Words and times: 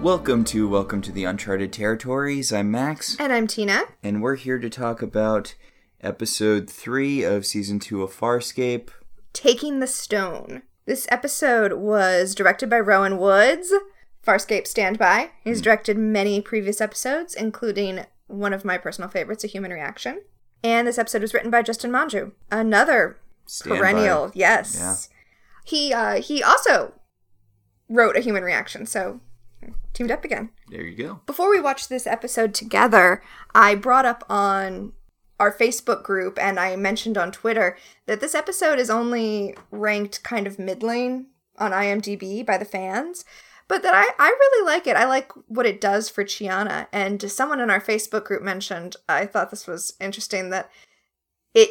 Welcome 0.00 0.44
to 0.44 0.66
Welcome 0.66 1.02
to 1.02 1.12
the 1.12 1.24
Uncharted 1.24 1.72
Territories. 1.74 2.52
I'm 2.52 2.70
Max, 2.70 3.16
And 3.20 3.32
I'm 3.32 3.46
Tina. 3.46 3.82
and 4.02 4.22
we're 4.22 4.36
here 4.36 4.58
to 4.58 4.70
talk 4.70 5.02
about 5.02 5.54
episode 6.00 6.70
3 6.70 7.22
of 7.22 7.44
season 7.44 7.78
2 7.78 8.02
of 8.02 8.10
Farscape. 8.16 8.88
Taking 9.34 9.80
the 9.80 9.86
Stone. 9.86 10.62
This 10.86 11.06
episode 11.10 11.74
was 11.74 12.34
directed 12.34 12.70
by 12.70 12.80
Rowan 12.80 13.18
Woods. 13.18 13.72
Farscape 14.26 14.66
Standby. 14.66 15.30
He's 15.44 15.60
directed 15.60 15.98
many 15.98 16.40
previous 16.40 16.80
episodes, 16.80 17.34
including 17.34 18.06
one 18.26 18.52
of 18.54 18.64
my 18.64 18.78
personal 18.78 19.10
favorites, 19.10 19.44
A 19.44 19.48
Human 19.48 19.70
Reaction. 19.70 20.22
And 20.64 20.86
this 20.88 20.98
episode 20.98 21.22
was 21.22 21.34
written 21.34 21.50
by 21.50 21.62
Justin 21.62 21.90
Monjo. 21.90 22.32
Another 22.50 23.18
perennial, 23.64 24.30
yes. 24.34 24.76
Yeah. 24.78 24.96
He 25.64 25.92
uh 25.92 26.20
he 26.22 26.42
also 26.42 26.94
wrote 27.88 28.16
A 28.16 28.20
Human 28.20 28.42
Reaction, 28.42 28.86
so 28.86 29.20
teamed 29.92 30.10
up 30.10 30.24
again. 30.24 30.50
There 30.68 30.82
you 30.82 30.96
go. 30.96 31.20
Before 31.26 31.50
we 31.50 31.60
watched 31.60 31.88
this 31.88 32.06
episode 32.06 32.54
together, 32.54 33.22
I 33.54 33.74
brought 33.74 34.06
up 34.06 34.24
on 34.28 34.92
our 35.38 35.52
Facebook 35.52 36.02
group 36.02 36.38
and 36.38 36.60
I 36.60 36.76
mentioned 36.76 37.16
on 37.16 37.32
Twitter 37.32 37.76
that 38.06 38.20
this 38.20 38.34
episode 38.34 38.78
is 38.78 38.90
only 38.90 39.56
ranked 39.70 40.22
kind 40.22 40.46
of 40.46 40.58
middling 40.58 41.26
on 41.58 41.72
IMDb 41.72 42.44
by 42.44 42.58
the 42.58 42.64
fans, 42.64 43.24
but 43.66 43.82
that 43.82 43.94
I, 43.94 44.08
I 44.18 44.28
really 44.28 44.66
like 44.66 44.86
it. 44.86 44.96
I 44.96 45.06
like 45.06 45.32
what 45.48 45.66
it 45.66 45.80
does 45.80 46.08
for 46.08 46.24
Chiana. 46.24 46.88
And 46.92 47.30
someone 47.30 47.60
in 47.60 47.70
our 47.70 47.80
Facebook 47.80 48.24
group 48.24 48.42
mentioned, 48.42 48.96
I 49.08 49.26
thought 49.26 49.50
this 49.50 49.66
was 49.66 49.94
interesting, 50.00 50.50
that 50.50 50.70
it 51.54 51.70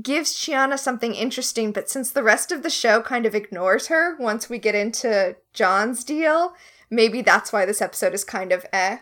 gives 0.00 0.34
Chiana 0.34 0.78
something 0.78 1.14
interesting, 1.14 1.72
but 1.72 1.88
since 1.88 2.10
the 2.10 2.22
rest 2.22 2.52
of 2.52 2.62
the 2.62 2.70
show 2.70 3.00
kind 3.00 3.26
of 3.26 3.34
ignores 3.34 3.88
her 3.88 4.16
once 4.18 4.48
we 4.48 4.58
get 4.58 4.74
into 4.74 5.36
John's 5.52 6.04
deal, 6.04 6.54
maybe 6.92 7.22
that's 7.22 7.52
why 7.52 7.64
this 7.64 7.82
episode 7.82 8.14
is 8.14 8.22
kind 8.22 8.52
of 8.52 8.64
eh. 8.72 8.98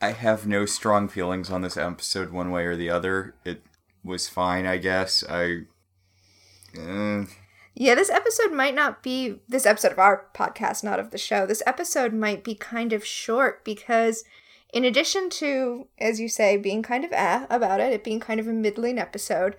I 0.00 0.12
have 0.12 0.46
no 0.46 0.66
strong 0.66 1.08
feelings 1.08 1.50
on 1.50 1.60
this 1.62 1.76
episode 1.76 2.30
one 2.30 2.50
way 2.50 2.64
or 2.64 2.74
the 2.74 2.90
other. 2.90 3.34
It 3.44 3.62
was 4.02 4.28
fine, 4.28 4.66
I 4.66 4.78
guess. 4.78 5.22
I. 5.28 5.66
Uh, 6.76 7.26
Yeah, 7.74 7.94
this 7.94 8.10
episode 8.10 8.52
might 8.52 8.74
not 8.74 9.02
be 9.02 9.40
this 9.48 9.66
episode 9.66 9.92
of 9.92 9.98
our 9.98 10.28
podcast, 10.34 10.82
not 10.82 10.98
of 10.98 11.10
the 11.10 11.18
show. 11.18 11.44
This 11.46 11.62
episode 11.66 12.14
might 12.14 12.42
be 12.42 12.54
kind 12.54 12.94
of 12.94 13.04
short 13.04 13.64
because, 13.64 14.24
in 14.72 14.84
addition 14.84 15.28
to, 15.30 15.88
as 15.98 16.18
you 16.18 16.28
say, 16.28 16.56
being 16.56 16.82
kind 16.82 17.04
of 17.04 17.12
eh 17.12 17.46
about 17.50 17.80
it, 17.80 17.92
it 17.92 18.04
being 18.04 18.20
kind 18.20 18.40
of 18.40 18.48
a 18.48 18.52
middling 18.52 18.98
episode, 18.98 19.56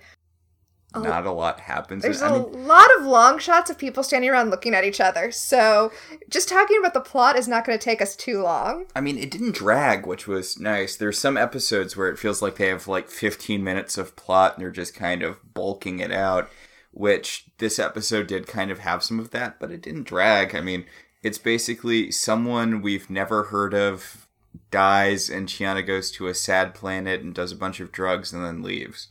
Oh. 0.94 1.02
not 1.02 1.26
a 1.26 1.30
lot 1.30 1.60
happens. 1.60 2.02
there's 2.02 2.22
I 2.22 2.34
a 2.34 2.38
mean, 2.38 2.66
lot 2.66 2.88
of 2.98 3.04
long 3.04 3.38
shots 3.38 3.68
of 3.68 3.76
people 3.76 4.02
standing 4.02 4.30
around 4.30 4.48
looking 4.48 4.74
at 4.74 4.84
each 4.84 5.00
other. 5.02 5.30
So, 5.30 5.92
just 6.30 6.48
talking 6.48 6.78
about 6.78 6.94
the 6.94 7.00
plot 7.00 7.36
is 7.36 7.46
not 7.46 7.66
going 7.66 7.78
to 7.78 7.84
take 7.84 8.00
us 8.00 8.16
too 8.16 8.40
long. 8.42 8.86
I 8.96 9.02
mean, 9.02 9.18
it 9.18 9.30
didn't 9.30 9.54
drag, 9.54 10.06
which 10.06 10.26
was 10.26 10.58
nice. 10.58 10.96
There's 10.96 11.18
some 11.18 11.36
episodes 11.36 11.94
where 11.94 12.08
it 12.08 12.18
feels 12.18 12.40
like 12.40 12.56
they 12.56 12.68
have 12.68 12.88
like 12.88 13.10
15 13.10 13.62
minutes 13.62 13.98
of 13.98 14.16
plot 14.16 14.54
and 14.54 14.62
they're 14.62 14.70
just 14.70 14.94
kind 14.94 15.22
of 15.22 15.52
bulking 15.52 15.98
it 15.98 16.10
out, 16.10 16.48
which 16.92 17.44
this 17.58 17.78
episode 17.78 18.26
did 18.26 18.46
kind 18.46 18.70
of 18.70 18.78
have 18.78 19.02
some 19.04 19.20
of 19.20 19.30
that, 19.32 19.60
but 19.60 19.70
it 19.70 19.82
didn't 19.82 20.04
drag. 20.06 20.54
I 20.54 20.62
mean, 20.62 20.86
it's 21.22 21.38
basically 21.38 22.10
someone 22.10 22.80
we've 22.80 23.10
never 23.10 23.44
heard 23.44 23.74
of 23.74 24.26
dies 24.70 25.28
and 25.28 25.48
Chiana 25.48 25.86
goes 25.86 26.10
to 26.12 26.28
a 26.28 26.34
sad 26.34 26.74
planet 26.74 27.20
and 27.20 27.34
does 27.34 27.52
a 27.52 27.56
bunch 27.56 27.78
of 27.78 27.92
drugs 27.92 28.32
and 28.32 28.42
then 28.42 28.62
leaves. 28.62 29.08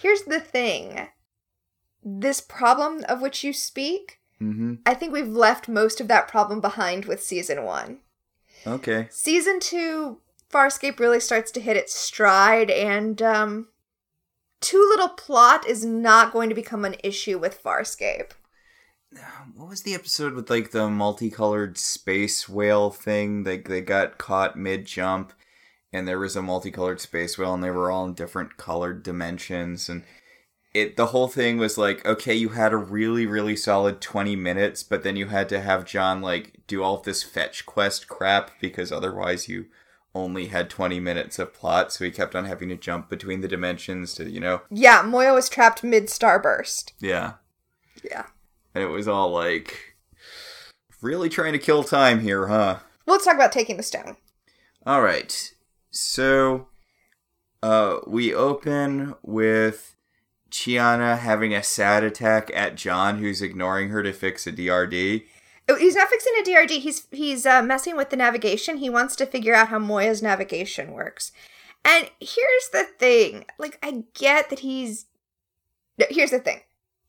Here's 0.00 0.22
the 0.22 0.40
thing 0.40 1.08
this 2.04 2.40
problem 2.40 3.04
of 3.08 3.20
which 3.20 3.44
you 3.44 3.52
speak, 3.52 4.18
Mm-hmm. 4.40 4.74
I 4.86 4.94
think 4.94 5.12
we've 5.12 5.28
left 5.28 5.68
most 5.68 6.00
of 6.00 6.08
that 6.08 6.28
problem 6.28 6.60
behind 6.60 7.06
with 7.06 7.22
season 7.22 7.64
one. 7.64 7.98
Okay. 8.66 9.08
Season 9.10 9.60
two, 9.60 10.20
Farscape 10.50 10.98
really 10.98 11.20
starts 11.20 11.50
to 11.52 11.60
hit 11.60 11.76
its 11.76 11.94
stride, 11.94 12.70
and 12.70 13.20
um, 13.20 13.68
too 14.60 14.84
little 14.90 15.08
plot 15.08 15.66
is 15.66 15.84
not 15.84 16.32
going 16.32 16.48
to 16.48 16.54
become 16.54 16.84
an 16.84 16.96
issue 17.02 17.38
with 17.38 17.62
Farscape. 17.62 18.32
What 19.56 19.70
was 19.70 19.82
the 19.82 19.94
episode 19.94 20.34
with 20.34 20.50
like 20.50 20.70
the 20.70 20.88
multicolored 20.88 21.78
space 21.78 22.48
whale 22.48 22.90
thing? 22.90 23.42
They 23.42 23.58
they 23.58 23.80
got 23.80 24.18
caught 24.18 24.56
mid 24.56 24.86
jump, 24.86 25.32
and 25.92 26.06
there 26.06 26.18
was 26.18 26.36
a 26.36 26.42
multicolored 26.42 27.00
space 27.00 27.36
whale, 27.36 27.54
and 27.54 27.64
they 27.64 27.70
were 27.72 27.90
all 27.90 28.04
in 28.04 28.14
different 28.14 28.56
colored 28.56 29.02
dimensions, 29.02 29.88
and 29.88 30.04
it 30.74 30.96
the 30.96 31.06
whole 31.06 31.28
thing 31.28 31.56
was 31.58 31.76
like 31.78 32.04
okay, 32.06 32.34
you 32.34 32.50
had 32.50 32.72
a 32.72 32.76
really 32.76 33.26
really 33.26 33.56
solid 33.56 34.00
twenty 34.00 34.36
minutes, 34.36 34.82
but 34.82 35.02
then 35.02 35.16
you 35.16 35.26
had 35.26 35.48
to 35.50 35.60
have 35.60 35.84
John 35.84 36.20
like 36.20 36.60
do 36.66 36.82
all 36.82 36.96
of 36.98 37.04
this 37.04 37.22
fetch 37.22 37.64
quest 37.66 38.08
crap 38.08 38.50
because 38.60 38.92
otherwise 38.92 39.48
you 39.48 39.66
only 40.14 40.46
had 40.46 40.68
20 40.70 40.98
minutes 41.00 41.38
of 41.38 41.52
plot 41.54 41.92
so 41.92 42.02
he 42.04 42.10
kept 42.10 42.34
on 42.34 42.46
having 42.46 42.70
to 42.70 42.76
jump 42.76 43.08
between 43.10 43.40
the 43.42 43.46
dimensions 43.46 44.14
to 44.14 44.28
you 44.28 44.40
know 44.40 44.62
Yeah, 44.70 45.02
Moya 45.02 45.32
was 45.34 45.48
trapped 45.48 45.84
mid 45.84 46.06
starburst. 46.06 46.92
yeah 46.98 47.34
Yeah. 48.02 48.24
and 48.74 48.82
it 48.82 48.88
was 48.88 49.06
all 49.06 49.30
like 49.30 49.96
really 51.02 51.28
trying 51.28 51.52
to 51.52 51.58
kill 51.58 51.84
time 51.84 52.20
here 52.20 52.48
huh 52.48 52.78
Well, 53.06 53.14
let's 53.16 53.26
talk 53.26 53.34
about 53.34 53.52
taking 53.52 53.76
the 53.76 53.82
stone. 53.82 54.16
All 54.86 55.02
right. 55.02 55.52
So 55.90 56.68
uh 57.62 57.98
we 58.06 58.34
open 58.34 59.14
with 59.22 59.94
Chiana 60.50 61.18
having 61.18 61.54
a 61.54 61.62
sad 61.62 62.04
attack 62.04 62.50
at 62.54 62.74
John 62.74 63.18
who's 63.18 63.42
ignoring 63.42 63.90
her 63.90 64.02
to 64.02 64.12
fix 64.12 64.46
a 64.46 64.52
DRD. 64.52 65.24
Oh, 65.68 65.76
He's 65.76 65.96
not 65.96 66.08
fixing 66.08 66.32
a 66.40 66.42
DRD. 66.42 66.80
He's 66.80 67.06
he's 67.10 67.44
uh, 67.44 67.62
messing 67.62 67.96
with 67.96 68.10
the 68.10 68.16
navigation. 68.16 68.78
He 68.78 68.88
wants 68.88 69.16
to 69.16 69.26
figure 69.26 69.54
out 69.54 69.68
how 69.68 69.78
Moya's 69.78 70.22
navigation 70.22 70.92
works. 70.92 71.32
And 71.84 72.10
here's 72.20 72.68
the 72.72 72.84
thing: 72.98 73.44
like, 73.58 73.78
I 73.82 74.04
get 74.14 74.50
that 74.50 74.60
he's. 74.60 75.06
No, 75.98 76.06
here's 76.10 76.30
the 76.30 76.38
thing: 76.38 76.60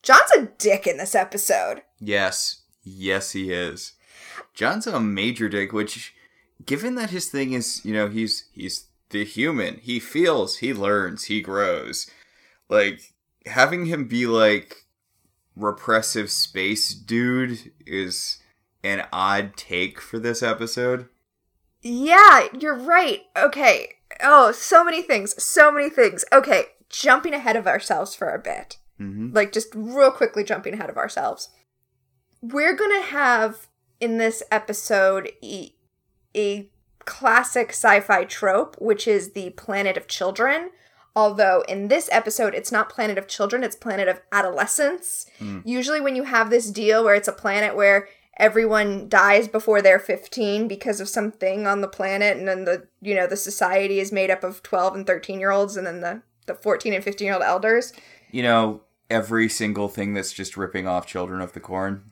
John's 0.04 0.32
a 0.38 0.48
dick 0.58 0.88
in 0.88 0.98
this 0.98 1.16
episode. 1.16 1.84
Yes. 2.00 2.62
Yes 2.84 3.32
he 3.32 3.52
is. 3.52 3.94
John's 4.54 4.88
a 4.88 5.00
major 5.00 5.48
dick 5.50 5.74
which 5.74 6.14
given 6.66 6.96
that 6.96 7.10
his 7.10 7.28
thing 7.30 7.54
is, 7.54 7.84
you 7.86 7.94
know, 7.94 8.08
he's 8.08 8.50
he's 8.54 8.88
the 9.10 9.26
human. 9.26 9.80
He 9.82 10.00
feels, 10.00 10.58
he 10.58 10.74
learns, 10.74 11.26
he 11.26 11.42
grows. 11.42 12.10
Like 12.70 13.14
having 13.50 13.86
him 13.86 14.08
be 14.08 14.26
like 14.26 14.86
repressive 15.56 16.32
space 16.32 16.94
dude 16.94 17.72
is 17.86 18.38
an 18.84 19.06
odd 19.12 19.58
take 19.58 20.00
for 20.00 20.20
this 20.20 20.42
episode. 20.42 21.08
Yeah, 21.82 22.48
you're 22.58 22.78
right. 22.78 23.22
Okay. 23.38 23.96
Oh, 24.22 24.52
so 24.52 24.84
many 24.84 25.02
things. 25.02 25.42
So 25.42 25.72
many 25.72 25.90
things. 25.90 26.26
Okay, 26.32 26.66
jumping 26.90 27.34
ahead 27.34 27.56
of 27.56 27.68
ourselves 27.68 28.16
for 28.16 28.34
a 28.34 28.40
bit. 28.40 28.78
Mm-hmm. 29.00 29.34
Like, 29.34 29.52
just 29.52 29.70
real 29.74 30.12
quickly 30.12 30.44
jumping 30.44 30.74
ahead 30.74 30.90
of 30.90 30.98
ourselves. 30.98 31.50
We're 32.42 32.76
gonna 32.76 33.02
have 33.02 33.68
in 34.00 34.18
this 34.18 34.44
episode 34.52 35.32
a, 35.44 35.74
a 36.36 36.70
classic 37.06 37.70
sci 37.70 38.00
fi 38.02 38.24
trope, 38.24 38.76
which 38.80 39.08
is 39.08 39.32
the 39.32 39.52
planet 39.52 39.98
of 39.98 40.08
children. 40.08 40.72
Although 41.16 41.64
in 41.68 41.88
this 41.88 42.08
episode, 42.12 42.54
it's 42.54 42.72
not 42.72 42.90
planet 42.90 43.18
of 43.18 43.28
children, 43.28 43.64
it's 43.64 43.76
planet 43.76 44.08
of 44.08 44.22
adolescents. 44.32 45.26
Hmm. 45.40 45.60
Usually, 45.66 46.00
when 46.02 46.16
you 46.16 46.24
have 46.24 46.50
this 46.50 46.70
deal 46.72 47.04
where 47.04 47.16
it's 47.16 47.28
a 47.28 47.34
planet 47.34 47.76
where 47.76 48.08
everyone 48.38 49.10
dies 49.10 49.48
before 49.50 49.82
they're 49.82 50.00
15 50.00 50.68
because 50.68 51.02
of 51.02 51.10
something 51.10 51.68
on 51.68 51.82
the 51.82 51.90
planet 51.90 52.38
and 52.38 52.48
then 52.48 52.64
the 52.64 52.88
you 53.02 53.14
know 53.14 53.28
the 53.28 53.36
society 53.36 54.00
is 54.00 54.14
made 54.14 54.30
up 54.32 54.46
of 54.46 54.64
12 54.64 54.96
and 54.96 55.06
13 55.06 55.42
year 55.42 55.52
olds 55.52 55.76
and 55.76 55.86
then 55.86 56.00
the 56.00 56.22
the 56.46 56.56
14 56.56 56.94
and 56.94 57.04
15 57.04 57.26
year 57.26 57.34
old 57.34 57.44
elders 57.44 57.92
You 58.32 58.44
know, 58.44 58.82
every 59.10 59.50
single 59.50 59.90
thing 59.90 60.14
that's 60.14 60.32
just 60.32 60.56
ripping 60.56 60.88
off 60.88 61.06
Children 61.06 61.42
of 61.42 61.52
the 61.52 61.60
Corn. 61.60 62.12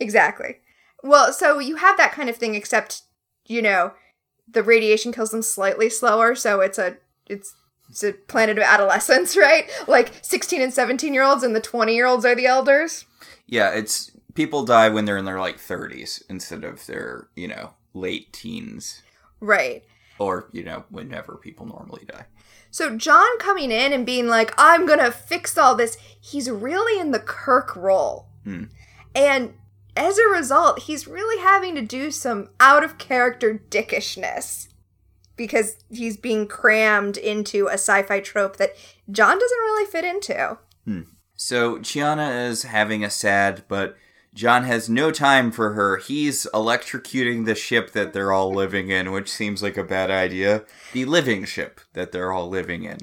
exactly 0.00 0.58
well 1.02 1.32
so 1.32 1.58
you 1.58 1.74
have 1.76 1.96
that 1.96 2.12
kind 2.12 2.28
of 2.30 2.36
thing 2.36 2.54
except 2.54 3.02
you 3.46 3.60
know 3.60 3.92
the 4.46 4.62
radiation 4.62 5.10
kills 5.10 5.30
them 5.32 5.42
slightly 5.42 5.90
slower 5.90 6.36
so 6.36 6.60
it's 6.60 6.78
a 6.78 6.98
it's 7.28 7.56
it's 7.88 8.02
a 8.02 8.12
planet 8.12 8.58
of 8.58 8.64
adolescence 8.64 9.36
right? 9.48 9.68
Like 9.86 10.12
16 10.22 10.60
and 10.60 10.72
17 10.72 11.12
year 11.14 11.22
olds 11.22 11.42
and 11.42 11.54
the 11.54 11.60
20 11.60 11.94
year 11.94 12.06
olds 12.06 12.24
are 12.24 12.34
the 12.34 12.46
elders? 12.46 13.04
Yeah, 13.46 13.70
it's 13.70 14.10
people 14.34 14.64
die 14.64 14.88
when 14.88 15.04
they're 15.04 15.16
in 15.16 15.24
their 15.24 15.40
like 15.40 15.58
30s 15.58 16.22
instead 16.28 16.64
of 16.64 16.84
their, 16.86 17.28
you 17.34 17.48
know, 17.48 17.70
late 17.94 18.32
teens. 18.32 19.02
Right. 19.40 19.84
Or, 20.18 20.48
you 20.52 20.64
know, 20.64 20.84
whenever 20.90 21.36
people 21.36 21.66
normally 21.66 22.04
die. 22.06 22.26
So 22.70 22.96
John 22.96 23.38
coming 23.38 23.70
in 23.70 23.92
and 23.92 24.04
being 24.04 24.26
like, 24.28 24.52
"I'm 24.58 24.84
gonna 24.86 25.10
fix 25.10 25.56
all 25.56 25.74
this," 25.74 25.96
he's 26.20 26.50
really 26.50 27.00
in 27.00 27.12
the 27.12 27.18
Kirk 27.18 27.74
role, 27.74 28.26
Hmm. 28.44 28.64
and 29.14 29.54
as 29.96 30.18
a 30.18 30.28
result, 30.28 30.80
he's 30.80 31.08
really 31.08 31.42
having 31.42 31.74
to 31.76 31.80
do 31.82 32.10
some 32.10 32.50
out 32.60 32.84
of 32.84 32.98
character 32.98 33.60
dickishness 33.70 34.68
because 35.38 35.78
he's 35.88 36.18
being 36.18 36.46
crammed 36.46 37.16
into 37.16 37.68
a 37.68 37.74
sci-fi 37.74 38.20
trope 38.20 38.58
that 38.58 38.72
John 39.10 39.38
doesn't 39.38 39.58
really 39.58 39.90
fit 39.90 40.04
into. 40.04 40.58
Hmm. 40.84 41.02
So 41.34 41.78
Chiana 41.78 42.46
is 42.48 42.64
having 42.64 43.02
a 43.02 43.10
sad 43.10 43.62
but 43.68 43.96
John 44.34 44.64
has 44.64 44.88
no 44.88 45.10
time 45.10 45.50
for 45.50 45.72
her. 45.72 45.96
He's 45.96 46.46
electrocuting 46.52 47.46
the 47.46 47.54
ship 47.54 47.92
that 47.92 48.12
they're 48.12 48.32
all 48.32 48.52
living 48.52 48.90
in, 48.90 49.10
which 49.10 49.30
seems 49.30 49.62
like 49.62 49.76
a 49.76 49.84
bad 49.84 50.10
idea. 50.10 50.64
The 50.92 51.06
living 51.06 51.44
ship 51.44 51.80
that 51.94 52.12
they're 52.12 52.30
all 52.30 52.48
living 52.48 52.84
in. 52.84 52.98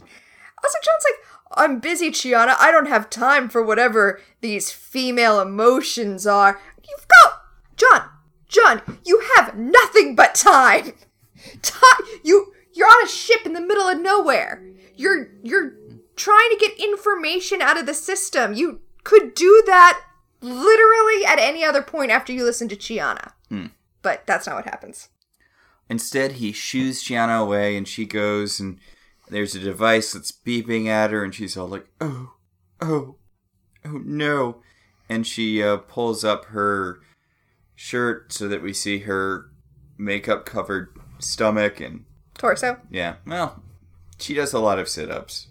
Also, 0.64 0.78
John's 0.84 1.04
like, 1.04 1.58
I'm 1.58 1.80
busy, 1.80 2.12
Chiana. 2.12 2.56
I 2.60 2.72
don't 2.72 2.88
have 2.88 3.10
time 3.10 3.50
for 3.50 3.64
whatever 3.64 4.22
these 4.42 4.72
female 4.72 5.40
emotions 5.40 6.28
are. 6.28 6.62
You've 6.88 7.08
got 7.08 7.42
John, 7.76 8.10
John, 8.48 8.82
you 9.06 9.22
have 9.36 9.58
nothing 9.58 10.16
but 10.16 10.36
time. 10.36 10.94
Time 11.62 12.01
you 12.24 12.53
you're 12.74 12.88
on 12.88 13.06
a 13.06 13.07
ship 13.07 13.45
in 13.45 13.53
the 13.53 13.62
middle 13.62 13.88
of 13.88 14.00
nowhere. 14.00 14.63
You're 14.95 15.30
you're 15.44 15.74
trying 16.15 16.50
to 16.50 16.57
get 16.59 16.80
information 16.80 17.62
out 17.62 17.77
of 17.77 17.86
the 17.86 17.94
system. 17.94 18.53
You 18.53 18.81
could 19.03 19.33
do 19.33 19.63
that 19.65 20.01
literally 20.42 21.25
at 21.25 21.39
any 21.39 21.63
other 21.63 21.81
point 21.81 22.12
after 22.12 22.31
you 22.31 22.44
listen 22.44 22.68
to 22.69 22.75
Chiana. 22.75 23.31
But 24.01 24.25
that's 24.27 24.47
not 24.47 24.56
what 24.56 24.65
happens. 24.65 25.09
Instead, 25.89 26.33
he 26.33 26.51
shoos 26.51 27.03
Chiana 27.03 27.42
away, 27.42 27.77
and 27.77 27.88
she 27.88 28.06
goes, 28.06 28.59
and 28.59 28.80
there's 29.30 29.56
a 29.56 29.59
device 29.59 30.13
that's 30.13 30.31
beeping 30.31 30.88
at 30.88 31.12
her, 31.12 31.24
and 31.24 31.33
she's 31.33 31.56
all 31.57 31.68
like, 31.68 31.88
"Oh, 32.01 32.33
oh, 32.81 33.15
oh 33.83 34.01
no!" 34.03 34.62
And 35.07 35.25
she 35.27 35.62
uh, 35.62 35.77
pulls 35.77 36.24
up 36.24 36.45
her 36.45 37.00
shirt 37.75 38.33
so 38.33 38.48
that 38.48 38.63
we 38.63 38.74
see 38.74 39.00
her 39.00 39.51
makeup-covered 39.98 40.98
stomach, 41.19 41.79
and 41.79 42.06
Torso. 42.38 42.79
yeah, 42.89 43.15
well, 43.25 43.63
she 44.19 44.33
does 44.33 44.53
a 44.53 44.59
lot 44.59 44.79
of 44.79 44.89
sit-ups. 44.89 45.47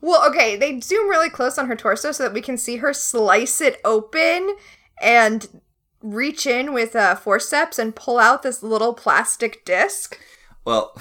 Well, 0.00 0.26
okay, 0.30 0.56
they 0.56 0.80
zoom 0.80 1.08
really 1.08 1.28
close 1.28 1.58
on 1.58 1.66
her 1.68 1.76
torso 1.76 2.12
so 2.12 2.22
that 2.22 2.32
we 2.32 2.40
can 2.40 2.56
see 2.56 2.76
her 2.76 2.94
slice 2.94 3.60
it 3.60 3.80
open 3.84 4.56
and 5.00 5.60
reach 6.02 6.46
in 6.46 6.72
with 6.72 6.96
uh, 6.96 7.14
forceps 7.14 7.78
and 7.78 7.94
pull 7.94 8.18
out 8.18 8.42
this 8.42 8.62
little 8.62 8.94
plastic 8.94 9.64
disc. 9.66 10.18
Well, 10.64 10.98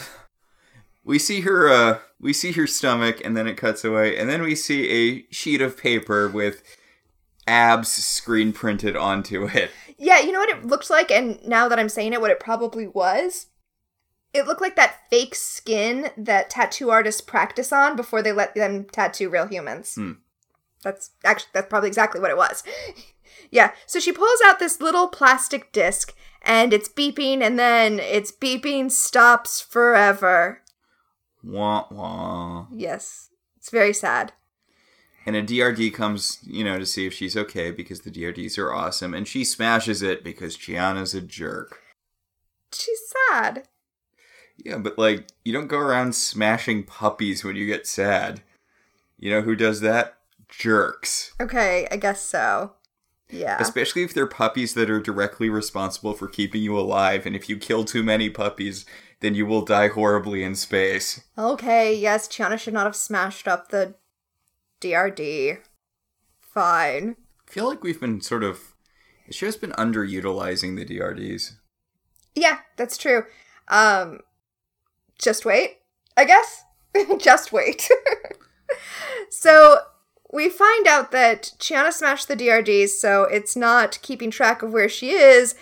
we 1.06 1.18
see 1.18 1.42
her 1.42 1.70
uh 1.70 2.00
we 2.20 2.34
see 2.34 2.52
her 2.52 2.68
stomach 2.68 3.22
and 3.24 3.36
then 3.36 3.48
it 3.48 3.56
cuts 3.56 3.84
away 3.86 4.18
and 4.18 4.30
then 4.30 4.42
we 4.42 4.54
see 4.54 4.90
a 4.90 5.34
sheet 5.34 5.62
of 5.62 5.78
paper 5.78 6.28
with 6.28 6.62
abs 7.48 7.90
screen 7.90 8.54
printed 8.54 8.96
onto 8.96 9.46
it. 9.48 9.72
Yeah, 9.98 10.20
you 10.20 10.32
know 10.32 10.40
what 10.40 10.50
it 10.50 10.66
looked 10.66 10.90
like, 10.90 11.12
and 11.12 11.46
now 11.46 11.68
that 11.68 11.80
I'm 11.80 11.90
saying 11.90 12.14
it, 12.14 12.22
what 12.22 12.32
it 12.32 12.40
probably 12.40 12.88
was? 12.88 13.48
It 14.34 14.46
looked 14.46 14.62
like 14.62 14.76
that 14.76 15.10
fake 15.10 15.34
skin 15.34 16.12
that 16.18 16.50
tattoo 16.50 16.92
artists 16.92 17.22
practice 17.22 17.74
on 17.74 17.96
before 17.96 18.22
they 18.22 18.32
let 18.32 18.54
them 18.54 18.86
tattoo 18.86 19.30
real 19.30 19.48
humans. 19.48 19.96
Hmm. 19.96 20.12
That's 20.84 21.12
actually 21.26 21.50
that's 21.54 21.68
probably 21.68 21.88
exactly 21.90 22.22
what 22.22 22.32
it 22.32 22.38
was. 22.38 22.64
yeah, 23.52 23.72
so 23.86 24.00
she 24.00 24.12
pulls 24.12 24.40
out 24.46 24.60
this 24.60 24.80
little 24.80 25.08
plastic 25.08 25.72
disc 25.72 26.16
and 26.42 26.74
it's 26.74 26.88
beeping 26.88 27.42
and 27.42 27.58
then 27.58 28.00
its 28.00 28.32
beeping 28.32 28.92
stops 28.92 29.60
forever. 29.60 30.62
Wah 31.44 31.86
wah. 31.90 32.68
Yes. 32.72 33.30
It's 33.58 33.70
very 33.70 33.94
sad. 33.94 34.34
And 35.26 35.36
a 35.36 35.44
DRD 35.44 35.94
comes, 35.94 36.40
you 36.44 36.64
know, 36.64 36.80
to 36.80 36.86
see 36.86 37.06
if 37.06 37.14
she's 37.14 37.36
okay 37.36 37.72
because 37.72 38.02
the 38.02 38.12
DRDs 38.12 38.58
are 38.58 38.74
awesome 38.74 39.14
and 39.14 39.28
she 39.28 39.44
smashes 39.44 40.02
it 40.02 40.24
because 40.24 40.58
Chiana's 40.58 41.14
a 41.14 41.22
jerk. 41.22 41.80
She's 42.72 43.00
sad. 43.30 43.68
Yeah, 44.66 44.78
but 44.78 44.98
like 44.98 45.28
you 45.46 45.54
don't 45.54 45.68
go 45.68 45.78
around 45.78 46.16
smashing 46.16 46.84
puppies 46.84 47.44
when 47.44 47.56
you 47.56 47.66
get 47.66 47.88
sad. 47.88 48.42
You 49.18 49.32
know 49.32 49.42
who 49.42 49.56
does 49.56 49.82
that? 49.82 50.18
Jerks. 50.48 51.34
Okay, 51.40 51.88
I 51.92 51.98
guess 51.98 52.22
so. 52.22 52.74
Yeah. 53.30 53.58
Especially 53.60 54.04
if 54.04 54.14
they're 54.14 54.28
puppies 54.28 54.74
that 54.74 54.90
are 54.90 55.00
directly 55.00 55.50
responsible 55.50 56.14
for 56.14 56.28
keeping 56.28 56.64
you 56.64 56.78
alive, 56.78 57.26
and 57.26 57.36
if 57.36 57.48
you 57.48 57.58
kill 57.58 57.86
too 57.86 58.02
many 58.04 58.30
puppies, 58.30 58.86
then 59.20 59.36
you 59.36 59.46
will 59.46 59.62
die 59.62 59.90
horribly 59.90 60.44
in 60.44 60.56
space. 60.56 61.22
Okay, 61.38 61.94
yes, 61.96 62.28
Chiana 62.28 62.58
should 62.58 62.74
not 62.74 62.86
have 62.86 62.96
smashed 62.96 63.48
up 63.48 63.70
the 63.70 63.96
DRD. 64.82 65.60
Fine. 66.40 67.16
I 67.48 67.52
feel 67.52 67.68
like 67.68 67.84
we've 67.84 68.00
been 68.00 68.22
sort 68.22 68.44
of. 68.44 68.74
The 69.28 69.34
show's 69.34 69.58
been 69.58 69.72
underutilizing 69.74 70.76
the 70.76 70.86
DRDs. 70.86 71.52
Yeah, 72.34 72.60
that's 72.78 72.98
true. 72.98 73.26
Um 73.68 74.22
just 75.20 75.46
wait, 75.46 75.80
I 76.18 76.26
guess. 76.26 76.64
just 77.20 77.52
wait. 77.52 77.88
so 79.30 79.80
we 80.32 80.50
find 80.50 80.88
out 80.88 81.12
that 81.12 81.54
Chiana 81.60 81.92
smashed 81.92 82.28
the 82.28 82.36
DRDs, 82.36 82.90
so 82.90 83.24
it's 83.24 83.56
not 83.56 84.00
keeping 84.02 84.32
track 84.32 84.62
of 84.62 84.72
where 84.72 84.90
she 84.90 85.12
is. 85.12 85.56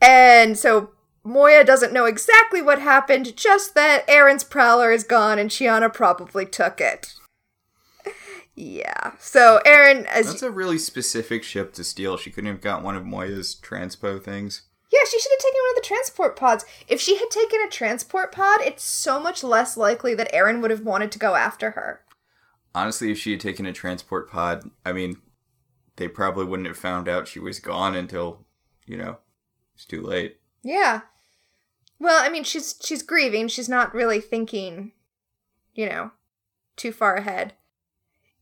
And 0.00 0.58
so 0.58 0.90
Moya 1.24 1.64
doesn't 1.64 1.92
know 1.92 2.06
exactly 2.06 2.62
what 2.62 2.80
happened, 2.80 3.36
just 3.36 3.74
that 3.74 4.06
Aeryn's 4.06 4.44
prowler 4.44 4.92
is 4.92 5.04
gone 5.04 5.38
and 5.38 5.50
Chiana 5.50 5.92
probably 5.92 6.46
took 6.46 6.80
it. 6.80 7.14
Yeah. 8.56 9.12
So 9.18 9.60
Aeryn, 9.64 10.04
as 10.06 10.26
That's 10.26 10.42
a 10.42 10.50
really 10.50 10.76
specific 10.76 11.42
ship 11.42 11.72
to 11.74 11.84
steal. 11.84 12.18
She 12.18 12.30
couldn't 12.30 12.50
have 12.50 12.60
got 12.60 12.82
one 12.82 12.94
of 12.94 13.06
Moya's 13.06 13.56
transpo 13.58 14.22
things. 14.22 14.62
Yeah, 14.92 15.00
she 15.08 15.20
should 15.20 15.30
have 15.32 15.38
taken 15.40 15.60
one 15.60 15.76
of 15.76 15.82
the 15.82 15.86
transport 15.86 16.36
pods. 16.36 16.64
If 16.88 17.00
she 17.00 17.16
had 17.16 17.30
taken 17.30 17.60
a 17.60 17.70
transport 17.70 18.32
pod, 18.32 18.60
it's 18.62 18.82
so 18.82 19.20
much 19.20 19.44
less 19.44 19.76
likely 19.76 20.14
that 20.14 20.32
Aeryn 20.32 20.60
would 20.60 20.70
have 20.70 20.84
wanted 20.84 21.12
to 21.12 21.18
go 21.18 21.36
after 21.36 21.72
her. 21.72 22.00
Honestly, 22.74 23.12
if 23.12 23.18
she 23.18 23.32
had 23.32 23.40
taken 23.40 23.66
a 23.66 23.72
transport 23.72 24.28
pod, 24.28 24.68
I 24.84 24.92
mean, 24.92 25.18
they 25.96 26.08
probably 26.08 26.44
wouldn't 26.44 26.68
have 26.68 26.76
found 26.76 27.08
out 27.08 27.28
she 27.28 27.38
was 27.38 27.60
gone 27.60 27.94
until, 27.94 28.44
you 28.86 28.96
know, 28.96 29.18
it's 29.74 29.84
too 29.84 30.02
late. 30.02 30.38
Yeah. 30.62 31.02
Well, 31.98 32.24
I 32.24 32.28
mean, 32.28 32.44
she's 32.44 32.76
she's 32.82 33.02
grieving. 33.02 33.48
She's 33.48 33.68
not 33.68 33.94
really 33.94 34.20
thinking, 34.20 34.92
you 35.74 35.88
know, 35.88 36.12
too 36.76 36.92
far 36.92 37.16
ahead. 37.16 37.54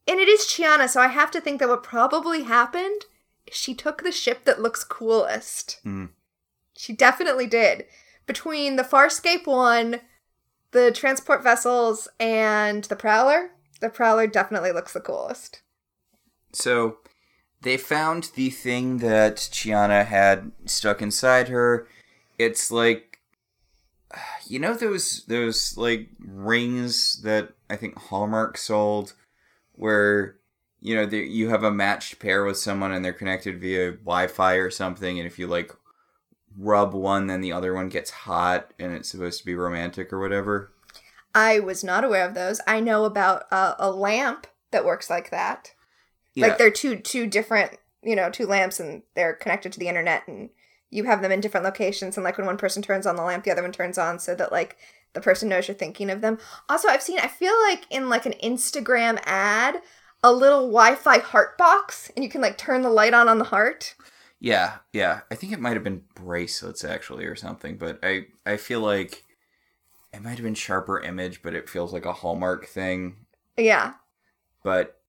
And 0.07 0.19
it 0.21 0.29
is 0.29 0.47
Chiana, 0.47 0.89
so 0.89 1.01
I 1.01 1.09
have 1.09 1.31
to 1.33 1.41
think 1.41 1.59
that 1.61 1.69
what 1.69 1.83
probably 1.83 2.45
happened 2.45 3.03
is 3.47 3.57
she 3.57 3.75
took 3.75 4.03
the 4.03 4.13
ship 4.13 4.45
that 4.45 4.63
looks 4.63 4.85
coolest. 4.85 5.81
Mm. 5.85 6.11
She 6.79 6.93
definitely 6.93 7.49
did. 7.49 7.87
Between 8.25 8.77
the 8.77 8.85
Farscape 8.85 9.49
one, 9.49 10.01
the 10.71 10.93
transport 10.93 11.43
vessels, 11.43 12.07
and 12.21 12.85
the 12.85 12.95
Prowler, 12.95 13.51
the 13.81 13.89
Prowler 13.91 14.29
definitely 14.29 14.71
looks 14.71 14.93
the 14.93 15.01
coolest. 15.01 15.63
So 16.53 16.99
they 17.63 17.77
found 17.79 18.31
the 18.37 18.51
thing 18.51 18.99
that 18.99 19.39
Chiana 19.39 20.07
had 20.07 20.53
stuck 20.67 21.03
inside 21.03 21.49
her. 21.49 21.89
It's 22.39 22.71
like 22.71 23.19
you 24.47 24.61
know 24.61 24.75
those 24.75 25.25
those 25.27 25.77
like 25.77 26.11
rings 26.21 27.23
that 27.23 27.55
I 27.69 27.75
think 27.75 27.99
Hallmark 27.99 28.57
sold 28.57 29.15
where 29.73 30.37
you 30.81 30.95
know 30.95 31.09
you 31.09 31.49
have 31.49 31.65
a 31.65 31.73
matched 31.73 32.21
pair 32.21 32.45
with 32.45 32.57
someone 32.57 32.93
and 32.93 33.05
they're 33.05 33.13
connected 33.13 33.61
via 33.61 33.91
Wi-Fi 33.91 34.55
or 34.55 34.71
something 34.71 35.19
and 35.19 35.27
if 35.27 35.41
you 35.41 35.49
like 35.49 35.73
rub 36.59 36.93
one 36.93 37.29
then 37.29 37.41
the 37.41 37.53
other 37.53 37.73
one 37.73 37.89
gets 37.89 38.11
hot 38.11 38.73
and 38.79 38.93
it's 38.93 39.09
supposed 39.09 39.39
to 39.39 39.47
be 39.47 39.55
romantic 39.55 40.13
or 40.13 40.21
whatever. 40.21 40.73
I 41.35 41.61
was 41.61 41.85
not 41.85 42.05
aware 42.05 42.27
of 42.27 42.35
those. 42.35 42.61
I 42.67 42.81
know 42.81 43.05
about 43.05 43.45
uh, 43.53 43.75
a 43.79 43.91
lamp 43.91 44.47
that 44.71 44.85
works 44.85 45.09
like 45.09 45.31
that. 45.31 45.73
Yeah. 46.35 46.49
Like 46.49 46.59
they're 46.59 46.71
two 46.71 46.97
two 46.97 47.27
different, 47.27 47.77
you 48.03 48.17
know, 48.17 48.31
two 48.31 48.47
lamps 48.47 48.81
and 48.81 49.03
they're 49.15 49.35
connected 49.35 49.73
to 49.73 49.79
the 49.79 49.89
internet 49.89 50.27
and 50.27 50.51
you 50.91 51.05
have 51.05 51.23
them 51.23 51.33
in 51.33 51.41
different 51.41 51.65
locations 51.65 52.17
and 52.17 52.25
like 52.25 52.39
when 52.39 52.47
one 52.47 52.57
person 52.57 52.83
turns 52.83 53.07
on 53.07 53.17
the 53.17 53.23
lamp 53.23 53.45
the 53.45 53.51
other 53.51 53.63
one 53.63 53.73
turns 53.73 53.99
on 53.99 54.19
so 54.19 54.35
that 54.35 54.51
like 54.51 54.77
the 55.13 55.21
person 55.21 55.49
knows 55.49 55.69
you're 55.69 55.77
thinking 55.77 56.11
of 56.11 56.21
them. 56.21 56.39
Also, 56.69 56.89
I've 56.89 57.03
seen 57.03 57.19
I 57.19 57.29
feel 57.29 57.55
like 57.69 57.87
in 57.91 58.09
like 58.09 58.27
an 58.27 58.35
Instagram 58.43 59.21
ad 59.25 59.81
a 60.25 60.33
little 60.33 60.63
Wi-Fi 60.63 61.19
heart 61.19 61.57
box 61.57 62.11
and 62.17 62.25
you 62.25 62.31
can 62.31 62.41
like 62.41 62.59
turn 62.59 62.83
the 62.83 62.91
light 62.91 63.15
on 63.15 63.29
on 63.29 63.39
the 63.39 63.45
heart. 63.45 63.95
Yeah, 64.41 64.79
yeah. 64.93 65.21
I 65.31 65.35
think 65.35 65.53
it 65.53 65.61
might 65.61 65.75
have 65.75 65.85
been 65.85 66.05
bracelets 66.15 66.85
actually 66.85 67.25
or 67.25 67.35
something, 67.35 67.77
but 67.77 67.99
I 68.03 68.27
I 68.47 68.57
feel 68.57 68.81
like 68.81 69.25
it 70.13 70.23
might 70.23 70.33
have 70.33 70.43
been 70.43 70.55
sharper 70.55 71.01
image, 71.01 71.43
but 71.43 71.55
it 71.55 71.69
feels 71.69 71.93
like 71.93 72.07
a 72.07 72.13
Hallmark 72.13 72.67
thing. 72.67 73.17
Yeah. 73.57 73.95
But 74.63 75.01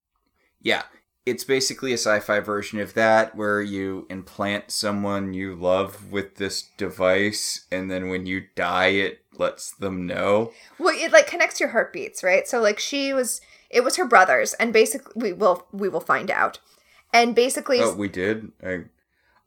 yeah, 0.61 0.83
it's 1.25 1.43
basically 1.43 1.91
a 1.91 1.97
sci-fi 1.97 2.39
version 2.39 2.79
of 2.79 2.95
that 2.95 3.35
where 3.35 3.61
you 3.61 4.07
implant 4.09 4.71
someone 4.71 5.33
you 5.33 5.55
love 5.55 6.11
with 6.11 6.35
this 6.35 6.63
device 6.77 7.65
and 7.71 7.89
then 7.89 8.09
when 8.09 8.25
you 8.25 8.45
die 8.55 8.87
it 8.87 9.19
lets 9.37 9.71
them 9.75 10.07
know. 10.07 10.51
Well, 10.79 10.95
it 10.97 11.11
like 11.11 11.27
connects 11.27 11.59
your 11.59 11.69
heartbeats, 11.69 12.23
right? 12.23 12.47
So 12.47 12.59
like 12.61 12.79
she 12.79 13.13
was 13.13 13.41
it 13.69 13.83
was 13.83 13.97
her 13.97 14.07
brothers 14.07 14.53
and 14.55 14.73
basically 14.73 15.13
we 15.15 15.33
will 15.33 15.67
we 15.71 15.87
will 15.87 16.01
find 16.01 16.31
out. 16.31 16.59
And 17.13 17.35
basically 17.35 17.79
Oh, 17.79 17.93
we 17.93 18.09
did. 18.09 18.51
I 18.63 18.85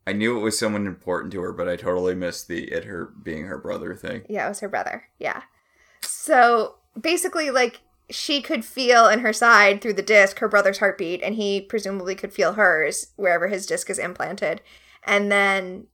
I 0.06 0.12
knew 0.12 0.36
it 0.36 0.42
was 0.42 0.58
someone 0.58 0.86
important 0.86 1.32
to 1.32 1.40
her, 1.42 1.52
but 1.52 1.68
I 1.68 1.76
totally 1.76 2.14
missed 2.14 2.48
the 2.48 2.64
it 2.64 2.84
her 2.84 3.06
being 3.06 3.46
her 3.46 3.58
brother 3.58 3.94
thing. 3.94 4.22
Yeah, 4.28 4.46
it 4.46 4.48
was 4.48 4.60
her 4.60 4.68
brother. 4.68 5.04
Yeah. 5.18 5.42
So 6.02 6.76
basically, 7.00 7.50
like, 7.50 7.80
she 8.10 8.42
could 8.42 8.64
feel 8.64 9.08
in 9.08 9.20
her 9.20 9.32
side 9.32 9.80
through 9.80 9.94
the 9.94 10.02
disc 10.02 10.38
her 10.40 10.48
brother's 10.48 10.78
heartbeat, 10.78 11.22
and 11.22 11.36
he 11.36 11.60
presumably 11.60 12.14
could 12.14 12.32
feel 12.32 12.54
hers 12.54 13.12
wherever 13.16 13.48
his 13.48 13.64
disc 13.64 13.88
is 13.88 13.98
implanted. 13.98 14.60
And 15.04 15.30
then 15.30 15.86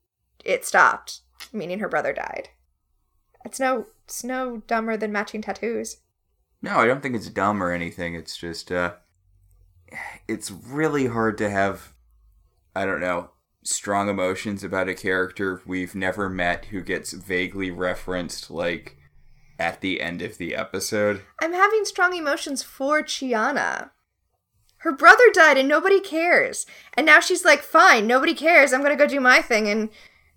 it 0.45 0.65
stopped, 0.65 1.21
meaning 1.53 1.79
her 1.79 1.89
brother 1.89 2.13
died. 2.13 2.49
It's 3.45 3.61
no, 3.61 3.87
it's 4.05 4.25
no 4.25 4.63
dumber 4.67 4.97
than 4.97 5.13
matching 5.13 5.43
tattoos. 5.43 5.99
No, 6.61 6.79
I 6.79 6.87
don't 6.87 7.03
think 7.03 7.15
it's 7.15 7.29
dumb 7.29 7.63
or 7.63 7.71
anything. 7.71 8.15
It's 8.15 8.37
just, 8.37 8.73
uh, 8.73 8.95
it's 10.27 10.51
really 10.51 11.07
hard 11.07 11.39
to 11.39 11.49
have, 11.49 11.93
I 12.75 12.85
don't 12.85 13.01
know, 13.01 13.31
strong 13.69 14.09
emotions 14.09 14.65
about 14.65 14.89
a 14.89 14.95
character 14.95 15.63
we've 15.67 15.95
never 15.95 16.29
met 16.29 16.67
who 16.67 16.81
gets 16.81 17.13
vaguely 17.13 17.71
referenced, 17.71 18.51
like, 18.51 18.97
at 19.59 19.81
the 19.81 20.01
end 20.01 20.23
of 20.23 20.39
the 20.39 20.55
episode. 20.55 21.23
I'm 21.41 21.53
having 21.53 21.85
strong 21.85 22.17
emotions 22.17 22.63
for 22.63 23.03
Chiana. 23.03 23.91
Her 24.79 24.93
brother 24.93 25.25
died 25.33 25.59
and 25.59 25.69
nobody 25.69 26.01
cares. 26.01 26.65
And 26.95 27.05
now 27.05 27.21
she's 27.21 27.45
like, 27.45 27.63
fine, 27.63 28.07
nobody 28.07 28.35
cares. 28.35 28.73
I'm 28.73 28.81
going 28.81 28.97
to 28.97 29.05
go 29.05 29.09
do 29.09 29.21
my 29.21 29.43
thing. 29.43 29.69
And, 29.69 29.91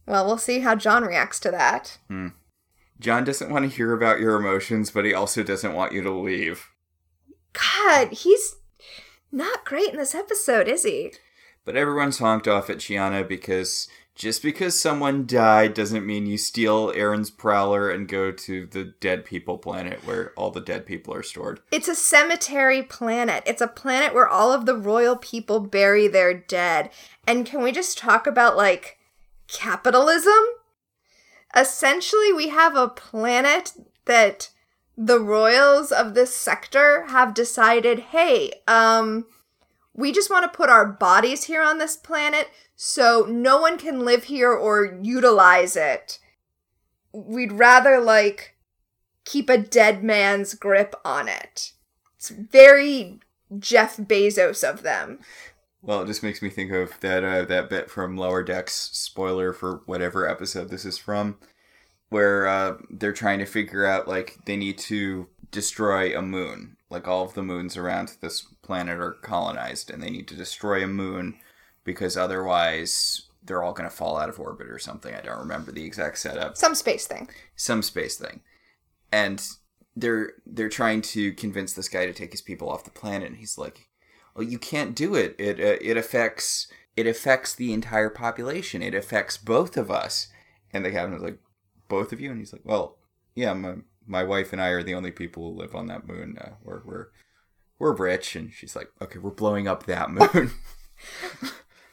well, 0.07 0.25
we'll 0.25 0.37
see 0.37 0.61
how 0.61 0.75
John 0.75 1.03
reacts 1.03 1.39
to 1.41 1.51
that. 1.51 1.99
Hmm. 2.07 2.29
John 2.99 3.23
doesn't 3.23 3.51
want 3.51 3.69
to 3.69 3.75
hear 3.75 3.93
about 3.93 4.19
your 4.19 4.35
emotions, 4.35 4.91
but 4.91 5.05
he 5.05 5.13
also 5.13 5.43
doesn't 5.43 5.73
want 5.73 5.93
you 5.93 6.01
to 6.01 6.11
leave. 6.11 6.69
God, 7.53 8.11
he's 8.11 8.55
not 9.31 9.65
great 9.65 9.89
in 9.89 9.97
this 9.97 10.15
episode, 10.15 10.67
is 10.67 10.83
he? 10.83 11.13
But 11.63 11.75
everyone's 11.75 12.19
honked 12.19 12.47
off 12.47 12.69
at 12.69 12.77
Chiana 12.77 13.27
because 13.27 13.87
just 14.15 14.43
because 14.43 14.79
someone 14.79 15.25
died 15.25 15.73
doesn't 15.73 16.05
mean 16.05 16.25
you 16.25 16.37
steal 16.37 16.91
Aeryn's 16.91 17.31
prowler 17.31 17.89
and 17.89 18.07
go 18.07 18.31
to 18.31 18.65
the 18.67 18.93
dead 18.99 19.25
people 19.25 19.57
planet 19.57 20.05
where 20.05 20.31
all 20.35 20.51
the 20.51 20.61
dead 20.61 20.85
people 20.85 21.13
are 21.13 21.23
stored. 21.23 21.61
It's 21.71 21.87
a 21.87 21.95
cemetery 21.95 22.83
planet. 22.83 23.43
It's 23.45 23.61
a 23.61 23.67
planet 23.67 24.13
where 24.13 24.27
all 24.27 24.51
of 24.51 24.65
the 24.65 24.75
royal 24.75 25.15
people 25.15 25.59
bury 25.59 26.07
their 26.07 26.33
dead. 26.33 26.89
And 27.25 27.45
can 27.45 27.63
we 27.63 27.71
just 27.71 27.97
talk 27.97 28.27
about, 28.27 28.57
like, 28.57 28.99
capitalism? 29.47 30.33
Essentially, 31.55 32.33
we 32.33 32.49
have 32.49 32.75
a 32.75 32.89
planet 32.89 33.73
that 34.05 34.49
the 34.97 35.19
royals 35.19 35.91
of 35.91 36.13
this 36.13 36.35
sector 36.35 37.05
have 37.07 37.33
decided 37.33 37.99
hey, 37.99 38.51
um, 38.67 39.25
we 39.93 40.11
just 40.11 40.29
want 40.29 40.43
to 40.43 40.57
put 40.57 40.69
our 40.69 40.85
bodies 40.85 41.45
here 41.45 41.61
on 41.61 41.77
this 41.77 41.97
planet 41.97 42.49
so 42.75 43.25
no 43.29 43.59
one 43.59 43.77
can 43.77 44.05
live 44.05 44.25
here 44.25 44.51
or 44.51 44.97
utilize 45.01 45.75
it. 45.75 46.19
We'd 47.13 47.51
rather, 47.51 47.99
like, 47.99 48.55
keep 49.25 49.49
a 49.49 49.57
dead 49.57 50.03
man's 50.03 50.53
grip 50.53 50.95
on 51.03 51.27
it. 51.27 51.73
It's 52.17 52.29
very 52.29 53.19
Jeff 53.59 53.97
Bezos 53.97 54.67
of 54.67 54.83
them. 54.83 55.19
Well, 55.81 56.03
it 56.03 56.07
just 56.07 56.23
makes 56.23 56.41
me 56.41 56.49
think 56.49 56.71
of 56.71 56.99
that 56.99 57.23
uh, 57.23 57.43
that 57.45 57.69
bit 57.69 57.89
from 57.89 58.15
Lower 58.15 58.43
Decks, 58.43 58.91
spoiler 58.93 59.51
for 59.51 59.81
whatever 59.87 60.29
episode 60.29 60.69
this 60.69 60.85
is 60.85 60.99
from, 60.99 61.37
where 62.09 62.47
uh, 62.47 62.77
they're 62.89 63.11
trying 63.11 63.39
to 63.39 63.45
figure 63.45 63.85
out 63.85 64.07
like 64.07 64.37
they 64.45 64.57
need 64.57 64.77
to 64.77 65.27
destroy 65.49 66.15
a 66.15 66.21
moon. 66.21 66.77
Like 66.91 67.07
all 67.07 67.23
of 67.23 67.33
the 67.33 67.43
moons 67.43 67.77
around 67.77 68.17
this 68.21 68.41
planet 68.61 68.99
are 68.99 69.13
colonized, 69.13 69.89
and 69.89 70.03
they 70.03 70.09
need 70.09 70.27
to 70.27 70.35
destroy 70.35 70.83
a 70.83 70.87
moon 70.87 71.39
because 71.83 72.17
otherwise 72.17 73.29
they're 73.43 73.63
all 73.63 73.73
going 73.73 73.89
to 73.89 73.95
fall 73.95 74.17
out 74.17 74.29
of 74.29 74.39
orbit 74.39 74.67
or 74.69 74.77
something. 74.77 75.15
I 75.15 75.21
don't 75.21 75.39
remember 75.39 75.71
the 75.71 75.85
exact 75.85 76.17
setup. 76.19 76.57
Some 76.57 76.75
space 76.75 77.07
thing. 77.07 77.29
Some 77.55 77.81
space 77.81 78.17
thing, 78.17 78.41
and 79.11 79.41
they're 79.95 80.33
they're 80.45 80.69
trying 80.69 81.01
to 81.01 81.33
convince 81.33 81.73
this 81.73 81.89
guy 81.89 82.05
to 82.05 82.13
take 82.13 82.31
his 82.31 82.41
people 82.41 82.69
off 82.69 82.83
the 82.83 82.91
planet, 82.91 83.29
and 83.29 83.37
he's 83.37 83.57
like, 83.57 83.87
"Well, 84.35 84.43
you 84.43 84.59
can't 84.59 84.95
do 84.95 85.15
it. 85.15 85.35
It 85.39 85.59
uh, 85.59 85.77
it 85.81 85.97
affects 85.97 86.67
it 86.95 87.07
affects 87.07 87.55
the 87.55 87.73
entire 87.73 88.09
population. 88.09 88.81
It 88.81 88.93
affects 88.93 89.37
both 89.37 89.77
of 89.77 89.89
us." 89.89 90.27
And 90.73 90.85
the 90.85 90.91
captain 90.91 91.13
was 91.13 91.23
like, 91.23 91.39
"Both 91.87 92.13
of 92.13 92.19
you?" 92.19 92.31
And 92.31 92.39
he's 92.39 92.53
like, 92.53 92.65
"Well, 92.65 92.97
yeah, 93.33 93.53
my 93.53 93.75
my 94.11 94.23
wife 94.23 94.51
and 94.53 94.61
I 94.61 94.67
are 94.69 94.83
the 94.83 94.93
only 94.93 95.11
people 95.11 95.51
who 95.51 95.59
live 95.59 95.73
on 95.73 95.87
that 95.87 96.05
moon. 96.05 96.37
Uh, 96.39 96.51
we're 96.63 96.81
we're 96.85 97.07
we're 97.79 97.95
rich." 97.95 98.35
And 98.35 98.51
she's 98.51 98.75
like, 98.75 98.89
"Okay, 99.01 99.17
we're 99.17 99.31
blowing 99.31 99.67
up 99.67 99.85
that 99.85 100.09
moon." 100.11 100.51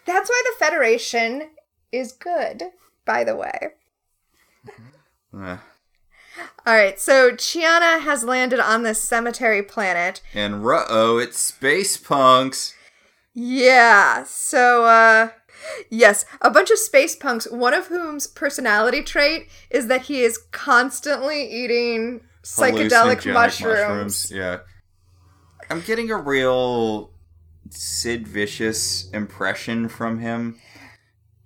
That's 0.04 0.28
why 0.28 0.42
the 0.44 0.64
Federation 0.64 1.50
is 1.92 2.12
good, 2.12 2.64
by 3.04 3.24
the 3.24 3.36
way. 3.36 3.68
Uh, 5.34 5.58
All 6.66 6.74
right, 6.74 6.98
so 6.98 7.30
Chiana 7.32 8.00
has 8.00 8.24
landed 8.24 8.60
on 8.60 8.82
this 8.82 9.02
cemetery 9.02 9.62
planet. 9.62 10.20
and 10.34 10.64
ruh 10.64 10.84
oh, 10.88 11.18
it's 11.18 11.38
space 11.38 11.96
punks. 11.96 12.74
Yeah, 13.34 14.24
so, 14.24 14.84
uh, 14.84 15.30
yes, 15.90 16.24
a 16.40 16.50
bunch 16.50 16.70
of 16.70 16.78
space 16.78 17.14
punks, 17.16 17.50
one 17.50 17.74
of 17.74 17.86
whom's 17.86 18.26
personality 18.26 19.02
trait 19.02 19.48
is 19.70 19.86
that 19.88 20.02
he 20.02 20.22
is 20.22 20.38
constantly 20.50 21.50
eating 21.50 22.20
psychedelic 22.42 23.22
Hallucinogenic 23.22 23.34
mushrooms. 23.34 24.32
Yeah. 24.34 24.58
I'm 25.70 25.82
getting 25.82 26.10
a 26.10 26.16
real 26.16 27.10
Sid 27.70 28.26
Vicious 28.26 29.10
impression 29.10 29.88
from 29.88 30.20
him. 30.20 30.58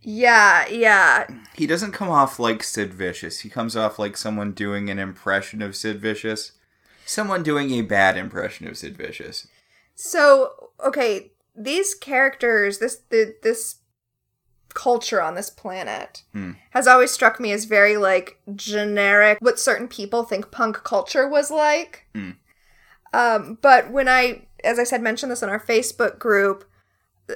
Yeah, 0.00 0.66
yeah. 0.68 1.26
He 1.54 1.66
doesn't 1.66 1.92
come 1.92 2.08
off 2.08 2.38
like 2.38 2.62
Sid 2.62 2.92
Vicious. 2.92 3.40
He 3.40 3.48
comes 3.48 3.76
off 3.76 3.98
like 3.98 4.16
someone 4.16 4.52
doing 4.52 4.90
an 4.90 4.98
impression 4.98 5.62
of 5.62 5.76
Sid 5.76 6.00
Vicious. 6.00 6.52
Someone 7.06 7.42
doing 7.42 7.70
a 7.72 7.82
bad 7.82 8.16
impression 8.16 8.66
of 8.66 8.76
Sid 8.76 8.96
Vicious. 8.96 9.46
So, 9.94 10.70
okay, 10.84 11.32
these 11.54 11.94
characters, 11.94 12.78
this 12.78 13.02
the, 13.10 13.36
this 13.42 13.76
culture 14.74 15.20
on 15.20 15.34
this 15.34 15.50
planet 15.50 16.22
Hmm. 16.32 16.52
has 16.70 16.86
always 16.86 17.10
struck 17.10 17.38
me 17.40 17.52
as 17.52 17.64
very 17.64 17.96
like 17.96 18.38
generic 18.54 19.38
what 19.40 19.58
certain 19.58 19.88
people 19.88 20.24
think 20.24 20.50
punk 20.50 20.82
culture 20.84 21.28
was 21.28 21.50
like. 21.50 22.06
Hmm. 22.14 22.30
Um, 23.14 23.58
but 23.60 23.90
when 23.90 24.08
I, 24.08 24.42
as 24.64 24.78
I 24.78 24.84
said, 24.84 25.02
mentioned 25.02 25.30
this 25.30 25.42
on 25.42 25.50
our 25.50 25.60
Facebook 25.60 26.18
group, 26.18 26.64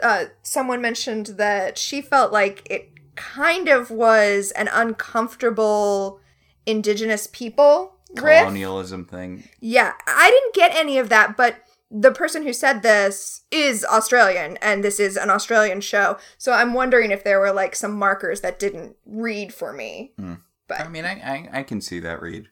uh, 0.03 0.27
someone 0.43 0.81
mentioned 0.81 1.27
that 1.37 1.77
she 1.79 2.01
felt 2.01 2.33
like 2.33 2.67
it 2.71 2.91
kind 3.15 3.69
of 3.69 3.91
was 3.91 4.53
an 4.53 4.69
uncomfortable 4.73 6.21
indigenous 6.65 7.27
people 7.33 7.95
riff. 8.15 8.41
Colonialism 8.41 9.05
thing. 9.05 9.45
Yeah, 9.61 9.93
I 10.07 10.31
didn't 10.31 10.55
get 10.55 10.75
any 10.79 10.99
of 10.99 11.09
that, 11.11 11.37
but 11.37 11.57
the 11.91 12.11
person 12.11 12.43
who 12.43 12.53
said 12.53 12.83
this 12.83 13.43
is 13.51 13.85
Australian, 13.85 14.57
and 14.59 14.83
this 14.83 14.99
is 14.99 15.17
an 15.17 15.31
Australian 15.31 15.81
show. 15.81 16.19
So 16.39 16.53
I'm 16.53 16.75
wondering 16.75 17.11
if 17.13 17.23
there 17.25 17.39
were 17.41 17.53
like 17.53 17.77
some 17.77 17.97
markers 17.99 18.41
that 18.41 18.59
didn't 18.59 18.97
read 19.07 19.55
for 19.55 19.73
me. 19.73 20.13
Hmm. 20.19 20.35
But 20.69 20.81
I 20.81 20.89
mean, 20.89 21.05
I, 21.05 21.13
I, 21.13 21.49
I 21.61 21.63
can 21.63 21.81
see 21.81 22.01
that 22.01 22.21
read. 22.21 22.49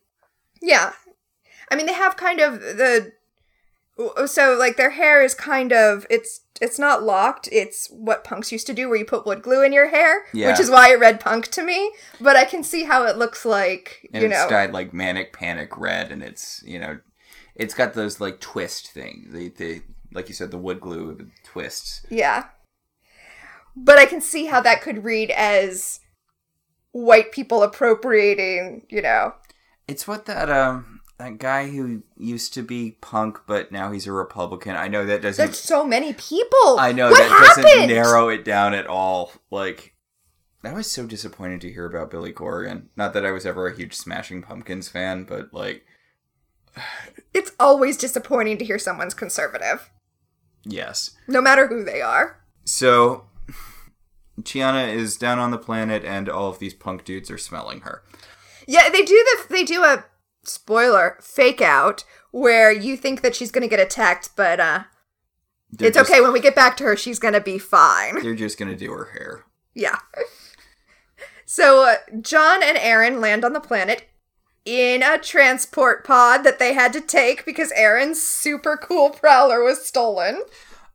yeah, 0.63 0.93
I 1.71 1.75
mean 1.77 1.87
they 1.87 1.95
have 1.95 2.17
kind 2.17 2.41
of 2.41 2.61
the 2.61 3.13
so 4.27 4.55
like 4.59 4.77
their 4.77 4.91
hair 4.91 5.23
is 5.23 5.35
kind 5.35 5.73
of 5.73 6.05
it's 6.11 6.41
it's 6.61 6.79
not 6.79 7.03
locked. 7.03 7.49
It's 7.53 7.89
what 7.91 8.23
punks 8.25 8.53
used 8.53 8.67
to 8.69 8.73
do, 8.75 8.89
where 8.89 8.99
you 8.99 9.05
put 9.05 9.27
wood 9.27 9.43
glue 9.43 9.63
in 9.65 9.73
your 9.73 9.89
hair, 9.89 10.25
Yeah. 10.33 10.51
which 10.51 10.61
is 10.61 10.71
why 10.71 10.93
it 10.93 11.01
read 11.01 11.19
punk 11.21 11.49
to 11.49 11.63
me. 11.63 11.93
But 12.21 12.37
I 12.37 12.45
can 12.45 12.63
see 12.63 12.85
how 12.85 13.05
it 13.07 13.17
looks 13.19 13.45
like 13.45 14.09
And 14.13 14.23
you 14.23 14.29
it's 14.29 14.39
know. 14.45 14.49
dyed 14.49 14.73
like 14.73 14.93
manic 14.95 15.33
panic 15.33 15.77
red, 15.77 16.11
and 16.13 16.23
it's 16.23 16.63
you 16.65 16.79
know, 16.79 16.99
it's 17.55 17.75
got 17.75 17.95
those 17.95 18.21
like 18.21 18.41
twist 18.41 18.91
thing. 18.91 19.29
The 19.31 19.49
the 19.49 19.83
like 20.13 20.29
you 20.29 20.35
said, 20.35 20.51
the 20.51 20.59
wood 20.59 20.81
glue 20.81 21.31
twists. 21.45 22.07
Yeah. 22.11 22.47
But 23.77 23.99
I 23.99 24.07
can 24.07 24.21
see 24.21 24.47
how 24.47 24.61
that 24.61 24.83
could 24.83 25.05
read 25.05 25.31
as 25.31 26.01
white 26.93 27.33
people 27.33 27.63
appropriating, 27.63 28.87
you 28.89 29.03
know. 29.03 29.35
It's 29.89 30.07
what 30.07 30.27
that 30.27 30.51
um 30.51 31.01
that 31.19 31.39
guy 31.39 31.69
who 31.69 32.03
used 32.17 32.55
to 32.55 32.63
be 32.63 32.99
punk, 33.01 33.41
but 33.47 33.71
now 33.71 33.93
he's 33.93 34.07
a 34.07 34.13
Republican. 34.13 34.77
I 34.77 34.89
know 34.89 35.07
that 35.07 35.23
doesn't. 35.23 35.45
There's 35.45 35.59
so 35.59 35.87
many 35.87 36.13
people. 36.13 36.79
I 36.79 36.93
know 36.93 37.11
what 37.11 37.19
that 37.19 37.31
happened? 37.31 37.67
doesn't 37.67 37.89
narrow 37.89 38.29
it 38.29 38.45
down 38.45 38.75
at 38.75 38.87
all. 38.87 39.33
Like, 39.51 39.95
I 40.65 40.73
was 40.73 40.91
so 40.91 41.07
disappointed 41.07 41.61
to 41.63 41.73
hear 41.73 41.87
about 41.87 42.11
Billy 42.11 42.33
Corrigan. 42.33 42.89
Not 42.97 43.13
that 43.13 43.25
I 43.25 43.31
was 43.31 43.47
ever 43.47 43.69
a 43.69 43.77
huge 43.77 43.95
Smashing 43.95 44.43
Pumpkins 44.43 44.89
fan, 44.89 45.25
but 45.25 45.55
like, 45.55 45.85
It's 47.33 47.53
always 47.59 47.97
disappointing 47.97 48.59
to 48.59 48.65
hear 48.65 48.79
someone's 48.79 49.15
conservative, 49.15 49.91
yes. 50.65 51.13
no 51.27 51.41
matter 51.41 51.67
who 51.67 51.83
they 51.85 52.01
are. 52.01 52.41
So, 52.65 53.25
Chiana 54.43 54.93
is 54.93 55.17
down 55.17 55.39
on 55.39 55.51
the 55.51 55.59
planet, 55.59 56.05
and 56.05 56.29
all 56.29 56.49
of 56.49 56.59
these 56.59 56.75
punk 56.75 57.05
dudes 57.05 57.31
are 57.31 57.39
smelling 57.39 57.81
her. 57.81 58.03
Yeah, 58.67 58.89
they 58.89 59.03
do 59.03 59.15
the 59.15 59.53
they 59.53 59.63
do 59.65 59.83
a 59.83 60.05
spoiler 60.45 61.19
fake 61.21 61.61
out 61.61 62.05
where 62.31 62.73
you 62.73 62.97
think 62.97 63.21
that 63.23 63.35
she's 63.35 63.51
going 63.51 63.63
to 63.63 63.69
get 63.69 63.79
attacked, 63.85 64.31
but 64.37 64.59
uh 64.61 64.85
They're 65.71 65.89
it's 65.89 65.97
just- 65.99 66.11
okay 66.11 66.21
when 66.21 66.33
we 66.33 66.41
get 66.41 66.55
back 66.55 66.77
to 66.79 66.85
her 66.85 66.97
she's 66.97 67.19
going 67.19 67.35
to 67.35 67.41
be 67.41 67.59
fine. 67.59 68.23
They're 68.23 68.35
just 68.35 68.59
gonna 68.59 68.77
do 68.77 68.91
her 68.93 69.11
hair. 69.13 69.45
Yeah. 69.75 69.99
So 71.47 71.85
uh, 71.85 71.97
John 72.23 72.63
and 72.63 72.77
Aeryn 72.79 73.21
land 73.21 73.45
on 73.45 73.53
the 73.53 73.61
planet. 73.61 74.09
In 74.65 75.03
a 75.03 75.19
transport 75.19 76.05
pod 76.07 76.43
that 76.45 76.59
they 76.59 76.73
had 76.73 76.93
to 76.95 77.01
take 77.01 77.45
because 77.45 77.71
Aeryn's 77.73 78.23
super 78.23 78.77
cool 78.79 79.11
prowler 79.11 79.63
was 79.63 79.85
stolen. 79.85 80.43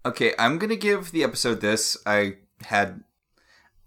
Okay, 0.06 0.34
I'm 0.40 0.58
gonna 0.58 0.76
give 0.76 1.12
the 1.12 1.24
episode 1.24 1.62
this. 1.62 1.96
I 2.06 2.38
had 2.64 3.04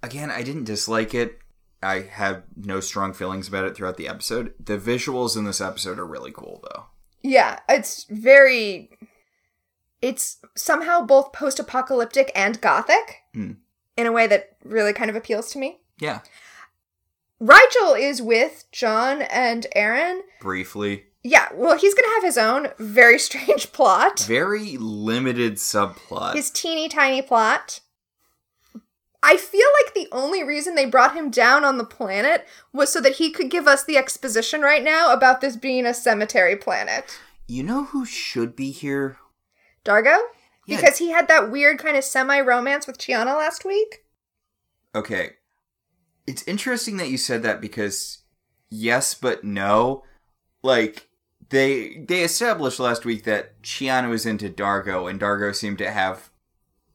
again, 0.03 0.31
I 0.31 0.43
didn't 0.43 0.65
dislike 0.65 1.15
it. 1.15 1.39
I 1.83 2.01
have 2.03 2.45
no 2.55 2.79
strong 2.79 3.13
feelings 3.13 3.49
about 3.49 3.65
it 3.65 3.75
throughout 3.75 3.97
the 3.97 4.07
episode. 4.07 4.55
The 4.65 4.79
visuals 4.79 5.37
in 5.37 5.45
this 5.45 5.61
episode 5.61 5.99
are 5.99 6.07
really 6.07 6.31
cool 6.31 6.63
though. 6.63 6.85
Yeah, 7.23 7.59
it's 7.69 8.05
very. 8.05 8.91
It's 10.01 10.39
somehow 10.57 11.03
both 11.03 11.33
post 11.33 11.59
apocalyptic 11.61 12.31
and 12.37 12.61
gothic 12.61 13.23
Hmm. 13.35 13.53
in 13.97 14.07
a 14.07 14.13
way 14.13 14.27
that 14.29 14.57
really 14.65 14.93
kind 14.93 15.11
of 15.11 15.17
appeals 15.17 15.51
to 15.53 15.59
me. 15.59 15.81
Yeah. 15.99 16.21
Rygel 17.43 17.99
is 17.99 18.23
with 18.23 18.67
John 18.71 19.23
and 19.23 19.67
Aeryn. 19.75 20.21
Briefly. 20.41 21.07
Yeah, 21.25 21.49
well, 21.53 21.77
he's 21.77 21.93
gonna 21.93 22.15
have 22.15 22.23
his 22.23 22.39
own 22.39 22.69
very 22.79 23.19
strange 23.19 23.73
plot. 23.73 24.21
Very 24.21 24.77
limited 24.77 25.55
subplot. 25.55 26.35
His 26.35 26.51
teeny 26.51 26.89
tiny 26.89 27.21
plot. 27.21 27.81
I 29.25 29.37
feel 29.37 29.67
like 29.85 29.95
the 29.95 30.09
only 30.13 30.45
reason 30.45 30.75
they 30.75 30.85
brought 30.85 31.15
him 31.17 31.31
down 31.31 31.65
on 31.65 31.79
the 31.79 31.85
planet 31.85 32.47
was 32.73 32.93
so 32.93 33.01
that 33.01 33.17
he 33.17 33.31
could 33.31 33.51
give 33.51 33.67
us 33.67 33.85
the 33.85 33.97
exposition 33.97 34.63
right 34.63 34.83
now 34.83 35.13
about 35.13 35.41
this 35.41 35.57
being 35.57 35.85
a 35.87 35.95
cemetery 35.95 36.57
planet. 36.57 37.19
You 37.49 37.65
know 37.65 37.85
who 37.85 38.05
should 38.05 38.55
be 38.55 38.71
here? 38.71 39.19
Dargo? 39.85 40.17
Yeah. 40.67 40.77
Because 40.77 40.99
he 40.99 41.11
had 41.11 41.27
that 41.29 41.51
weird 41.51 41.79
kind 41.79 41.97
of 41.97 42.05
semi 42.05 42.41
romance 42.41 42.87
with 42.87 42.99
Chiana 42.99 43.37
last 43.37 43.65
week. 43.65 44.05
Okay. 44.95 45.31
It's 46.27 46.47
interesting 46.47 46.97
that 46.99 47.11
you 47.11 47.19
said 47.19 47.43
that 47.43 47.61
because 47.61 48.19
yes 48.71 49.15
but 49.15 49.45
no. 49.45 50.05
Like 50.63 51.09
they 51.51 52.05
they 52.09 52.23
established 52.23 52.79
last 52.81 53.05
week 53.05 53.25
that 53.25 53.61
Chiana 53.63 54.09
was 54.09 54.25
into 54.27 54.49
Dargo 54.49 55.11
and 55.11 55.21
Dargo 55.21 55.55
seemed 55.55 55.79
to 55.79 55.91
have 55.91 56.31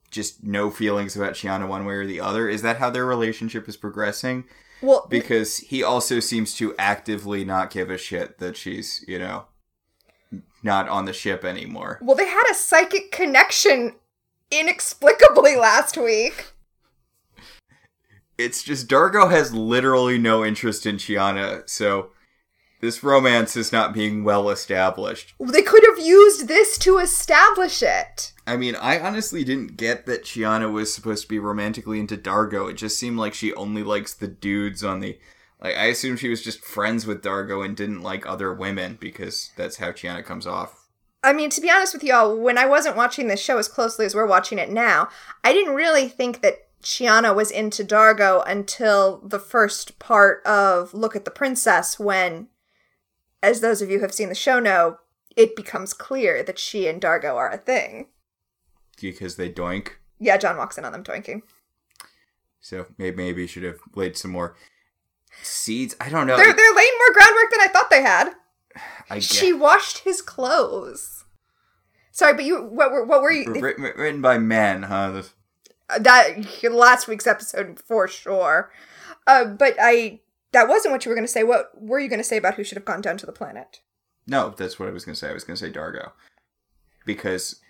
just 0.10 0.43
no 0.43 0.72
feelings 0.72 1.15
about 1.17 1.34
Chiana 1.34 1.67
one 1.67 1.86
way 1.86 1.96
or 1.96 2.07
the 2.07 2.22
other. 2.22 2.48
Is 2.48 2.62
that 2.62 2.77
how 2.77 2.89
their 2.89 3.05
relationship 3.05 3.67
is 3.67 3.75
progressing? 3.75 4.46
Well, 4.81 5.05
Because 5.10 5.57
he 5.57 5.84
also 5.84 6.19
seems 6.19 6.55
to 6.57 6.74
actively 6.77 7.43
not 7.43 7.72
give 7.72 7.89
a 7.89 7.98
shit 7.98 8.38
that 8.38 8.55
she's, 8.55 9.03
you 9.07 9.17
know, 9.19 9.46
not 10.63 10.88
on 10.88 11.05
the 11.05 11.13
ship 11.13 11.43
anymore. 11.43 12.00
well, 12.01 12.15
they 12.15 12.27
had 12.27 12.43
a 12.50 12.53
psychic 12.55 13.12
connection 13.12 13.96
inexplicably 14.51 15.55
last 15.55 15.98
week. 15.98 16.53
It's 18.38 18.63
just 18.63 18.88
Dargo 18.88 19.32
has 19.32 19.53
literally 19.53 20.20
no 20.20 20.46
interest 20.46 20.86
in 20.86 20.98
Chiana, 20.98 21.67
so 21.67 22.12
this 22.79 23.03
romance 23.03 23.56
is 23.56 23.72
not 23.72 23.94
being 23.94 24.24
well 24.24 24.50
established. 24.50 25.34
They 25.39 25.63
could 25.63 25.84
have 25.86 26.06
used 26.06 26.48
this 26.48 26.77
to 26.79 27.00
establish 27.00 27.82
it. 27.82 28.34
I 28.46 28.56
mean, 28.56 28.75
I 28.75 29.00
honestly 29.00 29.44
didn't 29.44 29.77
get 29.77 30.06
that 30.06 30.24
Chiana 30.24 30.72
was 30.72 30.94
supposed 30.94 31.24
to 31.24 31.27
be 31.29 31.39
romantically 31.39 32.00
into 32.00 32.15
Dargo. 32.15 32.70
It 32.70 32.75
just 32.75 33.00
seemed 33.00 33.17
like 33.17 33.34
she 33.34 33.53
only 33.56 33.84
likes 33.84 34.13
the 34.13 34.27
dudes 34.27 34.84
on 34.84 35.00
the. 35.00 35.17
Like, 35.60 35.75
I 35.75 35.86
assume 35.86 36.17
she 36.17 36.29
was 36.29 36.44
just 36.44 36.63
friends 36.63 37.08
with 37.08 37.24
Dargo 37.24 37.65
and 37.65 37.75
didn't 37.75 38.03
like 38.03 38.27
other 38.27 38.53
women 38.53 38.96
because 39.00 39.50
that's 39.58 39.77
how 39.77 39.91
Chiana 39.91 40.24
comes 40.24 40.46
off. 40.46 40.88
I 41.24 41.34
mean, 41.34 41.50
to 41.50 41.62
be 41.62 41.72
honest 41.72 41.96
with 41.96 42.03
y'all, 42.03 42.38
when 42.38 42.60
I 42.60 42.67
wasn't 42.67 42.96
watching 42.96 43.27
this 43.27 43.41
show 43.41 43.58
as 43.58 43.67
closely 43.67 44.06
as 44.06 44.13
we're 44.13 44.27
watching 44.27 44.60
it 44.60 44.70
now, 44.70 45.10
I 45.44 45.51
didn't 45.51 45.74
really 45.74 46.08
think 46.08 46.41
that 46.41 46.66
Chiana 46.84 47.36
was 47.36 47.51
into 47.51 47.84
Dargo 47.84 48.43
until 48.48 49.19
the 49.19 49.39
first 49.39 50.00
part 50.00 50.46
of 50.46 50.93
Look 50.93 51.15
at 51.15 51.25
the 51.25 51.31
Princess, 51.31 52.00
when, 52.00 52.48
as 53.41 53.62
those 53.62 53.81
of 53.81 53.89
you 53.89 53.98
who 53.98 54.03
have 54.03 54.13
seen 54.13 54.29
the 54.29 54.36
show 54.36 54.60
know, 54.60 54.98
it 55.36 55.55
becomes 55.55 55.93
clear 55.93 56.43
that 56.43 56.60
she 56.60 56.88
and 56.88 57.01
Dargo 57.01 57.36
are 57.36 57.51
a 57.51 57.58
thing. 57.58 58.08
Because 58.99 59.36
they 59.36 59.51
doink. 59.51 59.89
Yeah, 60.19 60.38
John 60.38 60.58
walks 60.58 60.78
in 60.78 60.86
on 60.86 60.91
them 60.91 61.04
doinking. 61.04 61.41
So 62.60 62.88
maybe, 62.97 63.15
maybe 63.15 63.41
you 63.41 63.47
should 63.47 63.63
have 63.63 63.80
laid 63.95 64.17
some 64.17 64.32
more 64.32 64.56
seeds. 65.43 65.95
I 66.01 66.10
don't 66.10 66.25
know. 66.28 66.38
They're, 66.38 66.54
they're 66.54 66.75
laying 66.75 66.93
more 66.97 67.13
groundwork 67.13 67.51
than 67.51 67.62
I 67.62 67.67
thought 67.71 67.89
they 67.89 68.01
had. 68.01 68.32
I 69.10 69.15
guess. 69.15 69.25
She 69.25 69.54
washed 69.54 69.99
his 69.99 70.21
clothes. 70.21 71.25
Sorry, 72.12 72.34
but 72.34 72.45
you, 72.45 72.63
what 72.63 72.91
were, 72.91 73.06
what 73.06 73.21
were 73.21 73.32
you? 73.32 73.54
Written, 73.54 73.84
written 73.84 74.21
by 74.21 74.39
men, 74.39 74.84
huh? 74.84 75.23
That 75.89 76.63
last 76.63 77.08
week's 77.08 77.28
episode 77.28 77.80
for 77.80 78.08
sure. 78.08 78.71
Uh, 79.26 79.45
but 79.45 79.76
I 79.80 80.21
that 80.52 80.67
wasn't 80.67 80.91
what 80.93 81.06
you 81.06 81.10
were 81.10 81.15
going 81.15 81.28
to 81.28 81.32
say. 81.32 81.43
What 81.43 81.71
were 81.80 82.00
you 82.00 82.10
going 82.10 82.19
to 82.19 82.23
say 82.23 82.38
about 82.38 82.56
who 82.56 82.63
should 82.63 82.78
have 82.78 82.86
gone 82.86 83.02
down 83.02 83.17
to 83.17 83.26
the 83.26 83.32
planet? 83.32 83.82
No, 84.26 84.50
that's 84.50 84.80
what 84.80 84.89
I 84.89 84.91
was 84.91 85.06
going 85.06 85.13
to 85.13 85.19
say. 85.19 85.30
I 85.30 85.34
was 85.34 85.43
going 85.43 85.56
to 85.56 85.65
say 85.65 85.71
Dargo. 85.71 86.12
Because 87.06 87.62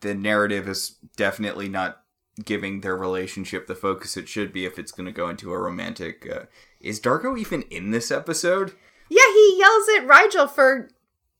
the 0.00 0.14
narrative 0.14 0.68
is 0.68 0.96
definitely 1.16 1.68
not 1.68 2.02
giving 2.44 2.80
their 2.80 2.96
relationship 2.96 3.66
the 3.66 3.74
focus 3.74 4.16
it 4.16 4.28
should 4.28 4.52
be 4.52 4.64
if 4.64 4.78
it's 4.78 4.92
going 4.92 5.06
to 5.06 5.12
go 5.12 5.28
into 5.28 5.52
a 5.52 5.58
romantic. 5.58 6.26
Uh... 6.30 6.44
Is 6.80 7.00
Dargo 7.00 7.38
even 7.38 7.62
in 7.62 7.90
this 7.90 8.10
episode? 8.10 8.72
Yeah, 9.08 9.32
he 9.32 9.56
yells 9.58 9.88
at 9.96 10.06
Rygel 10.06 10.50
for 10.50 10.90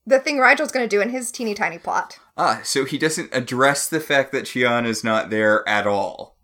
the 0.05 0.19
thing 0.19 0.37
Rygel's 0.37 0.71
going 0.71 0.87
to 0.87 0.95
do 0.95 1.01
in 1.01 1.09
his 1.09 1.31
teeny 1.31 1.53
tiny 1.53 1.77
plot. 1.77 2.19
Ah, 2.41 2.61
so 2.63 2.85
he 2.85 2.97
doesn't 2.97 3.35
address 3.35 3.89
the 3.89 3.99
fact 3.99 4.31
that 4.31 4.45
Chiana's 4.45 5.03
not 5.03 5.29
there 5.29 5.67
at 5.67 5.85
all. 5.85 6.37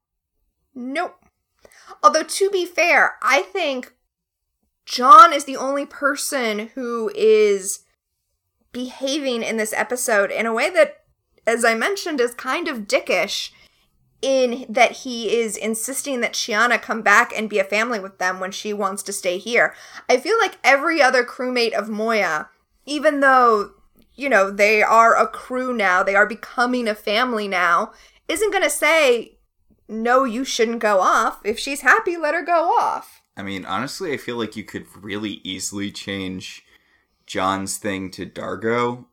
Nope. 0.75 1.15
Although 2.03 2.23
to 2.23 2.49
be 2.49 2.65
fair, 2.65 3.15
I 3.21 3.43
think 3.43 3.93
John 4.85 5.31
is 5.31 5.45
the 5.45 5.55
only 5.55 5.85
person 5.85 6.71
who 6.75 7.09
is 7.15 7.85
behaving 8.73 9.41
in 9.41 9.55
this 9.55 9.71
episode 9.71 10.31
in 10.31 10.45
a 10.45 10.53
way 10.53 10.69
that, 10.69 11.05
as 11.47 11.63
I 11.63 11.75
mentioned, 11.75 12.19
is 12.19 12.33
kind 12.33 12.67
of 12.67 12.87
dickish. 12.87 13.51
In 14.21 14.65
that 14.67 14.91
he 14.91 15.37
is 15.37 15.55
insisting 15.55 16.21
that 16.21 16.33
Chiana 16.33 16.81
come 16.81 17.03
back 17.03 17.31
and 17.35 17.49
be 17.49 17.59
a 17.59 17.63
family 17.63 17.99
with 17.99 18.17
them 18.17 18.39
when 18.39 18.51
she 18.51 18.73
wants 18.73 19.03
to 19.03 19.13
stay 19.13 19.37
here. 19.37 19.75
I 20.09 20.17
feel 20.17 20.37
like 20.39 20.57
every 20.63 20.99
other 21.01 21.23
crewmate 21.23 21.73
of 21.73 21.89
Moya, 21.89 22.49
even 22.85 23.19
though, 23.19 23.74
you 24.15 24.29
know, 24.29 24.49
they 24.49 24.81
are 24.81 25.15
a 25.15 25.27
crew 25.27 25.73
now, 25.73 26.03
they 26.03 26.15
are 26.15 26.25
becoming 26.25 26.87
a 26.87 26.95
family 26.95 27.47
now, 27.47 27.91
isn't 28.27 28.51
going 28.51 28.63
to 28.63 28.69
say, 28.69 29.37
no, 29.87 30.23
you 30.23 30.43
shouldn't 30.43 30.79
go 30.79 30.99
off. 30.99 31.41
If 31.45 31.59
she's 31.59 31.81
happy, 31.81 32.17
let 32.17 32.33
her 32.33 32.43
go 32.43 32.71
off. 32.79 33.21
I 33.37 33.43
mean, 33.43 33.65
honestly, 33.65 34.13
I 34.13 34.17
feel 34.17 34.37
like 34.37 34.55
you 34.55 34.63
could 34.63 34.87
really 34.95 35.41
easily 35.43 35.91
change 35.91 36.63
John's 37.25 37.77
thing 37.77 38.09
to 38.11 38.25
Dargo. 38.25 39.05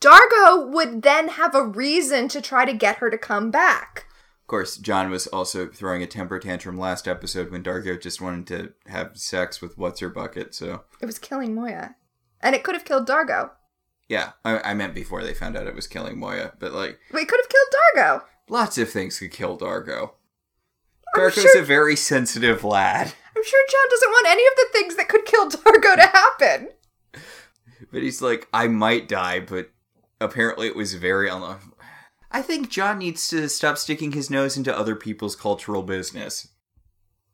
Dargo 0.00 0.70
would 0.70 1.02
then 1.02 1.28
have 1.28 1.54
a 1.54 1.66
reason 1.66 2.28
to 2.28 2.40
try 2.40 2.64
to 2.64 2.72
get 2.72 2.96
her 2.96 3.10
to 3.10 3.18
come 3.18 3.50
back. 3.50 4.06
Of 4.42 4.48
course, 4.48 4.76
John 4.76 5.10
was 5.10 5.26
also 5.26 5.68
throwing 5.68 6.02
a 6.02 6.06
temper 6.06 6.38
tantrum 6.38 6.78
last 6.78 7.08
episode 7.08 7.50
when 7.50 7.62
Dargo 7.62 8.00
just 8.00 8.20
wanted 8.20 8.46
to 8.48 8.90
have 8.90 9.16
sex 9.16 9.62
with 9.62 9.78
What's 9.78 10.00
Her 10.00 10.10
Bucket, 10.10 10.54
so. 10.54 10.84
It 11.00 11.06
was 11.06 11.18
killing 11.18 11.54
Moya. 11.54 11.96
And 12.40 12.54
it 12.54 12.62
could 12.62 12.74
have 12.74 12.84
killed 12.84 13.08
Dargo. 13.08 13.52
Yeah, 14.08 14.32
I, 14.44 14.58
I 14.70 14.74
meant 14.74 14.94
before 14.94 15.22
they 15.22 15.34
found 15.34 15.56
out 15.56 15.66
it 15.66 15.74
was 15.74 15.86
killing 15.86 16.18
Moya, 16.18 16.52
but 16.58 16.72
like, 16.72 16.98
We 17.12 17.24
could 17.24 17.40
have 17.40 17.48
killed 17.48 17.68
Dargo. 17.96 18.22
lots 18.48 18.76
of 18.78 18.90
things 18.90 19.18
could 19.18 19.30
kill 19.30 19.56
Dargo. 19.58 20.10
I'm 21.14 21.22
Dargo's 21.22 21.34
sure- 21.42 21.62
a 21.62 21.64
very 21.64 21.96
sensitive 21.96 22.64
lad, 22.64 23.12
I'm 23.36 23.44
sure 23.44 23.66
John 23.70 23.90
doesn't 23.90 24.10
want 24.10 24.26
any 24.28 24.46
of 24.46 24.52
the 24.56 24.66
things 24.72 24.96
that 24.96 25.08
could 25.08 25.24
kill 25.24 25.48
Dargo 25.50 25.96
to 25.96 26.02
happen. 26.06 26.68
but 27.92 28.02
he's 28.02 28.20
like, 28.22 28.46
I 28.52 28.68
might 28.68 29.08
die, 29.08 29.40
but 29.40 29.70
apparently 30.20 30.66
it 30.66 30.76
was 30.76 30.94
very 30.94 31.28
unlucky. 31.28 31.66
I 32.30 32.42
think 32.42 32.68
John 32.68 32.98
needs 32.98 33.28
to 33.28 33.48
stop 33.48 33.78
sticking 33.78 34.12
his 34.12 34.28
nose 34.28 34.56
into 34.56 34.76
other 34.76 34.96
people's 34.96 35.36
cultural 35.36 35.82
business. 35.82 36.48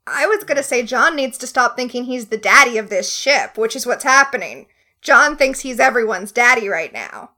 I 0.07 0.25
was 0.27 0.43
gonna 0.43 0.63
say 0.63 0.83
John 0.83 1.15
needs 1.15 1.37
to 1.39 1.47
stop 1.47 1.75
thinking 1.75 2.03
he's 2.05 2.27
the 2.27 2.37
daddy 2.37 2.77
of 2.77 2.89
this 2.89 3.13
ship, 3.13 3.57
which 3.57 3.75
is 3.75 3.85
what's 3.85 4.03
happening. 4.03 4.67
John 5.01 5.35
thinks 5.35 5.61
he's 5.61 5.79
everyone's 5.79 6.31
daddy 6.31 6.67
right 6.67 6.93
now. 6.93 7.31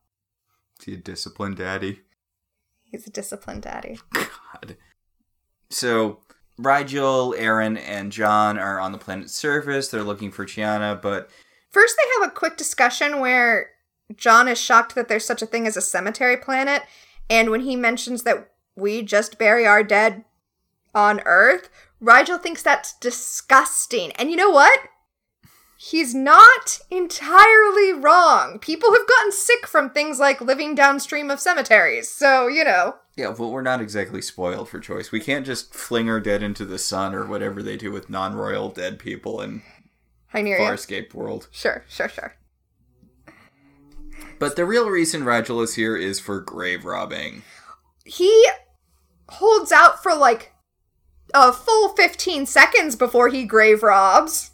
Is 0.79 0.85
he 0.85 0.93
a 0.93 0.97
disciplined 0.97 1.57
daddy? 1.57 2.01
He's 2.83 3.07
a 3.07 3.09
disciplined 3.09 3.63
daddy. 3.63 3.99
God. 4.13 4.77
So, 5.69 6.19
Rygel, 6.59 7.37
Aeryn, 7.37 7.79
and 7.79 8.11
John 8.11 8.59
are 8.59 8.79
on 8.79 8.91
the 8.91 8.97
planet's 8.97 9.33
surface. 9.33 9.87
They're 9.87 10.03
looking 10.03 10.31
for 10.31 10.45
Chiana, 10.45 11.01
but 11.01 11.29
First, 11.71 11.95
they 11.97 12.21
have 12.21 12.31
a 12.31 12.35
quick 12.35 12.55
discussion 12.55 13.19
where 13.19 13.71
John 14.15 14.47
is 14.47 14.61
shocked 14.61 14.93
that 14.93 15.07
there's 15.07 15.25
such 15.25 15.41
a 15.41 15.47
thing 15.47 15.65
as 15.65 15.75
a 15.75 15.81
cemetery 15.81 16.37
planet, 16.37 16.83
and 17.29 17.49
when 17.49 17.61
he 17.61 17.75
mentions 17.75 18.21
that 18.23 18.51
we 18.75 19.01
just 19.01 19.39
bury 19.39 19.65
our 19.65 19.83
dead 19.83 20.23
on 20.93 21.21
Earth, 21.25 21.69
Rygel 22.01 22.39
thinks 22.39 22.61
that's 22.61 22.95
disgusting. 22.99 24.11
And 24.11 24.29
you 24.29 24.35
know 24.35 24.51
what? 24.51 24.79
He's 25.85 26.15
not 26.15 26.79
entirely 26.89 27.91
wrong. 27.91 28.57
People 28.59 28.93
have 28.93 29.05
gotten 29.05 29.33
sick 29.33 29.67
from 29.67 29.89
things 29.89 30.17
like 30.17 30.39
living 30.39 30.75
downstream 30.75 31.29
of 31.29 31.41
cemeteries, 31.41 32.07
so, 32.07 32.47
you 32.47 32.63
know. 32.63 32.95
yeah, 33.17 33.35
but 33.37 33.49
we're 33.49 33.61
not 33.61 33.81
exactly 33.81 34.21
spoiled 34.21 34.69
for 34.69 34.79
choice. 34.79 35.11
We 35.11 35.19
can't 35.19 35.45
just 35.45 35.73
fling 35.73 36.09
our 36.09 36.21
dead 36.21 36.41
into 36.41 36.63
the 36.63 36.79
sun 36.79 37.13
or 37.13 37.25
whatever 37.25 37.61
they 37.61 37.75
do 37.75 37.91
with 37.91 38.09
non 38.09 38.33
royal 38.33 38.69
dead 38.69 38.97
people 38.97 39.39
Hyneria. 40.33 40.59
Farscape 40.59 41.13
world. 41.13 41.49
Sure, 41.51 41.83
sure, 41.89 42.07
sure. 42.07 42.37
But 44.39 44.55
the 44.55 44.65
real 44.65 44.89
reason 44.89 45.23
Rygel 45.23 45.61
is 45.61 45.75
here 45.75 45.97
is 45.97 46.17
for 46.17 46.39
grave 46.39 46.85
robbing. 46.85 47.41
He 48.05 48.47
holds 49.27 49.73
out 49.73 50.01
for 50.01 50.15
like 50.15 50.53
a 51.33 51.51
full 51.51 51.89
15 51.89 52.45
seconds 52.45 52.95
before 52.95 53.27
he 53.27 53.43
grave 53.43 53.83
robs. 53.83 54.51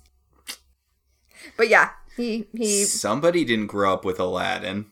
But 1.59 1.67
yeah, 1.67 1.89
he 2.15 2.47
he 2.55 2.85
Somebody 2.85 3.43
didn't 3.43 3.67
grow 3.67 3.91
up 3.93 4.05
with 4.05 4.17
Aladdin. 4.17 4.85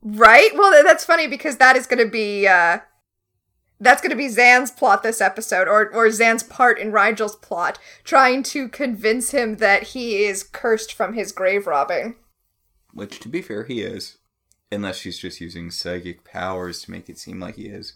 right? 0.00 0.48
Well, 0.54 0.82
that's 0.82 1.04
funny 1.04 1.26
because 1.26 1.58
that 1.58 1.76
is 1.76 1.86
going 1.86 2.02
to 2.02 2.10
be 2.10 2.46
uh 2.46 2.78
that's 3.78 4.00
going 4.00 4.12
to 4.12 4.16
be 4.16 4.28
Zhaan's 4.28 4.70
plot 4.70 5.02
this 5.02 5.20
episode 5.20 5.68
or 5.68 5.92
or 5.92 6.06
Zhaan's 6.06 6.42
part 6.42 6.78
in 6.78 6.90
Rygel's 6.90 7.36
plot 7.36 7.78
trying 8.02 8.42
to 8.44 8.66
convince 8.66 9.32
him 9.32 9.58
that 9.58 9.88
he 9.88 10.24
is 10.24 10.42
cursed 10.42 10.94
from 10.94 11.12
his 11.12 11.32
grave 11.32 11.66
robbing. 11.66 12.16
Which, 12.94 13.20
to 13.20 13.28
be 13.28 13.42
fair, 13.42 13.64
he 13.64 13.82
is. 13.82 14.16
Unless 14.70 14.96
she's 14.96 15.18
just 15.18 15.38
using 15.38 15.70
psychic 15.70 16.24
powers 16.24 16.80
to 16.82 16.90
make 16.90 17.10
it 17.10 17.18
seem 17.18 17.40
like 17.40 17.56
he 17.56 17.66
is. 17.66 17.92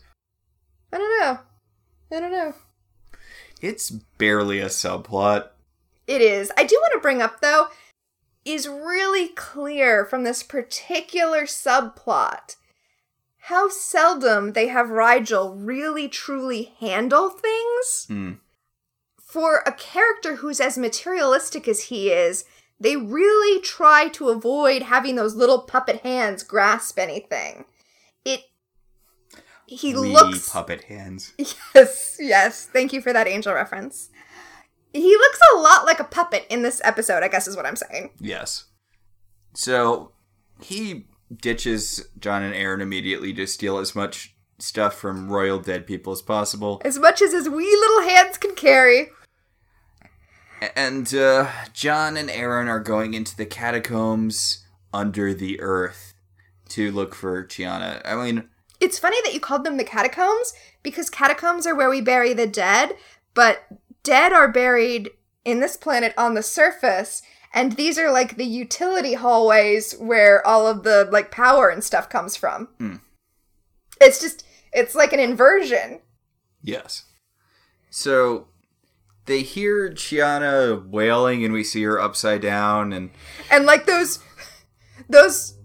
I 0.93 0.99
don't 0.99 1.21
know. 1.21 1.39
I 2.15 2.21
don't 2.21 2.33
know. 2.33 2.55
It's 3.63 3.91
barely 3.91 4.61
a 4.61 4.67
subplot. 4.67 5.49
It 6.07 6.21
is. 6.21 6.53
I 6.57 6.65
do 6.65 6.77
want 6.77 6.93
to 6.95 7.01
bring 7.01 7.23
up 7.23 7.41
though 7.41 7.69
is 8.45 8.69
really 8.69 9.29
clear 9.29 10.05
from 10.05 10.23
this 10.23 10.43
particular 10.43 11.43
subplot 11.43 12.57
how 13.47 13.69
seldom 13.69 14.53
they 14.53 14.69
have 14.69 14.89
Rygel 14.89 15.55
really 15.57 16.09
truly 16.09 16.75
handle 16.81 17.29
things. 17.29 18.07
Hmm. 18.09 18.33
For 19.21 19.63
a 19.67 19.73
character 19.73 20.37
who's 20.37 20.61
as 20.61 20.77
materialistic 20.77 21.69
as 21.69 21.85
he 21.85 22.11
is, 22.11 22.45
they 22.81 22.97
really 22.97 23.61
try 23.61 24.09
to 24.09 24.31
avoid 24.31 24.83
having 24.83 25.15
those 25.15 25.35
little 25.35 25.61
puppet 25.61 26.01
hands 26.01 26.43
grasp 26.43 26.99
anything. 26.99 27.65
It 28.25 28.43
he 29.67 29.95
Wee 29.95 30.13
looks 30.13 30.49
puppet 30.49 30.85
hands. 30.85 31.33
Yes, 31.75 32.17
yes. 32.19 32.67
Thank 32.67 32.93
you 32.93 33.01
for 33.01 33.13
that 33.13 33.29
angel 33.29 33.53
reference. 33.55 34.11
He 34.97 35.17
looks 35.17 35.39
a 35.55 35.59
lot 35.59 35.85
like 35.85 36.01
a 36.01 36.05
puppet 36.05 36.47
in 36.49 36.63
this 36.63 36.81
episode, 36.85 37.23
I 37.23 37.29
guess 37.29 37.47
is 37.47 37.57
what 37.57 37.67
I'm 37.67 37.77
saying. 37.77 38.11
Yes. 38.21 38.65
So 39.55 40.13
he 40.63 41.07
ditches 41.35 42.09
John 42.19 42.43
and 42.43 42.55
Aeryn 42.55 42.81
immediately 42.81 43.33
to 43.35 43.47
steal 43.47 43.79
as 43.79 43.95
much 43.95 44.35
stuff 44.59 44.95
from 44.95 45.31
royal 45.31 45.59
dead 45.59 45.87
people 45.87 46.13
as 46.13 46.23
possible. 46.23 46.81
As 46.85 46.99
much 46.99 47.21
as 47.21 47.33
his 47.33 47.49
wee 47.49 47.77
little 47.77 48.03
hands 48.09 48.39
can 48.39 48.55
carry. 48.55 49.09
And 50.75 51.13
uh, 51.15 51.51
John 51.75 52.17
and 52.17 52.31
Aeryn 52.31 52.69
are 52.69 52.81
going 52.81 53.13
into 53.15 53.37
the 53.37 53.45
catacombs 53.45 54.65
under 54.93 55.35
the 55.35 55.61
earth 55.61 56.15
to 56.71 56.91
look 56.91 57.15
for 57.15 57.45
Chiana. 57.45 58.01
I 58.05 58.15
mean, 58.15 58.49
It's 58.81 58.99
funny 58.99 59.19
that 59.25 59.35
you 59.35 59.41
called 59.41 59.65
them 59.65 59.77
the 59.77 59.85
catacombs 59.85 60.55
because 60.83 61.11
catacombs 61.11 61.67
are 61.67 61.75
where 61.75 61.91
we 61.91 62.01
bury 62.01 62.33
the 62.33 62.47
dead, 62.47 62.97
but 63.35 63.67
dead 64.07 64.33
are 64.33 64.47
buried 64.49 65.11
in 65.45 65.59
this 65.59 65.77
planet 65.77 66.15
on 66.17 66.35
the 66.35 66.43
surface, 66.43 67.23
and 67.53 67.73
these 67.73 67.99
are 67.99 68.11
like 68.13 68.37
the 68.37 68.45
utility 68.47 69.15
hallways 69.15 69.95
where 69.99 70.47
all 70.47 70.69
of 70.69 70.85
the 70.85 71.09
like 71.11 71.31
power 71.33 71.69
and 71.69 71.83
stuff 71.83 72.09
comes 72.09 72.37
from. 72.37 72.69
Hmm. 72.79 72.97
It's 74.01 74.21
just 74.21 74.47
it's 74.73 74.95
like 74.95 75.13
an 75.13 75.21
inversion. 75.21 76.01
yes. 76.63 77.05
So 77.91 78.49
they 79.25 79.43
hear 79.43 79.91
Chiana 79.91 80.87
wailing, 80.87 81.45
and 81.45 81.53
we 81.53 81.65
see 81.65 81.83
her 81.83 81.99
upside 82.01 82.43
down, 82.43 82.93
and 82.93 83.11
and 83.51 83.67
like 83.67 83.87
those 83.87 84.21
those 85.09 85.59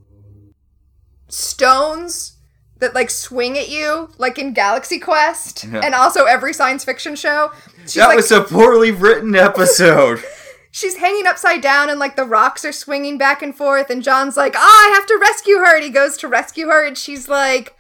stones 1.27 2.37
that 2.81 2.93
like 2.93 3.09
swing 3.09 3.57
at 3.57 3.69
you 3.69 4.09
like 4.17 4.37
in 4.37 4.51
galaxy 4.53 4.99
quest 4.99 5.63
Yeah. 5.63 5.79
and 5.79 5.95
also 5.95 6.25
every 6.25 6.53
science 6.53 6.83
fiction 6.83 7.15
show. 7.15 7.51
She's 7.83 7.93
that 7.93 8.07
like 8.07 8.17
was 8.17 8.31
a 8.31 8.41
poorly 8.41 8.91
written 8.91 9.33
episode. 9.35 10.21
she's 10.71 10.97
hanging 10.97 11.25
upside 11.27 11.61
down 11.61 11.89
and 11.89 11.99
like 11.99 12.15
the 12.15 12.23
rocks 12.25 12.65
are 12.65 12.71
swinging 12.71 13.17
back 13.17 13.41
and 13.41 13.55
forth 13.55 13.89
and 13.89 14.03
john's 14.03 14.35
like 14.37 14.53
ah 14.57 14.59
i 14.89 14.93
have 14.95 15.05
to 15.05 15.17
rescue 15.21 15.57
her. 15.57 15.75
And 15.75 15.83
he 15.85 15.89
goes 15.89 16.17
to 16.17 16.27
rescue 16.27 16.67
her 16.67 16.85
and 16.85 16.97
she's 16.97 17.29
like 17.29 17.75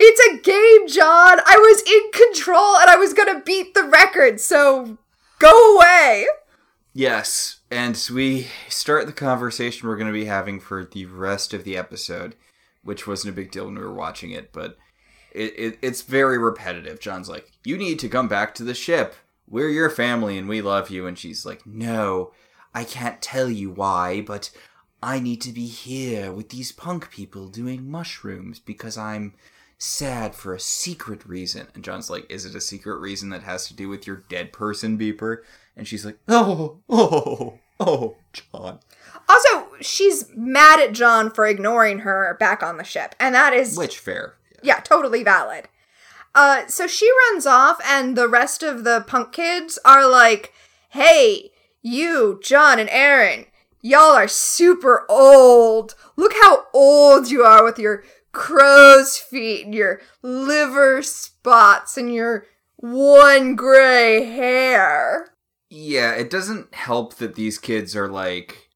it's 0.00 0.20
a 0.28 0.38
game 0.42 0.88
john. 0.88 1.38
I 1.46 1.56
was 1.58 1.82
in 1.82 2.10
control 2.12 2.76
and 2.78 2.90
i 2.90 2.96
was 2.96 3.12
gonna 3.14 3.40
beat 3.40 3.74
the 3.74 3.84
record 3.84 4.40
so 4.40 4.98
go 5.38 5.76
away. 5.76 6.26
Yes, 6.94 7.60
and 7.70 7.98
we 8.12 8.48
start 8.68 9.06
the 9.06 9.12
conversation 9.12 9.88
we're 9.88 9.96
going 9.96 10.12
to 10.12 10.12
be 10.12 10.26
having 10.26 10.60
for 10.60 10.84
the 10.84 11.06
rest 11.06 11.54
of 11.54 11.64
the 11.64 11.74
episode, 11.74 12.34
which 12.82 13.06
wasn't 13.06 13.32
a 13.32 13.36
big 13.36 13.50
deal 13.50 13.66
when 13.66 13.74
we 13.74 13.80
were 13.82 13.94
watching 13.94 14.30
it, 14.30 14.52
but 14.52 14.76
it, 15.32 15.54
it, 15.56 15.78
it's 15.82 16.02
very 16.02 16.38
repetitive. 16.38 17.00
John's 17.00 17.28
like, 17.28 17.50
You 17.64 17.76
need 17.76 17.98
to 18.00 18.08
come 18.08 18.28
back 18.28 18.54
to 18.54 18.64
the 18.64 18.74
ship. 18.74 19.14
We're 19.48 19.68
your 19.68 19.90
family 19.90 20.38
and 20.38 20.48
we 20.48 20.62
love 20.62 20.90
you. 20.90 21.06
And 21.06 21.18
she's 21.18 21.44
like, 21.46 21.66
No, 21.66 22.32
I 22.74 22.84
can't 22.84 23.22
tell 23.22 23.48
you 23.48 23.70
why, 23.70 24.20
but 24.20 24.50
I 25.02 25.18
need 25.18 25.40
to 25.42 25.52
be 25.52 25.66
here 25.66 26.32
with 26.32 26.50
these 26.50 26.72
punk 26.72 27.10
people 27.10 27.48
doing 27.48 27.90
mushrooms 27.90 28.58
because 28.58 28.96
I'm 28.96 29.34
sad 29.78 30.34
for 30.34 30.54
a 30.54 30.60
secret 30.60 31.26
reason. 31.26 31.66
And 31.74 31.82
John's 31.82 32.10
like, 32.10 32.30
Is 32.30 32.44
it 32.44 32.54
a 32.54 32.60
secret 32.60 32.96
reason 32.96 33.30
that 33.30 33.42
has 33.42 33.66
to 33.68 33.74
do 33.74 33.88
with 33.88 34.06
your 34.06 34.24
dead 34.28 34.52
person 34.52 34.98
beeper? 34.98 35.38
And 35.76 35.88
she's 35.88 36.04
like, 36.04 36.18
Oh, 36.28 36.78
oh, 36.88 37.58
oh, 37.80 38.16
John. 38.32 38.80
Also 39.28 39.68
she's 39.80 40.26
mad 40.36 40.80
at 40.80 40.92
john 40.92 41.30
for 41.30 41.46
ignoring 41.46 42.00
her 42.00 42.36
back 42.38 42.62
on 42.62 42.76
the 42.76 42.84
ship 42.84 43.14
and 43.18 43.34
that 43.34 43.52
is 43.52 43.76
Which 43.76 43.98
fair. 43.98 44.34
Yeah, 44.62 44.80
totally 44.80 45.22
valid. 45.24 45.68
Uh, 46.34 46.66
so 46.66 46.86
she 46.86 47.10
runs 47.28 47.46
off, 47.46 47.78
and 47.84 48.16
the 48.16 48.28
rest 48.28 48.62
of 48.62 48.84
the 48.84 49.04
punk 49.06 49.32
kids 49.32 49.78
are 49.84 50.08
like, 50.08 50.52
hey, 50.90 51.50
you, 51.82 52.40
John, 52.42 52.78
and 52.78 52.88
Aeryn, 52.88 53.46
y'all 53.82 54.12
are 54.12 54.28
super 54.28 55.04
old. 55.08 55.94
Look 56.16 56.32
how 56.40 56.66
old 56.72 57.30
you 57.30 57.42
are 57.42 57.64
with 57.64 57.78
your 57.78 58.02
crow's 58.32 59.18
feet 59.18 59.66
and 59.66 59.74
your 59.74 60.00
liver 60.22 61.02
spots 61.02 61.98
and 61.98 62.14
your 62.14 62.46
one 62.76 63.54
gray 63.54 64.24
hair. 64.24 65.34
Yeah, 65.68 66.12
it 66.12 66.30
doesn't 66.30 66.74
help 66.74 67.14
that 67.16 67.34
these 67.34 67.58
kids 67.58 67.94
are 67.94 68.08
like 68.08 68.70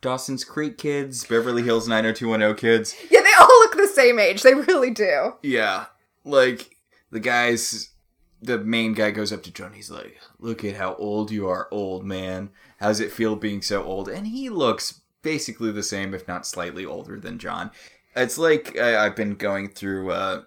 Dawson's 0.00 0.44
Creek 0.44 0.78
kids, 0.78 1.24
Beverly 1.26 1.62
Hills 1.62 1.88
90210 1.88 2.56
kids. 2.56 2.94
Yeah, 3.10 3.20
they 3.22 3.32
all 3.38 3.46
look 3.60 3.76
the 3.76 3.86
same 3.88 4.18
age. 4.18 4.42
They 4.42 4.54
really 4.54 4.90
do. 4.90 5.34
Yeah, 5.42 5.86
like 6.24 6.76
the 7.10 7.20
guys, 7.20 7.90
the 8.42 8.58
main 8.58 8.92
guy 8.94 9.10
goes 9.10 9.32
up 9.32 9.42
to 9.44 9.52
John. 9.52 9.72
He's 9.72 9.90
like, 9.90 10.18
"Look 10.38 10.64
at 10.64 10.76
how 10.76 10.94
old 10.94 11.30
you 11.30 11.48
are, 11.48 11.68
old 11.70 12.04
man. 12.04 12.50
How's 12.80 13.00
it 13.00 13.12
feel 13.12 13.36
being 13.36 13.62
so 13.62 13.82
old?" 13.82 14.08
And 14.08 14.26
he 14.26 14.48
looks 14.50 15.00
basically 15.22 15.72
the 15.72 15.82
same, 15.82 16.14
if 16.14 16.26
not 16.28 16.46
slightly 16.46 16.84
older 16.86 17.18
than 17.18 17.38
John. 17.38 17.70
It's 18.16 18.38
like 18.38 18.78
I, 18.78 19.04
I've 19.06 19.16
been 19.16 19.34
going 19.34 19.68
through 19.70 20.10
uh, 20.10 20.42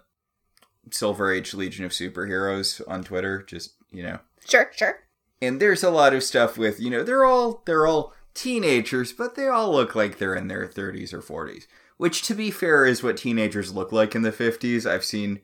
Silver 0.90 1.32
Age 1.32 1.54
Legion 1.54 1.84
of 1.84 1.92
Superheroes 1.92 2.80
on 2.88 3.04
Twitter, 3.04 3.42
just 3.42 3.74
you 3.92 4.02
know, 4.02 4.18
Sure, 4.48 4.70
sure. 4.74 5.00
and 5.40 5.60
there's 5.60 5.82
a 5.84 5.90
lot 5.90 6.14
of 6.14 6.22
stuff 6.22 6.56
with 6.58 6.80
you 6.80 6.90
know 6.90 7.02
they're 7.04 7.24
all 7.24 7.62
they're 7.66 7.86
all 7.86 8.14
teenagers 8.34 9.12
but 9.12 9.34
they 9.34 9.48
all 9.48 9.72
look 9.72 9.94
like 9.94 10.18
they're 10.18 10.34
in 10.34 10.48
their 10.48 10.66
30s 10.66 11.12
or 11.12 11.20
40s 11.20 11.66
which 11.96 12.22
to 12.22 12.34
be 12.34 12.50
fair 12.50 12.86
is 12.86 13.02
what 13.02 13.16
teenagers 13.16 13.74
look 13.74 13.92
like 13.92 14.14
in 14.14 14.22
the 14.22 14.32
50s 14.32 14.86
i've 14.86 15.04
seen 15.04 15.40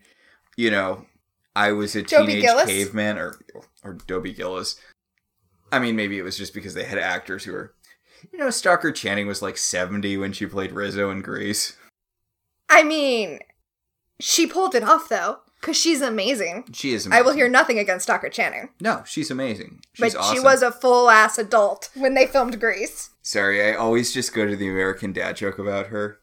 you 0.57 0.70
know 0.70 1.05
i 1.55 1.72
was 1.72 1.94
a 1.94 2.03
Dobie 2.03 2.27
teenage 2.27 2.42
Gillis? 2.42 2.66
caveman 2.66 3.18
or 3.18 3.38
or 3.85 3.94
dobie 4.07 4.33
gillis. 4.33 4.77
I 5.70 5.79
mean 5.79 5.96
maybe 5.96 6.18
it 6.18 6.22
was 6.22 6.37
just 6.37 6.55
because 6.55 6.74
they 6.74 6.85
had 6.85 6.98
actors 6.98 7.44
who 7.44 7.53
were 7.53 7.74
you 8.33 8.38
know 8.38 8.51
stockard 8.51 8.96
channing 8.96 9.27
was 9.27 9.42
like 9.42 9.57
70 9.57 10.16
when 10.16 10.33
she 10.33 10.46
played 10.46 10.72
rizzo 10.72 11.11
in 11.11 11.20
grease. 11.22 11.77
I 12.68 12.83
mean, 12.83 13.38
she 14.20 14.46
pulled 14.46 14.74
it 14.74 14.83
off 14.83 15.09
though, 15.09 15.38
because 15.60 15.76
she's 15.76 16.00
amazing. 16.00 16.64
she 16.72 16.92
is 16.92 17.06
amazing. 17.06 17.18
I 17.20 17.26
will 17.26 17.34
hear 17.34 17.48
nothing 17.48 17.78
against 17.78 18.06
Dr. 18.06 18.28
Channing. 18.28 18.70
no 18.80 19.02
she's 19.06 19.30
amazing 19.30 19.80
she's 19.94 20.14
but 20.14 20.20
awesome. 20.20 20.34
she 20.36 20.40
was 20.40 20.62
a 20.62 20.70
full 20.72 21.10
ass 21.10 21.38
adult 21.38 21.90
when 21.94 22.14
they 22.14 22.26
filmed 22.26 22.58
Grease. 22.60 23.10
Sorry, 23.22 23.62
I 23.62 23.74
always 23.76 24.12
just 24.14 24.34
go 24.34 24.46
to 24.46 24.56
the 24.56 24.68
American 24.68 25.12
Dad 25.12 25.36
joke 25.36 25.58
about 25.58 25.88
her. 25.88 26.20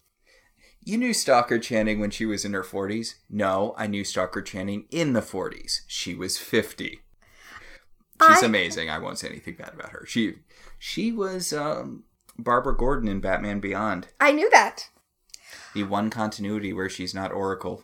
You 0.83 0.97
knew 0.97 1.13
Stockard 1.13 1.63
Channing 1.63 1.99
when 1.99 2.11
she 2.11 2.25
was 2.27 2.45
in 2.45 2.53
her 2.53 2.63
40s? 2.63 3.15
No, 3.29 3.73
I 3.77 3.87
knew 3.87 4.03
Stockard 4.03 4.45
Channing 4.45 4.85
in 4.91 5.13
the 5.13 5.21
40s. 5.21 5.79
She 5.87 6.13
was 6.13 6.37
50. 6.37 6.85
She's 6.85 6.99
I- 8.43 8.45
amazing. 8.45 8.89
I 8.89 8.99
won't 8.99 9.17
say 9.19 9.27
anything 9.29 9.55
bad 9.55 9.73
about 9.73 9.89
her. 9.89 10.05
She 10.07 10.35
she 10.79 11.11
was 11.11 11.51
um, 11.53 12.03
Barbara 12.37 12.77
Gordon 12.77 13.07
in 13.09 13.19
Batman 13.19 13.59
Beyond. 13.59 14.09
I 14.19 14.31
knew 14.31 14.49
that. 14.51 14.89
The 15.73 15.83
one 15.83 16.09
continuity 16.11 16.71
where 16.71 16.89
she's 16.89 17.13
not 17.15 17.31
Oracle. 17.31 17.83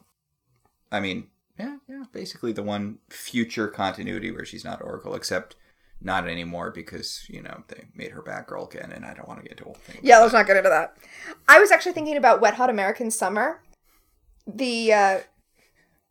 I 0.92 1.00
mean, 1.00 1.28
yeah, 1.62 1.78
yeah, 1.88 2.04
basically 2.12 2.52
the 2.52 2.64
one 2.64 2.98
future 3.10 3.68
continuity 3.68 4.32
where 4.32 4.46
she's 4.46 4.66
not 4.66 4.82
Oracle, 4.82 5.14
except 5.16 5.56
not 6.02 6.28
anymore 6.28 6.72
because 6.72 7.26
you 7.30 7.42
know 7.42 7.64
they 7.68 7.86
made 7.94 8.12
her 8.12 8.24
Batgirl 8.24 8.74
again, 8.74 8.92
and 8.92 9.06
I 9.06 9.14
don't 9.14 9.28
want 9.28 9.40
to 9.40 9.44
get 9.44 9.52
into 9.52 9.64
a 9.64 9.68
whole 9.68 9.76
thing. 9.76 10.00
Yeah, 10.02 10.20
let's 10.20 10.34
not 10.34 10.48
get 10.48 10.58
into 10.58 10.70
that. 10.70 10.98
I 11.48 11.60
was 11.60 11.72
actually 11.72 11.94
thinking 11.94 12.18
about 12.18 12.42
Wet 12.42 12.56
Hot 12.56 12.70
American 12.70 13.12
Summer. 13.12 13.62
The 14.48 14.92
uh 14.92 15.20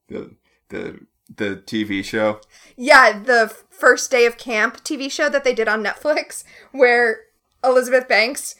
the 0.08 0.36
the 0.68 1.00
the 1.34 1.56
TV 1.66 2.04
show. 2.04 2.40
yeah, 2.76 3.18
the 3.18 3.54
first 3.70 4.10
day 4.10 4.26
of 4.26 4.38
camp 4.38 4.84
TV 4.84 5.10
show 5.10 5.28
that 5.28 5.42
they 5.42 5.54
did 5.54 5.68
on 5.68 5.82
Netflix 5.82 6.44
where 6.70 7.20
Elizabeth 7.64 8.08
Banks 8.08 8.54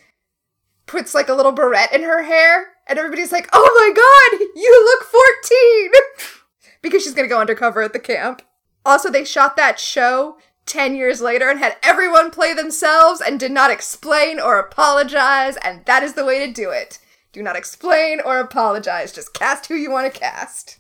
puts 0.87 1.15
like 1.15 1.29
a 1.29 1.35
little 1.35 1.53
barrette 1.53 1.93
in 1.93 2.03
her 2.03 2.25
hair 2.25 2.73
and 2.89 2.99
everybody's 2.99 3.31
like, 3.31 3.49
"Oh 3.53 3.63
my 3.63 3.93
god, 3.95 4.49
you 4.57 4.85
look 4.85 5.05
14." 5.05 5.91
because 6.83 7.03
she's 7.03 7.15
going 7.15 7.29
to 7.29 7.33
go 7.35 7.41
undercover 7.41 7.83
at 7.83 7.93
the 7.93 7.99
camp. 7.99 8.43
Also, 8.85 9.11
they 9.11 9.25
shot 9.25 9.57
that 9.57 9.79
show 9.79 10.37
10 10.67 10.95
years 10.95 11.21
later 11.21 11.51
and 11.51 11.59
had 11.59 11.77
everyone 11.83 12.31
play 12.31 12.55
themselves 12.55 13.21
and 13.21 13.39
did 13.41 13.53
not 13.53 13.71
explain 13.71 14.41
or 14.41 14.59
apologize, 14.59 15.57
and 15.59 15.85
that 15.87 16.03
is 16.03 16.15
the 16.15 16.25
way 16.25 16.45
to 16.47 16.53
do 16.53 16.71
it. 16.71 16.99
Do 17.33 17.43
not 17.43 17.57
explain 17.57 18.21
or 18.21 18.39
apologize, 18.41 19.13
just 19.13 19.35
cast 19.35 19.67
who 19.67 19.75
you 19.75 19.91
want 19.91 20.13
to 20.13 20.19
cast. 20.21 20.79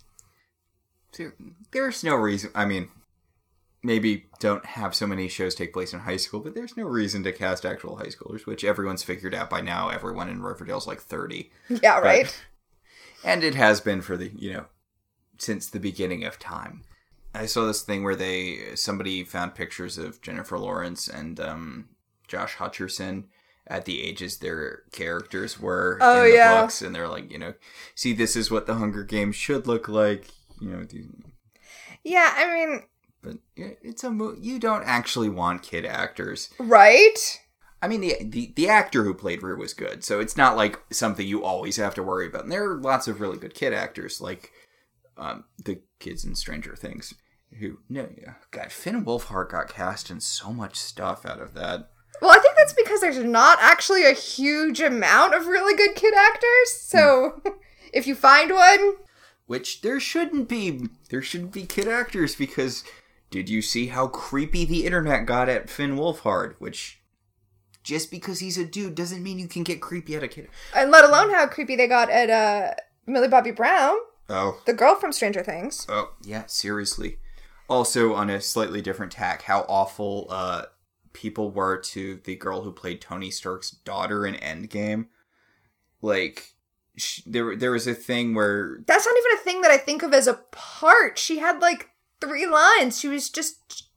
There's 1.72 2.02
no 2.04 2.14
reason. 2.16 2.50
I 2.54 2.64
mean, 2.64 2.88
maybe 3.82 4.26
don't 4.38 4.64
have 4.64 4.94
so 4.94 5.06
many 5.06 5.28
shows 5.28 5.54
take 5.54 5.72
place 5.72 5.92
in 5.92 6.00
high 6.00 6.16
school, 6.16 6.40
but 6.40 6.54
there's 6.54 6.76
no 6.76 6.84
reason 6.84 7.22
to 7.24 7.32
cast 7.32 7.64
actual 7.66 7.96
high 7.96 8.06
schoolers, 8.06 8.46
which 8.46 8.64
everyone's 8.64 9.02
figured 9.02 9.34
out 9.34 9.50
by 9.50 9.60
now. 9.60 9.88
Everyone 9.90 10.28
in 10.28 10.42
Riverdale's 10.42 10.86
like 10.86 11.00
30. 11.00 11.50
Yeah, 11.68 12.00
But- 12.00 12.04
right? 12.04 12.44
and 13.22 13.44
it 13.44 13.54
has 13.54 13.80
been 13.82 14.00
for 14.00 14.16
the 14.16 14.30
you 14.34 14.52
know 14.52 14.64
since 15.40 15.66
the 15.68 15.80
beginning 15.80 16.24
of 16.24 16.38
time 16.38 16.82
i 17.34 17.46
saw 17.46 17.66
this 17.66 17.82
thing 17.82 18.02
where 18.04 18.16
they 18.16 18.74
somebody 18.74 19.24
found 19.24 19.54
pictures 19.54 19.98
of 19.98 20.20
jennifer 20.22 20.58
lawrence 20.58 21.08
and 21.08 21.40
um, 21.40 21.88
josh 22.28 22.56
hutcherson 22.56 23.24
at 23.66 23.84
the 23.84 24.02
ages 24.02 24.38
their 24.38 24.82
characters 24.92 25.60
were 25.60 25.98
Oh, 26.00 26.24
in 26.24 26.30
the 26.30 26.36
yeah. 26.36 26.60
books 26.62 26.82
and 26.82 26.94
they're 26.94 27.08
like 27.08 27.30
you 27.30 27.38
know 27.38 27.54
see 27.94 28.12
this 28.12 28.34
is 28.36 28.50
what 28.50 28.66
the 28.66 28.74
hunger 28.74 29.04
games 29.04 29.36
should 29.36 29.66
look 29.66 29.88
like 29.88 30.28
you 30.60 30.70
know 30.70 30.84
Yeah, 32.02 32.32
I 32.36 32.52
mean, 32.54 32.82
but 33.22 33.36
it's 33.56 34.04
a 34.04 34.10
mo- 34.10 34.36
you 34.40 34.58
don't 34.58 34.84
actually 34.84 35.28
want 35.28 35.62
kid 35.62 35.84
actors 35.84 36.50
right? 36.58 37.40
I 37.82 37.88
mean, 37.88 38.00
the, 38.02 38.16
the 38.22 38.52
the 38.56 38.68
actor 38.68 39.04
who 39.04 39.14
played 39.14 39.42
Rue 39.42 39.56
was 39.56 39.72
good, 39.72 40.04
so 40.04 40.20
it's 40.20 40.36
not 40.36 40.54
like 40.56 40.78
something 40.90 41.26
you 41.26 41.42
always 41.44 41.76
have 41.76 41.94
to 41.94 42.02
worry 42.02 42.26
about. 42.26 42.42
And 42.42 42.52
there 42.52 42.68
are 42.70 42.76
lots 42.76 43.08
of 43.08 43.20
really 43.22 43.38
good 43.38 43.54
kid 43.54 43.72
actors, 43.72 44.20
like 44.20 44.52
um, 45.16 45.44
the 45.64 45.80
kids 45.98 46.24
in 46.24 46.34
Stranger 46.34 46.74
Things, 46.76 47.14
who 47.58 47.78
no, 47.88 48.08
yeah, 48.20 48.34
God, 48.50 48.72
Finn 48.72 49.04
Wolfhard 49.04 49.50
got 49.50 49.68
cast 49.68 50.10
in 50.10 50.20
so 50.20 50.52
much 50.52 50.76
stuff 50.76 51.26
out 51.26 51.40
of 51.40 51.54
that. 51.54 51.90
Well, 52.20 52.32
I 52.32 52.38
think 52.38 52.54
that's 52.56 52.72
because 52.74 53.00
there's 53.00 53.18
not 53.18 53.58
actually 53.60 54.04
a 54.04 54.12
huge 54.12 54.80
amount 54.80 55.34
of 55.34 55.46
really 55.46 55.76
good 55.76 55.94
kid 55.94 56.14
actors. 56.14 56.70
So 56.72 57.40
if 57.92 58.06
you 58.06 58.14
find 58.14 58.50
one, 58.52 58.94
Which 59.46 59.80
there 59.80 60.00
shouldn't 60.00 60.48
be. 60.48 60.88
There 61.08 61.22
shouldn't 61.22 61.52
be 61.52 61.66
kid 61.66 61.88
actors 61.88 62.34
because 62.34 62.84
did 63.30 63.48
you 63.48 63.62
see 63.62 63.86
how 63.88 64.08
creepy 64.08 64.64
the 64.64 64.84
internet 64.84 65.24
got 65.24 65.48
at 65.48 65.70
Finn 65.70 65.96
Wolfhard? 65.96 66.56
Which 66.58 67.00
just 67.82 68.10
because 68.10 68.40
he's 68.40 68.58
a 68.58 68.64
dude 68.64 68.94
doesn't 68.94 69.22
mean 69.22 69.38
you 69.38 69.48
can 69.48 69.62
get 69.62 69.80
creepy 69.80 70.14
at 70.14 70.22
a 70.22 70.28
kid. 70.28 70.48
and 70.76 70.90
let 70.90 71.04
alone 71.04 71.30
how 71.30 71.46
creepy 71.46 71.76
they 71.76 71.86
got 71.86 72.10
at 72.10 72.28
uh, 72.28 72.74
Millie 73.06 73.28
Bobby 73.28 73.52
Brown, 73.52 73.96
Oh, 74.30 74.60
the 74.64 74.72
girl 74.72 74.94
from 74.94 75.12
Stranger 75.12 75.42
Things. 75.42 75.86
Oh, 75.88 76.12
yeah, 76.22 76.44
seriously. 76.46 77.18
Also, 77.68 78.14
on 78.14 78.30
a 78.30 78.40
slightly 78.40 78.80
different 78.80 79.12
tack, 79.12 79.42
how 79.42 79.66
awful 79.68 80.26
uh, 80.30 80.66
people 81.12 81.50
were 81.50 81.76
to 81.78 82.20
the 82.24 82.36
girl 82.36 82.62
who 82.62 82.72
played 82.72 83.00
Tony 83.00 83.30
Stark's 83.30 83.70
daughter 83.70 84.24
in 84.24 84.34
Endgame. 84.34 85.06
Like, 86.00 86.54
sh- 86.96 87.22
there, 87.26 87.56
there 87.56 87.72
was 87.72 87.86
a 87.86 87.94
thing 87.94 88.34
where. 88.34 88.78
That's 88.86 89.04
not 89.04 89.16
even 89.18 89.38
a 89.38 89.44
thing 89.44 89.60
that 89.62 89.70
I 89.70 89.78
think 89.78 90.02
of 90.02 90.14
as 90.14 90.26
a 90.26 90.40
part. 90.52 91.18
She 91.18 91.38
had 91.38 91.60
like 91.60 91.90
three 92.20 92.46
lines. 92.46 93.00
She 93.00 93.08
was 93.08 93.28
just, 93.28 93.88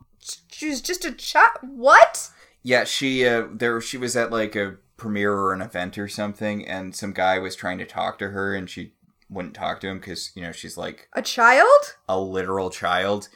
she 0.51 0.69
was 0.69 0.81
just 0.81 1.05
a 1.05 1.11
chat. 1.11 1.59
What? 1.61 2.29
Yeah, 2.63 2.85
she 2.85 3.27
uh, 3.27 3.47
there 3.51 3.79
she 3.81 3.97
was 3.97 4.15
at 4.15 4.31
like 4.31 4.55
a 4.55 4.77
premiere 4.97 5.33
or 5.33 5.53
an 5.53 5.61
event 5.61 5.97
or 5.97 6.07
something, 6.07 6.65
and 6.65 6.95
some 6.95 7.11
guy 7.11 7.37
was 7.37 7.55
trying 7.55 7.77
to 7.77 7.85
talk 7.85 8.17
to 8.19 8.29
her, 8.29 8.55
and 8.55 8.69
she 8.69 8.93
wouldn't 9.33 9.53
talk 9.53 9.79
to 9.81 9.87
him 9.87 9.99
because 9.99 10.31
you 10.35 10.41
know 10.41 10.51
she's 10.51 10.77
like 10.77 11.09
A 11.13 11.21
child? 11.21 11.95
a 12.07 12.19
literal 12.19 12.69
child 12.69 13.29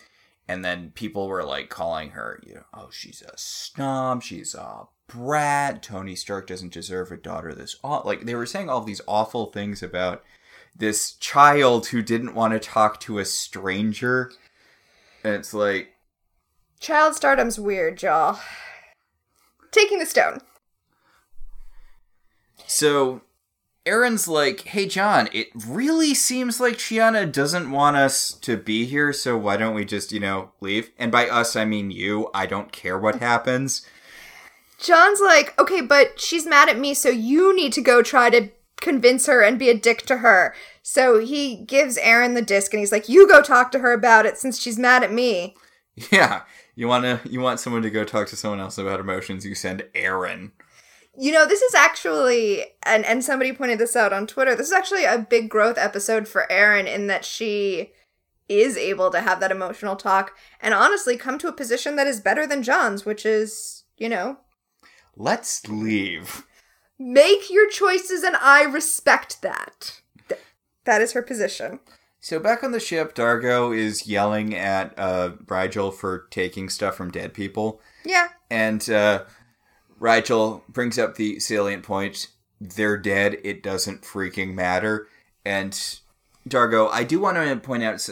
and 0.47 0.63
then 0.63 0.91
people 0.95 1.27
were 1.27 1.43
like 1.43 1.69
calling 1.69 2.11
her 2.11 2.41
you 2.45 2.55
know 2.55 2.63
oh 2.73 2.89
she's 2.91 3.21
a 3.21 3.37
snob 3.37 4.23
she's 4.23 4.55
a 4.55 4.87
brat 5.07 5.81
tony 5.81 6.15
stark 6.15 6.47
doesn't 6.47 6.73
deserve 6.73 7.11
a 7.11 7.17
daughter 7.17 7.53
this 7.53 7.77
aw-. 7.83 8.05
like 8.05 8.25
they 8.25 8.35
were 8.35 8.45
saying 8.45 8.69
all 8.69 8.81
these 8.81 9.01
awful 9.07 9.47
things 9.47 9.81
about 9.81 10.23
this 10.75 11.13
child 11.13 11.87
who 11.87 12.01
didn't 12.01 12.35
want 12.35 12.53
to 12.53 12.59
talk 12.59 12.99
to 12.99 13.17
a 13.19 13.25
stranger 13.25 14.31
and 15.23 15.33
it's 15.33 15.53
like 15.53 15.93
Child 16.79 17.15
stardom's 17.15 17.59
weird, 17.59 18.01
y'all. 18.03 18.39
Taking 19.71 19.99
the 19.99 20.05
stone. 20.05 20.39
so 22.67 23.21
Aeryn's 23.87 24.27
like, 24.27 24.61
hey, 24.61 24.85
John, 24.85 25.29
it 25.31 25.47
really 25.65 26.13
seems 26.13 26.59
like 26.59 26.75
Chiana 26.75 27.31
doesn't 27.31 27.71
want 27.71 27.95
us 27.95 28.33
to 28.33 28.57
be 28.57 28.85
here, 28.85 29.13
so 29.13 29.37
why 29.37 29.55
don't 29.55 29.73
we 29.73 29.85
just, 29.85 30.11
you 30.11 30.19
know, 30.19 30.51
leave? 30.59 30.91
And 30.97 31.11
by 31.11 31.29
us, 31.29 31.55
I 31.55 31.63
mean 31.63 31.89
you. 31.89 32.29
I 32.33 32.45
don't 32.45 32.71
care 32.71 32.99
what 32.99 33.19
happens. 33.21 33.85
John's 34.77 35.21
like, 35.21 35.57
okay, 35.57 35.81
but 35.81 36.19
she's 36.19 36.45
mad 36.45 36.69
at 36.69 36.77
me, 36.77 36.93
so 36.93 37.09
you 37.09 37.55
need 37.55 37.73
to 37.73 37.81
go 37.81 38.03
try 38.03 38.29
to 38.29 38.49
convince 38.81 39.25
her 39.25 39.41
and 39.41 39.57
be 39.57 39.69
a 39.69 39.77
dick 39.77 40.05
to 40.05 40.17
her. 40.17 40.53
So 40.83 41.19
he 41.19 41.55
gives 41.55 41.97
Aeryn 41.97 42.35
the 42.35 42.41
disc 42.41 42.73
and 42.73 42.79
he's 42.79 42.91
like, 42.91 43.09
you 43.09 43.27
go 43.27 43.41
talk 43.41 43.71
to 43.71 43.79
her 43.79 43.91
about 43.91 44.25
it 44.25 44.37
since 44.37 44.59
she's 44.59 44.77
mad 44.77 45.03
at 45.03 45.11
me. 45.11 45.55
Yeah, 46.11 46.43
you 46.75 46.87
want 46.87 47.05
to 47.05 47.27
you 47.27 47.39
want 47.41 47.59
someone 47.59 47.81
to 47.81 47.89
go 47.89 48.03
talk 48.03 48.27
to 48.27 48.35
someone 48.35 48.59
else 48.59 48.77
about 48.77 48.99
emotions, 48.99 49.43
you 49.47 49.55
send 49.55 49.83
Aeryn. 49.95 50.51
You 51.19 51.31
know, 51.31 51.47
this 51.47 51.61
is 51.61 51.73
actually, 51.73 52.63
and, 52.83 53.03
and 53.05 53.23
somebody 53.23 53.51
pointed 53.51 53.79
this 53.79 53.95
out 53.95 54.13
on 54.13 54.27
Twitter, 54.27 54.55
this 54.55 54.67
is 54.67 54.73
actually 54.73 55.03
a 55.05 55.17
big 55.17 55.49
growth 55.49 55.77
episode 55.77 56.27
for 56.27 56.45
Aeryn 56.51 56.85
in 56.87 57.07
that 57.07 57.25
she 57.25 57.91
is 58.47 58.77
able 58.77 59.09
to 59.11 59.19
have 59.21 59.39
that 59.39 59.51
emotional 59.51 59.95
talk 59.95 60.37
and 60.61 60.73
honestly 60.73 61.17
come 61.17 61.37
to 61.39 61.47
a 61.47 61.53
position 61.53 61.95
that 61.95 62.07
is 62.07 62.21
better 62.21 62.45
than 62.45 62.61
John's, 62.63 63.05
which 63.05 63.25
is, 63.25 63.83
you 63.97 64.07
know, 64.09 64.37
Let's 65.15 65.67
leave. 65.67 66.45
make 66.99 67.49
your 67.49 67.67
choices 67.69 68.21
and 68.23 68.35
I 68.35 68.61
respect 68.63 69.41
that. 69.41 70.01
Th- 70.29 70.39
that 70.85 71.01
is 71.01 71.13
her 71.13 71.23
position. 71.23 71.79
So 72.19 72.39
back 72.39 72.63
on 72.63 72.71
the 72.71 72.79
ship, 72.79 73.15
Dargo 73.15 73.75
is 73.75 74.07
yelling 74.07 74.53
at 74.55 74.93
uh, 74.97 75.31
Rygel 75.45 75.93
for 75.93 76.27
taking 76.29 76.69
stuff 76.69 76.95
from 76.95 77.09
dead 77.11 77.33
people, 77.33 77.79
Yeah. 78.05 78.27
and 78.49 78.87
uh, 78.89 79.23
Rygel 79.99 80.61
brings 80.67 80.97
up 80.99 81.15
the 81.15 81.39
salient 81.39 81.83
point: 81.83 82.27
they're 82.59 82.97
dead. 82.97 83.37
It 83.43 83.63
doesn't 83.63 84.01
freaking 84.01 84.53
matter. 84.53 85.07
And 85.45 85.71
Dargo, 86.47 86.89
I 86.91 87.03
do 87.03 87.19
want 87.19 87.37
to 87.37 87.55
point 87.57 87.83
out 87.83 88.07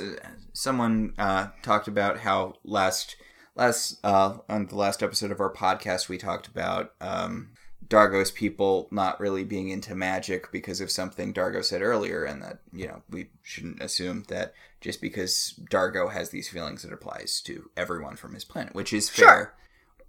someone 0.54 1.14
uh, 1.18 1.48
talked 1.62 1.88
about 1.88 2.20
how 2.20 2.56
last 2.64 3.16
last 3.56 4.00
uh, 4.04 4.38
on 4.50 4.68
the 4.68 4.76
last 4.76 5.02
episode 5.02 5.32
of 5.32 5.40
our 5.40 5.54
podcast 5.54 6.10
we 6.10 6.18
talked 6.18 6.48
about 6.48 6.94
um, 7.02 7.52
Dargo's 7.88 8.32
people 8.32 8.88
not 8.92 9.20
really 9.20 9.44
being 9.44 9.70
into 9.70 9.96
magic 9.96 10.52
because 10.52 10.82
of 10.82 10.92
something 10.92 11.34
Dargo 11.34 11.64
said 11.64 11.82
earlier, 11.82 12.24
and 12.24 12.42
that 12.42 12.60
you 12.74 12.88
know 12.88 13.02
we 13.10 13.30
shouldn't 13.42 13.82
assume 13.82 14.24
that 14.28 14.54
just 14.82 15.02
because 15.02 15.60
Dargo 15.70 16.12
has 16.12 16.30
these 16.30 16.50
feelings, 16.50 16.86
it 16.86 16.94
applies 16.94 17.42
to 17.42 17.70
everyone 17.76 18.16
from 18.16 18.34
his 18.34 18.46
planet, 18.46 18.74
which 18.76 18.94
is 18.94 19.10
fair. 19.10 19.26
Sure. 19.26 19.54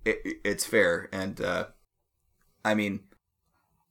It, 0.06 0.20
it- 0.24 0.36
it's 0.44 0.64
fair, 0.64 1.08
and 1.12 1.40
uh, 1.40 1.66
I 2.64 2.74
mean, 2.74 3.00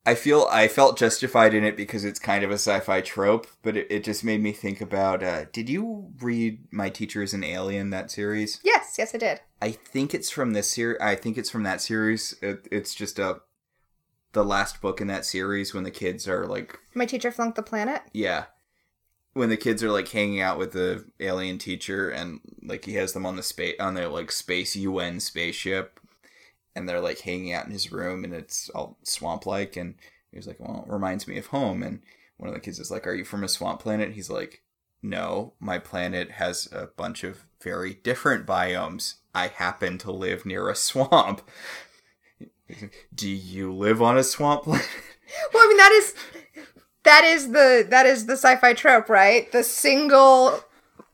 I 0.05 0.15
feel 0.15 0.47
I 0.51 0.67
felt 0.67 0.97
justified 0.97 1.53
in 1.53 1.63
it 1.63 1.75
because 1.75 2.05
it's 2.05 2.19
kind 2.19 2.43
of 2.43 2.51
a 2.51 2.55
sci-fi 2.55 3.01
trope, 3.01 3.47
but 3.63 3.75
it, 3.75 3.87
it 3.89 4.03
just 4.03 4.23
made 4.23 4.41
me 4.41 4.51
think 4.51 4.79
about. 4.81 5.23
Uh, 5.23 5.45
did 5.51 5.69
you 5.69 6.11
read 6.21 6.59
My 6.71 6.89
Teacher 6.89 7.21
is 7.23 7.33
an 7.33 7.43
Alien 7.43 7.89
that 7.89 8.11
series? 8.11 8.59
Yes, 8.63 8.95
yes, 8.97 9.13
I 9.13 9.17
did. 9.17 9.41
I 9.61 9.71
think 9.71 10.13
it's 10.13 10.29
from 10.29 10.53
this 10.53 10.69
series. 10.69 10.97
I 11.01 11.15
think 11.15 11.37
it's 11.37 11.49
from 11.49 11.63
that 11.63 11.81
series. 11.81 12.35
It, 12.41 12.67
it's 12.71 12.93
just 12.95 13.19
a 13.19 13.41
the 14.33 14.43
last 14.45 14.81
book 14.81 14.99
in 15.01 15.07
that 15.07 15.25
series 15.25 15.73
when 15.73 15.85
the 15.85 15.91
kids 15.91 16.27
are 16.27 16.45
like, 16.45 16.77
My 16.93 17.05
teacher 17.05 17.31
flunked 17.31 17.55
the 17.55 17.63
planet. 17.63 18.01
yeah, 18.13 18.45
when 19.33 19.47
the 19.49 19.55
kids 19.57 19.81
are 19.81 19.91
like 19.91 20.09
hanging 20.09 20.41
out 20.41 20.57
with 20.59 20.73
the 20.73 21.05
alien 21.21 21.57
teacher 21.57 22.09
and 22.09 22.41
like 22.61 22.83
he 22.85 22.93
has 22.95 23.13
them 23.13 23.25
on 23.25 23.37
the 23.37 23.43
space 23.43 23.75
on 23.79 23.93
their 23.95 24.07
like 24.09 24.31
space 24.31 24.75
UN 24.75 25.19
spaceship, 25.21 25.99
and 26.75 26.87
they're 26.87 27.01
like 27.01 27.19
hanging 27.19 27.53
out 27.53 27.65
in 27.65 27.71
his 27.71 27.91
room 27.91 28.23
and 28.23 28.33
it's 28.33 28.69
all 28.69 28.97
swamp 29.03 29.45
like, 29.45 29.75
and 29.75 29.95
he 30.31 30.37
was 30.37 30.47
like, 30.47 30.59
well, 30.59 30.85
it 30.87 30.91
reminds 30.91 31.27
me 31.27 31.37
of 31.37 31.47
home, 31.47 31.81
and 31.81 32.01
one 32.37 32.49
of 32.49 32.53
the 32.53 32.59
kids 32.59 32.79
is 32.79 32.91
like, 32.91 33.07
are 33.07 33.13
you 33.13 33.23
from 33.23 33.43
a 33.43 33.47
swamp 33.47 33.79
planet? 33.79 34.11
He's 34.11 34.29
like, 34.29 34.61
no, 35.01 35.53
my 35.59 35.79
planet 35.79 36.31
has 36.31 36.67
a 36.71 36.87
bunch 36.87 37.23
of 37.23 37.45
very 37.61 37.93
different 37.93 38.45
biomes. 38.45 39.15
I 39.33 39.47
happen 39.47 39.97
to 39.99 40.11
live 40.11 40.45
near 40.45 40.69
a 40.69 40.75
swamp. 40.75 41.41
Do 43.15 43.29
you 43.29 43.73
live 43.73 44.01
on 44.01 44.17
a 44.17 44.23
swamp 44.23 44.63
planet? 44.63 44.87
Well, 45.51 45.63
I 45.63 45.67
mean 45.67 45.77
that 45.77 45.91
is 45.91 46.13
that 47.03 47.23
is 47.23 47.51
the 47.51 47.87
that 47.89 48.05
is 48.05 48.27
the 48.27 48.33
sci-fi 48.37 48.73
trope, 48.73 49.09
right? 49.09 49.51
The 49.51 49.63
single 49.63 50.63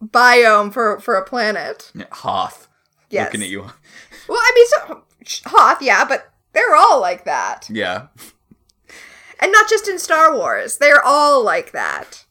biome 0.04 0.74
for 0.74 1.00
for 1.00 1.16
a 1.16 1.24
planet. 1.24 1.92
Hoth. 2.12 2.68
Yes. 3.10 3.28
Looking 3.28 3.44
at 3.44 3.50
you. 3.50 3.68
Well, 4.28 4.40
I 4.40 4.52
mean, 4.56 4.68
so 4.68 5.04
Hoth, 5.46 5.82
yeah, 5.82 6.06
but 6.06 6.32
they're 6.54 6.76
all 6.76 7.00
like 7.00 7.26
that, 7.26 7.68
Yeah. 7.70 8.08
and 9.40 9.52
not 9.52 9.70
just 9.70 9.88
in 9.88 10.00
Star 10.00 10.36
Wars. 10.36 10.78
They're 10.78 11.04
all 11.04 11.44
like 11.44 11.72
that. 11.72 12.26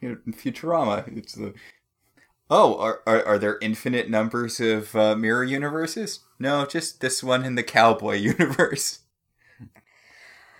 You 0.00 0.08
know, 0.10 0.16
in 0.26 0.32
Futurama, 0.32 1.16
it's 1.16 1.34
the. 1.34 1.54
Oh, 2.50 2.78
are, 2.78 3.00
are, 3.06 3.24
are 3.24 3.38
there 3.38 3.58
infinite 3.62 4.10
numbers 4.10 4.60
of 4.60 4.94
uh, 4.94 5.16
mirror 5.16 5.44
universes? 5.44 6.20
No, 6.38 6.66
just 6.66 7.00
this 7.00 7.22
one 7.22 7.44
in 7.44 7.54
the 7.54 7.62
cowboy 7.62 8.16
universe. 8.16 8.98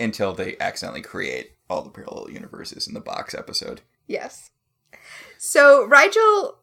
Until 0.00 0.32
they 0.32 0.56
accidentally 0.58 1.02
create 1.02 1.52
all 1.68 1.82
the 1.82 1.90
parallel 1.90 2.30
universes 2.30 2.86
in 2.88 2.94
the 2.94 3.00
box 3.00 3.34
episode. 3.34 3.82
Yes. 4.06 4.50
So 5.38 5.86
Rygel 5.88 6.54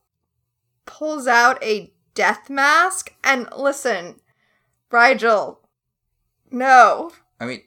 pulls 0.85 1.27
out 1.27 1.63
a 1.63 1.93
death 2.15 2.49
mask, 2.49 3.13
and 3.23 3.47
listen, 3.55 4.19
Rygel, 4.91 5.57
no, 6.51 7.11
I 7.39 7.45
mean, 7.45 7.61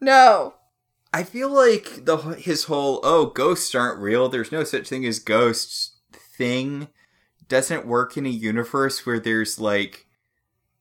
no. 0.00 0.54
I 1.12 1.22
feel 1.22 1.48
like 1.48 2.04
the 2.06 2.16
his 2.16 2.64
whole 2.64 2.98
oh 3.04 3.26
ghosts 3.26 3.72
aren't 3.72 4.00
real. 4.00 4.28
There's 4.28 4.50
no 4.50 4.64
such 4.64 4.88
thing 4.88 5.06
as 5.06 5.20
ghosts 5.20 5.92
thing 6.36 6.88
doesn't 7.48 7.86
work 7.86 8.16
in 8.16 8.26
a 8.26 8.30
universe 8.30 9.06
where 9.06 9.20
there's 9.20 9.60
like 9.60 10.06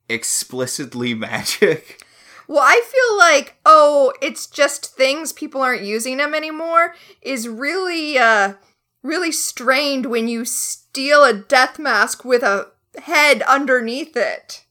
explicitly 0.10 1.14
magic. 1.14 2.04
Well, 2.48 2.64
I 2.64 2.82
feel 2.86 3.18
like, 3.18 3.58
oh, 3.66 4.14
it's 4.22 4.48
just 4.48 4.96
things 4.96 5.32
people 5.32 5.62
aren't 5.62 5.84
using 5.84 6.18
them 6.18 6.34
anymore 6.34 6.94
is 7.22 7.48
really, 7.48 8.18
uh, 8.18 8.56
really 9.02 9.32
strained 9.32 10.08
when 10.08 10.28
you 10.28 10.44
steal 10.44 11.24
a 11.24 11.34
death 11.34 11.80
mask 11.80 12.26
with 12.26 12.44
a 12.44 12.72
head 13.02 13.44
underneath 13.44 14.18
it. 14.18 14.63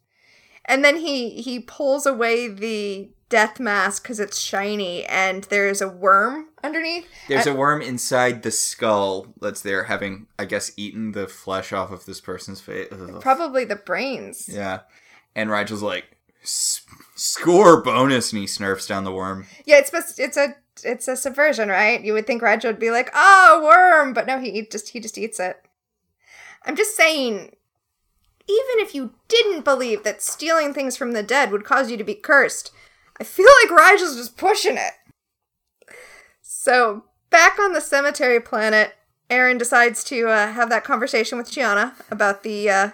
And 0.72 0.82
then 0.82 0.96
he, 0.96 1.42
he 1.42 1.60
pulls 1.60 2.06
away 2.06 2.48
the 2.48 3.10
death 3.28 3.60
mask 3.60 4.02
because 4.02 4.18
it's 4.18 4.38
shiny 4.38 5.04
and 5.04 5.44
there's 5.44 5.82
a 5.82 5.88
worm 5.88 6.48
underneath. 6.64 7.06
There's 7.28 7.46
a 7.46 7.54
worm 7.54 7.82
inside 7.82 8.42
the 8.42 8.50
skull 8.50 9.34
that's 9.38 9.60
there, 9.60 9.84
having 9.84 10.28
I 10.38 10.46
guess 10.46 10.72
eaten 10.78 11.12
the 11.12 11.28
flesh 11.28 11.74
off 11.74 11.90
of 11.90 12.06
this 12.06 12.22
person's 12.22 12.62
face. 12.62 12.88
Probably 13.20 13.66
the 13.66 13.76
brains. 13.76 14.48
Yeah, 14.48 14.80
and 15.34 15.50
Rygel's 15.50 15.82
like 15.82 16.16
score 16.42 17.82
bonus, 17.82 18.32
and 18.32 18.40
he 18.40 18.46
snurfs 18.46 18.88
down 18.88 19.04
the 19.04 19.12
worm. 19.12 19.46
Yeah, 19.66 19.76
it's 19.76 19.90
supposed 19.90 20.18
it's 20.18 20.38
a 20.38 20.54
it's 20.82 21.06
a 21.06 21.16
subversion, 21.16 21.68
right? 21.68 22.02
You 22.02 22.14
would 22.14 22.26
think 22.26 22.42
Raj 22.42 22.64
would 22.64 22.78
be 22.78 22.90
like, 22.90 23.10
"Oh, 23.14 23.60
worm," 23.62 24.14
but 24.14 24.26
no, 24.26 24.38
he 24.38 24.66
just 24.66 24.88
he 24.90 25.00
just 25.00 25.18
eats 25.18 25.38
it. 25.38 25.56
I'm 26.64 26.76
just 26.76 26.96
saying, 26.96 27.56
even 28.48 28.84
if 28.84 28.94
you 28.94 29.14
didn't 29.28 29.64
believe 29.64 30.02
that 30.04 30.22
stealing 30.22 30.72
things 30.72 30.96
from 30.96 31.12
the 31.12 31.22
dead 31.22 31.50
would 31.50 31.64
cause 31.64 31.90
you 31.90 31.96
to 31.96 32.04
be 32.04 32.14
cursed, 32.14 32.72
I 33.20 33.24
feel 33.24 33.48
like 33.62 33.78
Rygel's 33.78 34.16
just 34.16 34.36
pushing 34.36 34.76
it. 34.76 34.92
So 36.40 37.04
back 37.30 37.58
on 37.58 37.72
the 37.72 37.80
cemetery 37.80 38.40
planet, 38.40 38.94
Aeryn 39.30 39.58
decides 39.58 40.04
to 40.04 40.28
uh, 40.28 40.52
have 40.52 40.68
that 40.70 40.84
conversation 40.84 41.38
with 41.38 41.50
Chiana 41.50 41.94
about 42.10 42.42
the 42.42 42.68
uh, 42.68 42.90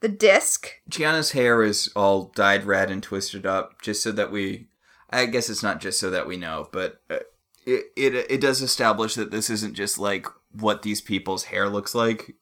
the 0.00 0.08
disc. 0.08 0.70
Chiana's 0.90 1.32
hair 1.32 1.62
is 1.62 1.90
all 1.94 2.32
dyed 2.34 2.64
red 2.64 2.90
and 2.90 3.02
twisted 3.02 3.46
up, 3.46 3.82
just 3.82 4.02
so 4.02 4.12
that 4.12 4.30
we. 4.30 4.68
I 5.10 5.26
guess 5.26 5.48
it's 5.48 5.62
not 5.62 5.80
just 5.80 6.00
so 6.00 6.10
that 6.10 6.26
we 6.26 6.36
know, 6.36 6.68
but 6.72 7.00
uh, 7.10 7.18
it 7.66 7.86
it 7.96 8.14
it 8.30 8.40
does 8.40 8.62
establish 8.62 9.14
that 9.14 9.30
this 9.30 9.50
isn't 9.50 9.74
just 9.74 9.98
like 9.98 10.26
what 10.52 10.82
these 10.82 11.00
people's 11.00 11.44
hair 11.44 11.68
looks 11.68 11.94
like, 11.94 12.34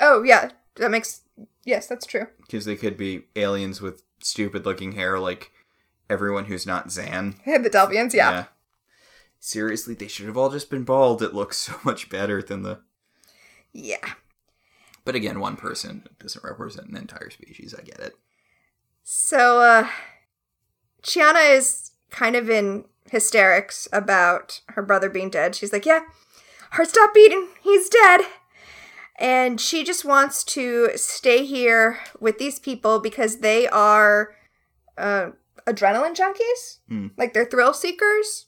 Oh 0.00 0.22
yeah, 0.22 0.50
that 0.76 0.90
makes 0.90 1.21
yes, 1.64 1.86
that's 1.86 2.06
true. 2.06 2.26
because 2.40 2.64
they 2.64 2.76
could 2.76 2.96
be 2.96 3.24
aliens 3.36 3.80
with 3.80 4.02
stupid 4.20 4.64
looking 4.64 4.92
hair, 4.92 5.18
like 5.18 5.50
everyone 6.08 6.46
who's 6.46 6.66
not 6.66 6.88
Zhaan. 6.88 7.36
the 7.44 7.70
Delvians, 7.70 8.14
yeah. 8.14 8.46
Seriously, 9.40 9.94
they 9.94 10.08
should 10.08 10.26
have 10.26 10.36
all 10.36 10.50
just 10.50 10.70
been 10.70 10.84
bald. 10.84 11.22
It 11.22 11.34
looks 11.34 11.56
so 11.66 11.74
much 11.84 12.08
better 12.08 12.42
than 12.42 12.62
the. 12.62 12.80
Yeah. 13.72 14.14
But 15.04 15.14
again, 15.16 15.40
one 15.40 15.56
person 15.56 16.06
doesn't 16.20 16.44
represent 16.44 16.88
an 16.88 16.96
entire 16.96 17.30
species. 17.30 17.74
I 17.76 17.82
get 17.82 17.98
it. 17.98 18.14
So, 19.02 19.60
uh, 19.60 19.88
Chiana 21.02 21.56
is 21.56 21.90
kind 22.10 22.36
of 22.36 22.48
in 22.48 22.84
hysterics 23.10 23.88
about 23.92 24.60
her 24.68 24.82
brother 24.82 25.08
being 25.10 25.28
dead. 25.28 25.56
She's 25.56 25.72
like, 25.72 25.84
yeah, 25.84 26.02
heart 26.72 26.88
stop 26.88 27.12
beating. 27.12 27.48
He's 27.62 27.88
dead. 27.88 28.20
And 29.22 29.60
she 29.60 29.84
just 29.84 30.04
wants 30.04 30.42
to 30.44 30.90
stay 30.96 31.46
here 31.46 32.00
with 32.18 32.38
these 32.38 32.58
people 32.58 32.98
because 32.98 33.36
they 33.38 33.68
are 33.68 34.34
uh, 34.98 35.30
adrenaline 35.64 36.16
junkies. 36.16 36.78
Hmm. 36.88 37.06
Like 37.16 37.32
they're 37.32 37.44
thrill 37.44 37.72
seekers. 37.72 38.46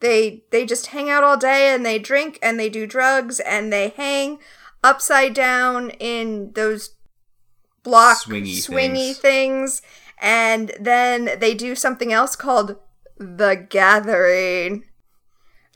They 0.00 0.42
they 0.50 0.66
just 0.66 0.88
hang 0.88 1.08
out 1.08 1.22
all 1.22 1.36
day 1.36 1.72
and 1.72 1.86
they 1.86 2.00
drink 2.00 2.38
and 2.42 2.58
they 2.58 2.68
do 2.68 2.84
drugs 2.84 3.38
and 3.38 3.72
they 3.72 3.90
hang 3.90 4.40
upside 4.82 5.34
down 5.34 5.90
in 5.90 6.50
those 6.54 6.96
block 7.84 8.18
Swingy 8.24 8.56
swingy 8.58 9.14
things. 9.14 9.78
things. 9.78 9.82
and 10.20 10.72
then 10.80 11.38
they 11.38 11.54
do 11.54 11.76
something 11.76 12.12
else 12.12 12.34
called 12.34 12.76
the 13.18 13.66
gathering. 13.70 14.82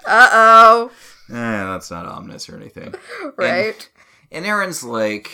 Uh 0.05 0.29
oh, 0.33 0.91
Eh, 1.31 1.33
that's 1.33 1.91
not 1.93 2.07
ominous 2.07 2.49
or 2.49 2.57
anything. 2.57 2.93
right? 3.37 3.89
And 4.31 4.45
Aeryn's 4.45 4.85
like, 4.85 5.31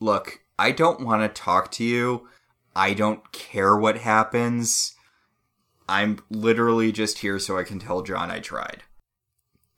Look, 0.00 0.40
I 0.58 0.72
don't 0.72 1.04
want 1.04 1.22
to 1.22 1.28
talk 1.28 1.70
to 1.72 1.84
you. 1.84 2.28
I 2.74 2.94
don't 2.94 3.30
care 3.32 3.76
what 3.76 3.98
happens. 3.98 4.94
I'm 5.88 6.18
literally 6.30 6.92
just 6.92 7.18
here 7.18 7.38
so 7.38 7.58
I 7.58 7.64
can 7.64 7.78
tell 7.78 8.02
John 8.02 8.30
I 8.30 8.40
tried. 8.40 8.82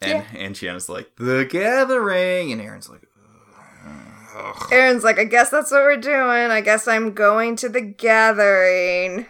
And 0.01 0.25
and 0.37 0.55
Chiana's 0.55 0.89
like, 0.89 1.17
The 1.17 1.47
gathering 1.49 2.53
and 2.53 2.61
Aeryn's 2.61 2.89
like 2.89 3.03
Ugh. 4.35 4.57
Aeryn's 4.71 5.05
like, 5.05 5.19
I 5.19 5.25
guess 5.25 5.51
that's 5.51 5.71
what 5.71 5.83
we're 5.83 5.97
doing. 5.97 6.51
I 6.51 6.61
guess 6.61 6.89
I'm 6.89 7.13
going 7.13 7.55
to 7.57 7.69
the 7.69 7.81
gathering. 7.81 9.27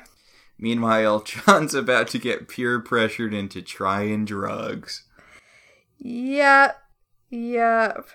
Meanwhile, 0.59 1.23
John's 1.25 1.75
about 1.75 2.09
to 2.09 2.19
get 2.19 2.49
peer 2.49 2.81
pressured 2.81 3.35
into 3.35 3.61
trying 3.61 4.25
drugs. 4.25 5.05
Yep. 5.99 6.81
Yep. 7.31 8.09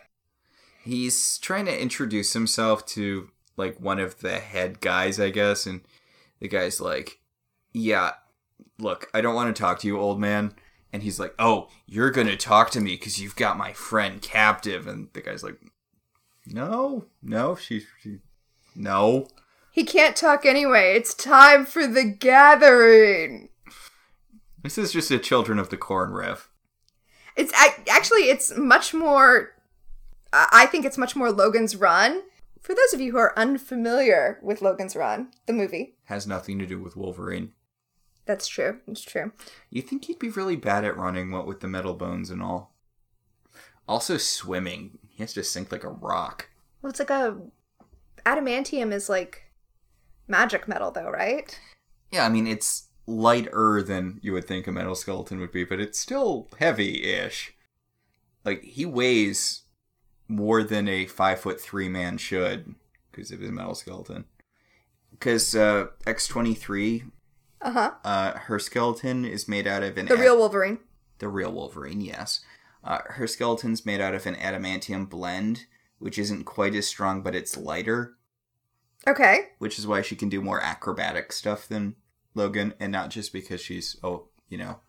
he's 0.83 1.37
trying 1.39 1.65
to 1.65 1.81
introduce 1.81 2.33
himself 2.33 2.85
to 2.87 3.29
like 3.57 3.79
one 3.79 3.99
of 3.99 4.19
the 4.19 4.39
head 4.39 4.79
guys, 4.79 5.19
I 5.19 5.29
guess, 5.29 5.65
and 5.65 5.81
the 6.39 6.47
guy's 6.47 6.79
like, 6.79 7.19
"Yeah, 7.73 8.13
look, 8.79 9.09
I 9.13 9.21
don't 9.21 9.35
want 9.35 9.53
to 9.53 9.59
talk 9.61 9.79
to 9.79 9.87
you, 9.87 9.99
old 9.99 10.19
man." 10.19 10.53
And 10.93 11.03
he's 11.03 11.19
like, 11.19 11.35
"Oh, 11.37 11.69
you're 11.85 12.11
gonna 12.11 12.37
talk 12.37 12.69
to 12.71 12.79
me 12.79 12.93
because 12.95 13.19
you've 13.21 13.35
got 13.35 13.57
my 13.57 13.73
friend 13.73 14.21
captive." 14.21 14.87
And 14.87 15.09
the 15.13 15.21
guy's 15.21 15.43
like, 15.43 15.59
"No, 16.45 17.05
no, 17.21 17.55
she's 17.55 17.85
she 18.01 18.19
no." 18.75 19.27
He 19.71 19.83
can't 19.83 20.15
talk 20.15 20.45
anyway. 20.45 20.95
It's 20.95 21.13
time 21.13 21.65
for 21.65 21.85
the 21.85 22.03
gathering. 22.03 23.49
This 24.63 24.77
is 24.77 24.91
just 24.91 25.11
a 25.11 25.19
Children 25.19 25.59
of 25.59 25.69
the 25.69 25.77
Corn 25.77 26.11
riff. 26.11 26.48
It's 27.35 27.51
actually 27.89 28.29
it's 28.29 28.55
much 28.57 28.93
more. 28.93 29.51
I 30.33 30.67
think 30.67 30.85
it's 30.85 30.97
much 30.97 31.15
more 31.15 31.31
Logan's 31.31 31.75
Run. 31.75 32.21
For 32.61 32.75
those 32.75 32.93
of 32.93 32.99
you 33.01 33.13
who 33.13 33.17
are 33.17 33.37
unfamiliar 33.37 34.39
with 34.43 34.61
Logan's 34.61 34.95
Run, 34.95 35.29
the 35.47 35.53
movie, 35.53 35.95
Has 36.05 36.27
nothing 36.27 36.59
to 36.59 36.65
do 36.67 36.77
with 36.79 36.95
Wolverine. 36.97 37.53
that's 38.25 38.47
true. 38.47 38.79
It's 38.87 39.01
true. 39.01 39.31
You 39.71 39.81
think 39.81 40.05
he'd 40.05 40.19
be 40.19 40.29
really 40.29 40.55
bad 40.55 40.83
at 40.85 40.97
running, 40.97 41.31
what 41.31 41.47
with 41.47 41.61
the 41.61 41.67
metal 41.67 41.93
bones 41.95 42.29
and 42.29 42.43
all? 42.43 42.75
Also, 43.87 44.17
swimming. 44.17 44.99
He 45.07 45.23
has 45.23 45.33
to 45.33 45.43
sink 45.43 45.71
like 45.71 45.83
a 45.83 45.89
rock. 45.89 46.49
Well, 46.81 46.91
it's 46.91 46.99
like 46.99 47.09
a 47.09 47.37
adamantium 48.25 48.91
is 48.93 49.09
like 49.09 49.43
magic 50.27 50.67
metal, 50.67 50.91
though, 50.91 51.09
right? 51.09 51.57
Yeah, 52.11 52.25
I 52.25 52.29
mean, 52.29 52.45
it's 52.45 52.88
lighter 53.09 53.81
than 53.81 54.19
you 54.21 54.33
would 54.33 54.45
think 54.47 54.67
a 54.67 54.71
metal 54.71 54.95
skeleton 54.95 55.39
would 55.39 55.51
be, 55.51 55.63
but 55.63 55.79
it's 55.79 55.99
still 55.99 56.47
heavy 56.59 57.03
ish. 57.03 57.53
Like, 58.45 58.63
he 58.63 58.85
weighs 58.85 59.63
more 60.27 60.63
than 60.63 60.87
a 60.87 61.05
five 61.05 61.39
foot 61.39 61.59
three 61.59 61.89
man 61.89 62.17
should 62.17 62.75
because 63.11 63.31
of 63.31 63.39
his 63.41 63.51
metal 63.51 63.75
skeleton. 63.75 64.25
Because 65.11 65.55
uh, 65.55 65.87
X23, 66.05 67.11
Uh 67.61 67.71
huh. 67.71 67.91
uh, 68.03 68.31
her 68.33 68.59
skeleton 68.59 69.25
is 69.25 69.47
made 69.47 69.67
out 69.67 69.83
of 69.83 69.97
an. 69.97 70.05
The 70.05 70.13
ad- 70.13 70.19
real 70.19 70.37
Wolverine. 70.37 70.79
the 71.17 71.27
real 71.27 71.51
Wolverine, 71.51 72.01
yes. 72.01 72.41
Uh, 72.83 72.99
her 73.07 73.27
skeleton's 73.27 73.85
made 73.85 73.99
out 73.99 74.15
of 74.15 74.25
an 74.25 74.35
adamantium 74.35 75.09
blend 75.09 75.65
which 75.97 76.17
isn't 76.17 76.45
quite 76.45 76.73
as 76.75 76.87
strong, 76.87 77.21
but 77.21 77.35
it's 77.35 77.57
lighter, 77.57 78.13
Okay. 79.05 79.47
which 79.57 79.77
is 79.77 79.85
why 79.85 80.01
she 80.01 80.15
can 80.15 80.29
do 80.29 80.41
more 80.41 80.61
acrobatic 80.61 81.33
stuff 81.33 81.67
than 81.67 81.95
Logan, 82.35 82.73
and 82.79 82.91
not 82.91 83.09
just 83.09 83.33
because 83.33 83.61
she's 83.61 83.97
oh 84.03 84.29
you 84.49 84.57
know 84.57 84.79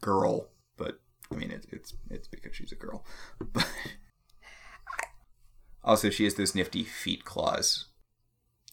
girl, 0.00 0.48
but 0.76 1.00
I 1.32 1.36
mean 1.36 1.50
it's 1.50 1.66
it's 1.70 1.94
it's 2.10 2.28
because 2.28 2.54
she's 2.54 2.72
a 2.72 2.76
girl. 2.76 3.04
But 3.52 3.66
also, 5.88 6.10
she 6.10 6.24
has 6.24 6.34
those 6.34 6.54
nifty 6.54 6.84
feet 6.84 7.24
claws. 7.24 7.86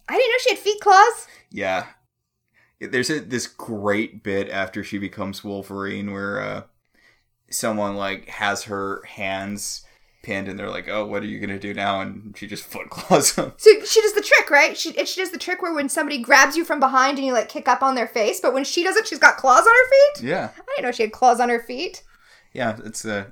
I 0.10 0.18
didn't 0.18 0.32
know 0.32 0.38
she 0.40 0.50
had 0.50 0.60
feet 0.60 0.82
claws. 0.82 1.28
Yeah. 1.50 1.86
There's 2.82 3.10
a, 3.10 3.22
this 3.22 3.48
great 3.48 4.22
bit 4.22 4.50
after 4.50 4.84
she 4.84 4.98
becomes 4.98 5.42
Wolverine 5.42 6.12
where 6.12 6.42
uh, 6.42 6.64
someone 7.50 7.96
like 7.96 8.28
has 8.28 8.64
her 8.64 9.02
hands 9.06 9.85
pinned 10.26 10.48
and 10.50 10.58
they're 10.60 10.70
like, 10.70 10.90
"Oh, 10.90 11.06
what 11.06 11.24
are 11.24 11.28
you 11.28 11.40
gonna 11.40 11.60
do 11.60 11.74
now?" 11.74 12.02
And 12.02 12.36
she 12.38 12.48
just 12.48 12.64
foot 12.72 12.90
claws 12.90 13.34
them. 13.36 13.54
So 13.58 13.70
she 13.86 14.02
does 14.02 14.14
the 14.14 14.22
trick, 14.22 14.50
right? 14.50 14.76
She 14.78 14.92
she 15.06 15.22
does 15.22 15.32
the 15.32 15.38
trick 15.38 15.62
where 15.62 15.74
when 15.74 15.88
somebody 15.88 16.18
grabs 16.22 16.58
you 16.58 16.66
from 16.66 16.80
behind 16.80 17.18
and 17.18 17.26
you 17.28 17.34
like 17.34 17.48
kick 17.50 17.68
up 17.68 17.82
on 17.84 17.96
their 17.96 18.08
face, 18.08 18.40
but 18.42 18.54
when 18.54 18.64
she 18.66 18.84
does 18.84 18.96
it, 18.98 19.08
she's 19.08 19.20
got 19.20 19.38
claws 19.38 19.66
on 19.66 19.74
her 19.74 19.90
feet. 19.90 20.28
Yeah, 20.30 20.50
I 20.56 20.62
didn't 20.76 20.84
know 20.86 20.92
she 20.92 21.04
had 21.04 21.12
claws 21.12 21.40
on 21.40 21.50
her 21.50 21.62
feet. 21.62 22.04
yeah. 22.54 22.78
It's 22.84 23.06
uh, 23.06 23.26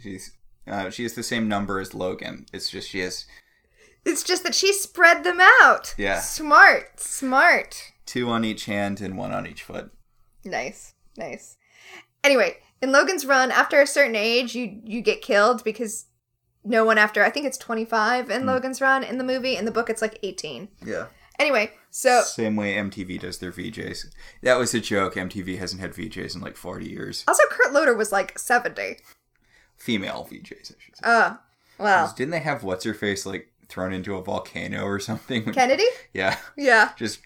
she's 0.00 0.32
uh, 0.66 0.90
she 0.90 1.02
has 1.02 1.14
the 1.14 1.22
same 1.22 1.48
number 1.48 1.80
as 1.80 1.94
Logan. 1.94 2.46
It's 2.52 2.70
just 2.70 2.88
she 2.90 3.00
has 3.00 3.24
It's 4.04 4.22
just 4.22 4.42
that 4.44 4.54
she 4.54 4.72
spread 4.72 5.24
them 5.24 5.38
out. 5.62 5.94
Yeah. 5.98 6.20
Smart, 6.20 7.00
smart. 7.00 7.92
two 8.06 8.28
on 8.28 8.44
each 8.44 8.66
hand 8.66 9.00
and 9.00 9.16
one 9.16 9.32
on 9.32 9.46
each 9.46 9.62
foot. 9.62 9.90
Nice, 10.44 10.94
nice. 11.16 11.56
Anyway, 12.24 12.56
in 12.82 12.92
Logan's 12.92 13.24
Run, 13.26 13.50
after 13.50 13.80
a 13.80 13.86
certain 13.86 14.16
age, 14.16 14.54
you 14.54 14.80
you 14.84 15.00
get 15.02 15.22
killed 15.22 15.62
because 15.64 16.06
no 16.68 16.84
one 16.84 16.98
after 16.98 17.24
I 17.24 17.30
think 17.30 17.46
it's 17.46 17.58
twenty 17.58 17.84
five 17.84 18.30
in 18.30 18.46
Logan's 18.46 18.80
Run 18.80 19.02
in 19.02 19.18
the 19.18 19.24
movie. 19.24 19.56
In 19.56 19.64
the 19.64 19.70
book, 19.70 19.88
it's 19.90 20.02
like 20.02 20.18
eighteen. 20.22 20.68
Yeah. 20.84 21.06
Anyway, 21.38 21.72
so 21.90 22.22
Same 22.22 22.56
way 22.56 22.74
MTV 22.74 23.20
does 23.20 23.38
their 23.38 23.52
VJs. 23.52 24.06
That 24.42 24.58
was 24.58 24.74
a 24.74 24.80
joke. 24.80 25.14
MTV 25.14 25.58
hasn't 25.58 25.80
had 25.80 25.92
VJs 25.92 26.34
in 26.34 26.40
like 26.40 26.56
40 26.56 26.88
years. 26.88 27.24
also 27.28 27.44
Kurt 27.50 27.72
Loder 27.72 27.94
was 27.94 28.10
like 28.10 28.38
seventy. 28.38 28.96
Female 29.76 30.26
VJs, 30.30 30.72
I 30.72 30.76
should 30.78 30.96
say. 30.96 31.02
Uh, 31.04 31.34
well, 31.78 32.12
Didn't 32.16 32.32
they 32.32 32.40
have 32.40 32.64
what's 32.64 32.84
her 32.84 32.94
face 32.94 33.24
like 33.24 33.52
thrown 33.68 33.92
into 33.92 34.16
a 34.16 34.22
volcano 34.22 34.82
or 34.84 34.98
something? 34.98 35.44
Kennedy. 35.52 35.86
yeah, 36.12 36.38
Yeah. 36.56 36.90
just 36.96 37.20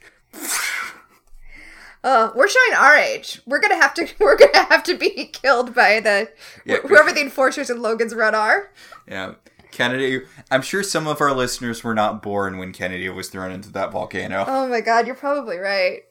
Uh, 2.04 2.30
we're 2.34 2.48
showing 2.48 2.74
our 2.76 2.96
age. 2.96 3.40
We're 3.46 3.60
gonna 3.60 3.80
have 3.80 3.94
to. 3.94 4.08
We're 4.18 4.36
gonna 4.36 4.64
have 4.64 4.82
to 4.84 4.96
be 4.96 5.26
killed 5.32 5.74
by 5.74 6.00
the 6.00 6.30
Yeah. 6.64 6.78
wh- 6.78 6.88
whoever 6.88 7.12
the 7.12 7.20
enforcers 7.20 7.70
in 7.70 7.80
Logan's 7.80 8.14
Run 8.14 8.34
are. 8.34 8.70
yeah. 9.06 9.34
Kennedy. 9.70 10.20
I'm 10.50 10.60
sure 10.60 10.82
some 10.82 11.06
of 11.06 11.20
our 11.22 11.32
listeners 11.32 11.82
were 11.82 11.94
not 11.94 12.20
born 12.22 12.58
when 12.58 12.72
Kennedy 12.74 13.08
was 13.08 13.30
thrown 13.30 13.50
into 13.52 13.70
that 13.72 13.90
volcano. 13.90 14.44
Oh 14.46 14.68
my 14.68 14.80
god, 14.82 15.06
you're 15.06 15.14
probably 15.16 15.56
right. 15.56 16.02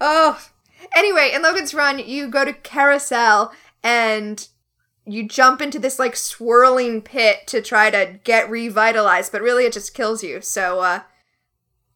Oh. 0.00 0.40
Anyway, 0.94 1.32
in 1.34 1.42
Logan's 1.42 1.74
Run, 1.74 1.98
you 1.98 2.28
go 2.28 2.44
to 2.44 2.52
Carousel 2.52 3.52
and 3.82 4.46
you 5.04 5.26
jump 5.26 5.60
into 5.60 5.78
this 5.80 5.98
like 5.98 6.14
swirling 6.14 7.02
pit 7.02 7.46
to 7.48 7.60
try 7.60 7.90
to 7.90 8.20
get 8.22 8.48
revitalized, 8.48 9.32
but 9.32 9.42
really 9.42 9.64
it 9.64 9.72
just 9.72 9.94
kills 9.94 10.22
you. 10.22 10.40
So, 10.40 10.78
uh, 10.80 11.00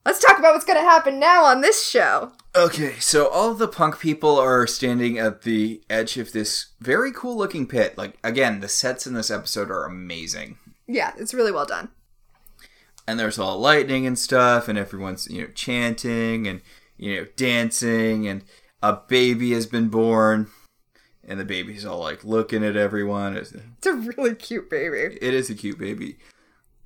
let's 0.05 0.19
talk 0.19 0.39
about 0.41 0.55
what's 0.55 0.65
gonna 0.65 0.81
happen 0.81 1.21
now 1.21 1.45
on 1.45 1.61
this 1.61 1.87
show. 1.87 2.33
Okay, 2.55 2.97
so 2.99 3.29
all 3.29 3.55
the 3.55 3.67
punk 3.69 3.99
people 3.99 4.37
are 4.39 4.67
standing 4.67 5.19
at 5.19 5.43
the 5.43 5.81
edge 5.89 6.19
of 6.19 6.33
this 6.33 6.67
very 6.81 7.11
cool 7.11 7.35
looking 7.37 7.67
pit. 7.67 7.97
Like 7.97 8.19
again, 8.23 8.61
the 8.61 8.69
sets 8.69 9.07
in 9.07 9.15
this 9.15 9.31
episode 9.31 9.71
are 9.71 9.85
amazing. 9.87 10.59
Yeah, 10.87 11.13
it's 11.17 11.33
really 11.33 11.53
well 11.53 11.65
done. 11.65 11.89
and 13.09 13.19
there's 13.19 13.39
all 13.39 13.59
lightning 13.59 14.07
and 14.07 14.19
stuff, 14.19 14.69
and 14.69 14.79
everyone's 14.79 15.29
you 15.31 15.43
know 15.43 15.49
chanting 15.55 16.47
and 16.47 16.61
you 16.99 17.17
know 17.17 17.27
dancing, 17.37 18.29
and 18.29 18.45
a 18.83 18.93
baby 19.09 19.53
has 19.53 19.67
been 19.67 19.89
born, 19.89 20.49
and 21.25 21.41
the 21.41 21.47
baby's 21.47 21.87
all 21.87 22.01
like 22.01 22.23
looking 22.23 22.63
at 22.63 22.77
everyone. 22.77 23.35
It's, 23.35 23.53
It's 23.53 23.87
a 23.87 23.95
really 23.95 24.35
cute 24.35 24.69
baby. 24.69 25.17
it 25.23 25.33
is 25.35 25.49
a 25.49 25.55
cute 25.55 25.79
baby. 25.79 26.19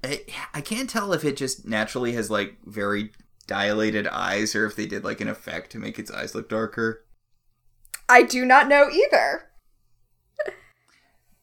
I, 0.04 0.20
I 0.54 0.60
can't 0.60 0.88
tell 0.88 1.12
if 1.12 1.24
it 1.24 1.36
just 1.36 1.66
naturally 1.66 2.12
has 2.12 2.30
like 2.30 2.56
very 2.64 3.10
dilated 3.47 4.07
eyes, 4.09 4.55
or 4.55 4.66
if 4.66 4.76
they 4.76 4.86
did 4.86 5.05
like 5.05 5.20
an 5.20 5.28
effect 5.28 5.70
to 5.72 5.78
make 5.78 5.99
its 5.99 6.11
eyes 6.11 6.34
look 6.34 6.49
darker. 6.49 7.05
I 8.09 8.22
do 8.22 8.44
not 8.44 8.68
know 8.68 8.88
either. 8.90 9.51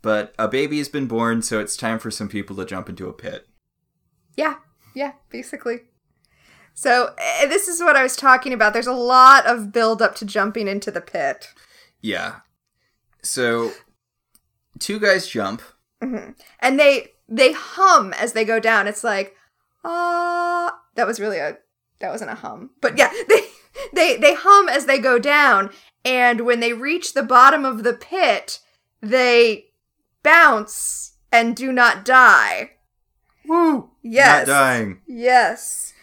But 0.02 0.34
a 0.38 0.48
baby 0.48 0.80
has 0.80 0.90
been 0.90 1.08
born, 1.08 1.42
so 1.42 1.60
it's 1.60 1.78
time 1.78 1.98
for 1.98 2.12
some 2.12 2.28
people 2.28 2.56
to 2.58 2.66
jump 2.66 2.90
into 2.90 3.08
a 3.08 3.14
pit. 3.14 3.48
Yeah, 4.36 4.56
yeah, 4.94 5.14
basically. 5.30 5.82
So, 6.74 7.14
eh, 7.18 7.46
this 7.46 7.68
is 7.68 7.80
what 7.80 7.96
I 7.96 8.04
was 8.04 8.16
talking 8.16 8.52
about. 8.52 8.74
There's 8.74 8.88
a 8.88 8.94
lot 8.94 9.46
of 9.46 9.72
build 9.72 10.02
up 10.02 10.16
to 10.16 10.26
jumping 10.26 10.68
into 10.68 10.92
the 10.92 11.02
pit. 11.02 11.54
Yeah. 12.02 12.38
So 13.22 13.72
two 14.80 15.00
guys 15.00 15.28
jump. 15.28 15.62
And 16.02 16.78
they 16.78 17.14
they 17.30 17.54
hum 17.54 18.12
as 18.14 18.34
they 18.34 18.44
go 18.44 18.60
down. 18.60 18.88
It's 18.88 19.06
like, 19.06 19.36
ah, 19.86 20.78
that 20.96 21.08
was 21.08 21.20
really 21.20 21.38
a 21.38 21.58
that 22.04 22.12
wasn't 22.12 22.32
a 22.32 22.36
hum. 22.36 22.72
But 22.82 22.98
yeah, 22.98 23.12
they 23.30 23.42
they 23.94 24.18
they 24.18 24.36
hum 24.36 24.68
as 24.70 24.86
they 24.86 25.00
go 25.00 25.18
down 25.18 25.72
and 26.06 26.42
when 26.42 26.60
they 26.60 26.74
reach 26.74 27.14
the 27.14 27.24
bottom 27.24 27.64
of 27.64 27.84
the 27.84 27.94
pit, 27.94 28.60
they 29.02 29.68
bounce 30.22 31.14
and 31.32 31.56
do 31.56 31.72
not 31.72 32.04
die. 32.04 32.72
Woo! 33.48 33.92
Yes. 34.02 34.48
Not 34.48 34.54
dying. 34.54 35.02
Yes. 35.08 35.94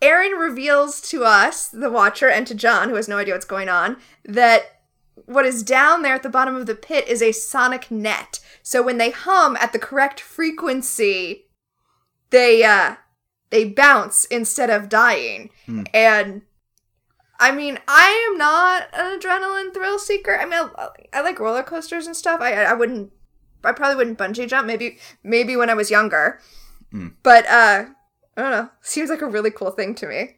Aeryn 0.00 0.40
reveals 0.40 1.00
to 1.02 1.24
us, 1.24 1.68
the 1.68 1.90
watcher, 1.90 2.30
and 2.30 2.46
to 2.46 2.54
John, 2.54 2.88
who 2.88 2.94
has 2.94 3.08
no 3.08 3.18
idea 3.18 3.34
what's 3.34 3.44
going 3.44 3.68
on, 3.68 3.96
that 4.24 4.62
what 5.26 5.44
is 5.44 5.62
down 5.62 6.02
there 6.02 6.14
at 6.14 6.22
the 6.22 6.30
bottom 6.30 6.54
of 6.54 6.66
the 6.66 6.74
pit 6.74 7.06
is 7.06 7.22
a 7.22 7.32
sonic 7.32 7.90
net. 7.90 8.38
So 8.62 8.82
when 8.82 8.98
they 8.98 9.10
hum 9.10 9.56
at 9.60 9.72
the 9.72 9.78
correct 9.78 10.20
frequency, 10.20 11.46
they 12.30 12.62
uh 12.62 12.94
they 13.50 13.64
bounce 13.64 14.24
instead 14.26 14.70
of 14.70 14.88
dying. 14.88 15.50
Hmm. 15.66 15.84
And 15.92 16.42
I 17.38 17.52
mean, 17.52 17.78
I 17.88 18.28
am 18.30 18.38
not 18.38 18.88
an 18.92 19.18
adrenaline 19.18 19.72
thrill 19.74 19.98
seeker. 19.98 20.36
I 20.36 20.44
mean, 20.44 20.70
I, 20.76 20.88
I 21.12 21.20
like 21.22 21.38
roller 21.40 21.62
coasters 21.62 22.06
and 22.06 22.16
stuff. 22.16 22.40
I 22.40 22.52
I 22.54 22.72
wouldn't 22.72 23.12
I 23.64 23.72
probably 23.72 23.96
wouldn't 23.96 24.18
bungee 24.18 24.48
jump. 24.48 24.66
Maybe 24.66 24.98
maybe 25.22 25.56
when 25.56 25.70
I 25.70 25.74
was 25.74 25.90
younger. 25.90 26.40
But 27.22 27.46
uh 27.46 27.86
I 28.36 28.42
don't 28.42 28.50
know. 28.50 28.70
Seems 28.80 29.10
like 29.10 29.22
a 29.22 29.26
really 29.26 29.50
cool 29.50 29.70
thing 29.70 29.94
to 29.96 30.06
me. 30.06 30.36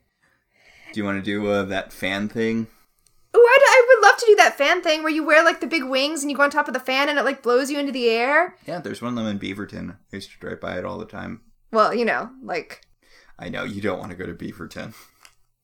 Do 0.93 1.01
you 1.01 1.05
want 1.05 1.19
to 1.19 1.25
do 1.25 1.51
uh, 1.51 1.63
that 1.65 1.93
fan 1.93 2.29
thing? 2.29 2.67
Oh, 3.35 3.39
I'd, 3.39 3.63
I 3.67 3.87
would 3.89 4.07
love 4.07 4.19
to 4.19 4.27
do 4.27 4.37
that 4.37 4.59
fan 4.59 4.83
thing 4.83 5.03
where 5.03 5.13
you 5.13 5.25
wear 5.25 5.43
like 5.43 5.61
the 5.61 5.67
big 5.67 5.85
wings 5.85 6.23
and 6.23 6.31
you 6.31 6.37
go 6.37 6.43
on 6.43 6.51
top 6.51 6.69
of 6.69 6.75
the 6.75 6.81
fan 6.81 7.09
and 7.09 7.19
it 7.19 7.25
like 7.25 7.43
blows 7.43 7.71
you 7.71 7.79
into 7.79 7.93
the 7.93 8.11
air. 8.11 8.57
Yeah, 8.67 8.81
there's 8.81 9.01
one 9.01 9.17
of 9.17 9.25
them 9.25 9.27
in 9.27 9.39
Beaverton. 9.39 9.93
I 9.93 10.17
used 10.17 10.31
to 10.33 10.39
drive 10.39 10.61
by 10.61 10.77
it 10.77 10.85
all 10.85 10.99
the 10.99 11.07
time. 11.07 11.41
Well, 11.71 11.95
you 11.95 12.05
know, 12.05 12.29
like 12.43 12.83
I 13.39 13.49
know 13.49 13.65
you 13.65 13.81
don't 13.81 13.99
want 13.99 14.11
to 14.11 14.17
go 14.17 14.27
to 14.27 14.35
Beaverton. 14.35 14.95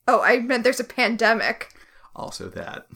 oh, 0.06 0.22
I 0.22 0.38
meant 0.40 0.64
there's 0.64 0.80
a 0.80 0.84
pandemic. 0.84 1.72
Also 2.16 2.48
that. 2.48 2.86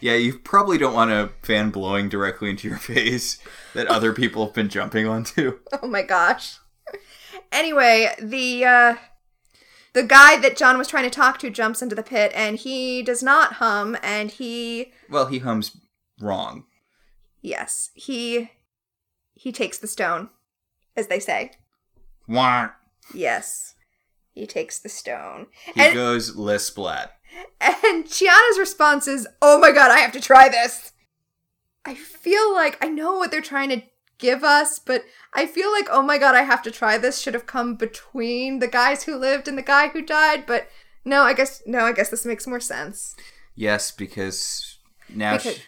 Yeah, 0.00 0.14
you 0.14 0.38
probably 0.38 0.78
don't 0.78 0.94
want 0.94 1.10
a 1.10 1.30
fan 1.42 1.70
blowing 1.70 2.08
directly 2.08 2.50
into 2.50 2.68
your 2.68 2.76
face 2.94 3.38
that 3.74 3.86
other 3.86 4.12
people 4.12 4.44
have 4.44 4.54
been 4.54 4.68
jumping 4.68 5.06
onto. 5.06 5.58
Oh 5.82 5.86
my 5.88 6.02
gosh. 6.02 6.58
Anyway, 7.52 8.12
the 8.20 8.64
uh 8.64 8.94
the 9.92 10.02
guy 10.02 10.38
that 10.40 10.56
John 10.56 10.76
was 10.78 10.88
trying 10.88 11.04
to 11.04 11.10
talk 11.10 11.38
to 11.38 11.48
jumps 11.50 11.80
into 11.80 11.94
the 11.94 12.02
pit 12.02 12.32
and 12.34 12.56
he 12.58 13.02
does 13.02 13.22
not 13.22 13.54
hum 13.54 13.96
and 14.02 14.30
he 14.30 14.92
Well, 15.08 15.26
he 15.26 15.38
hums 15.38 15.76
wrong. 16.20 16.64
yes, 17.40 17.90
he 17.94 18.50
he 19.34 19.52
takes 19.52 19.78
the 19.78 19.86
stone, 19.86 20.30
as 20.96 21.06
they 21.08 21.20
say. 21.20 21.52
Wah. 22.26 22.70
Yes. 23.14 23.74
He 24.32 24.46
takes 24.46 24.78
the 24.78 24.88
stone. 24.88 25.46
He 25.74 25.80
And- 25.80 25.94
goes 25.94 26.34
lisplat. 26.36 27.10
And 27.60 28.04
Chiana's 28.06 28.58
response 28.58 29.06
is, 29.08 29.26
"Oh 29.42 29.58
my 29.58 29.70
god, 29.72 29.90
I 29.90 29.98
have 29.98 30.12
to 30.12 30.20
try 30.20 30.48
this." 30.48 30.92
I 31.84 31.94
feel 31.94 32.52
like 32.54 32.82
I 32.82 32.88
know 32.88 33.14
what 33.18 33.30
they're 33.30 33.40
trying 33.40 33.68
to 33.70 33.82
give 34.18 34.42
us, 34.42 34.78
but 34.78 35.04
I 35.34 35.46
feel 35.46 35.70
like, 35.72 35.86
"Oh 35.90 36.02
my 36.02 36.18
god, 36.18 36.34
I 36.34 36.42
have 36.42 36.62
to 36.62 36.70
try 36.70 36.96
this" 36.98 37.18
should 37.18 37.34
have 37.34 37.46
come 37.46 37.76
between 37.76 38.58
the 38.60 38.68
guys 38.68 39.04
who 39.04 39.16
lived 39.16 39.48
and 39.48 39.56
the 39.58 39.62
guy 39.62 39.88
who 39.88 40.00
died, 40.02 40.46
but 40.46 40.68
no, 41.04 41.22
I 41.22 41.32
guess 41.34 41.62
no, 41.66 41.80
I 41.80 41.92
guess 41.92 42.08
this 42.10 42.24
makes 42.26 42.46
more 42.46 42.60
sense. 42.60 43.14
Yes, 43.54 43.90
because 43.90 44.78
now 45.08 45.36
Because- 45.36 45.56
sh 45.56 45.60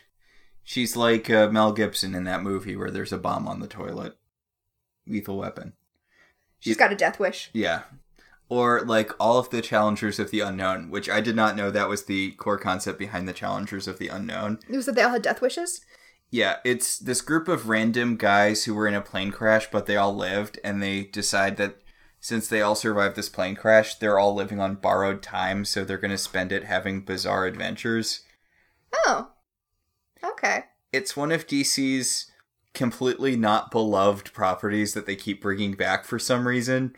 she's 0.64 0.96
like 0.96 1.28
uh, 1.30 1.48
Mel 1.50 1.72
Gibson 1.72 2.14
in 2.14 2.24
that 2.24 2.42
movie 2.42 2.76
where 2.76 2.90
there's 2.90 3.12
a 3.12 3.18
bomb 3.18 3.46
on 3.48 3.60
the 3.60 3.68
toilet. 3.68 4.16
Lethal 5.06 5.38
weapon. 5.38 5.74
She's 6.60 6.76
got 6.76 6.92
a 6.92 6.96
death 6.96 7.18
wish. 7.18 7.50
Yeah. 7.52 7.82
Or 8.48 8.80
like 8.80 9.12
all 9.20 9.38
of 9.38 9.50
the 9.50 9.60
challengers 9.60 10.18
of 10.18 10.30
the 10.30 10.40
unknown, 10.40 10.90
which 10.90 11.08
I 11.08 11.20
did 11.20 11.36
not 11.36 11.56
know 11.56 11.70
that 11.70 11.88
was 11.88 12.04
the 12.04 12.32
core 12.32 12.58
concept 12.58 12.98
behind 12.98 13.28
the 13.28 13.32
challengers 13.32 13.86
of 13.86 13.98
the 13.98 14.08
unknown. 14.08 14.58
Was 14.70 14.86
that 14.86 14.94
they 14.94 15.02
all 15.02 15.10
had 15.10 15.22
death 15.22 15.40
wishes? 15.40 15.82
Yeah, 16.30 16.56
it's 16.64 16.98
this 16.98 17.20
group 17.20 17.48
of 17.48 17.68
random 17.68 18.16
guys 18.16 18.64
who 18.64 18.74
were 18.74 18.86
in 18.86 18.94
a 18.94 19.00
plane 19.00 19.32
crash, 19.32 19.70
but 19.70 19.86
they 19.86 19.96
all 19.96 20.14
lived, 20.14 20.58
and 20.62 20.82
they 20.82 21.04
decide 21.04 21.56
that 21.56 21.76
since 22.20 22.48
they 22.48 22.60
all 22.60 22.74
survived 22.74 23.16
this 23.16 23.30
plane 23.30 23.54
crash, 23.54 23.94
they're 23.94 24.18
all 24.18 24.34
living 24.34 24.60
on 24.60 24.74
borrowed 24.74 25.22
time, 25.22 25.64
so 25.64 25.84
they're 25.84 25.96
going 25.96 26.10
to 26.10 26.18
spend 26.18 26.52
it 26.52 26.64
having 26.64 27.00
bizarre 27.00 27.46
adventures. 27.46 28.24
Oh. 29.06 29.30
Okay. 30.22 30.64
It's 30.92 31.16
one 31.16 31.32
of 31.32 31.46
DC's 31.46 32.30
completely 32.74 33.36
not 33.36 33.70
beloved 33.70 34.32
properties 34.32 34.94
that 34.94 35.06
they 35.06 35.16
keep 35.16 35.42
bringing 35.42 35.72
back 35.72 36.04
for 36.04 36.18
some 36.18 36.46
reason. 36.46 36.94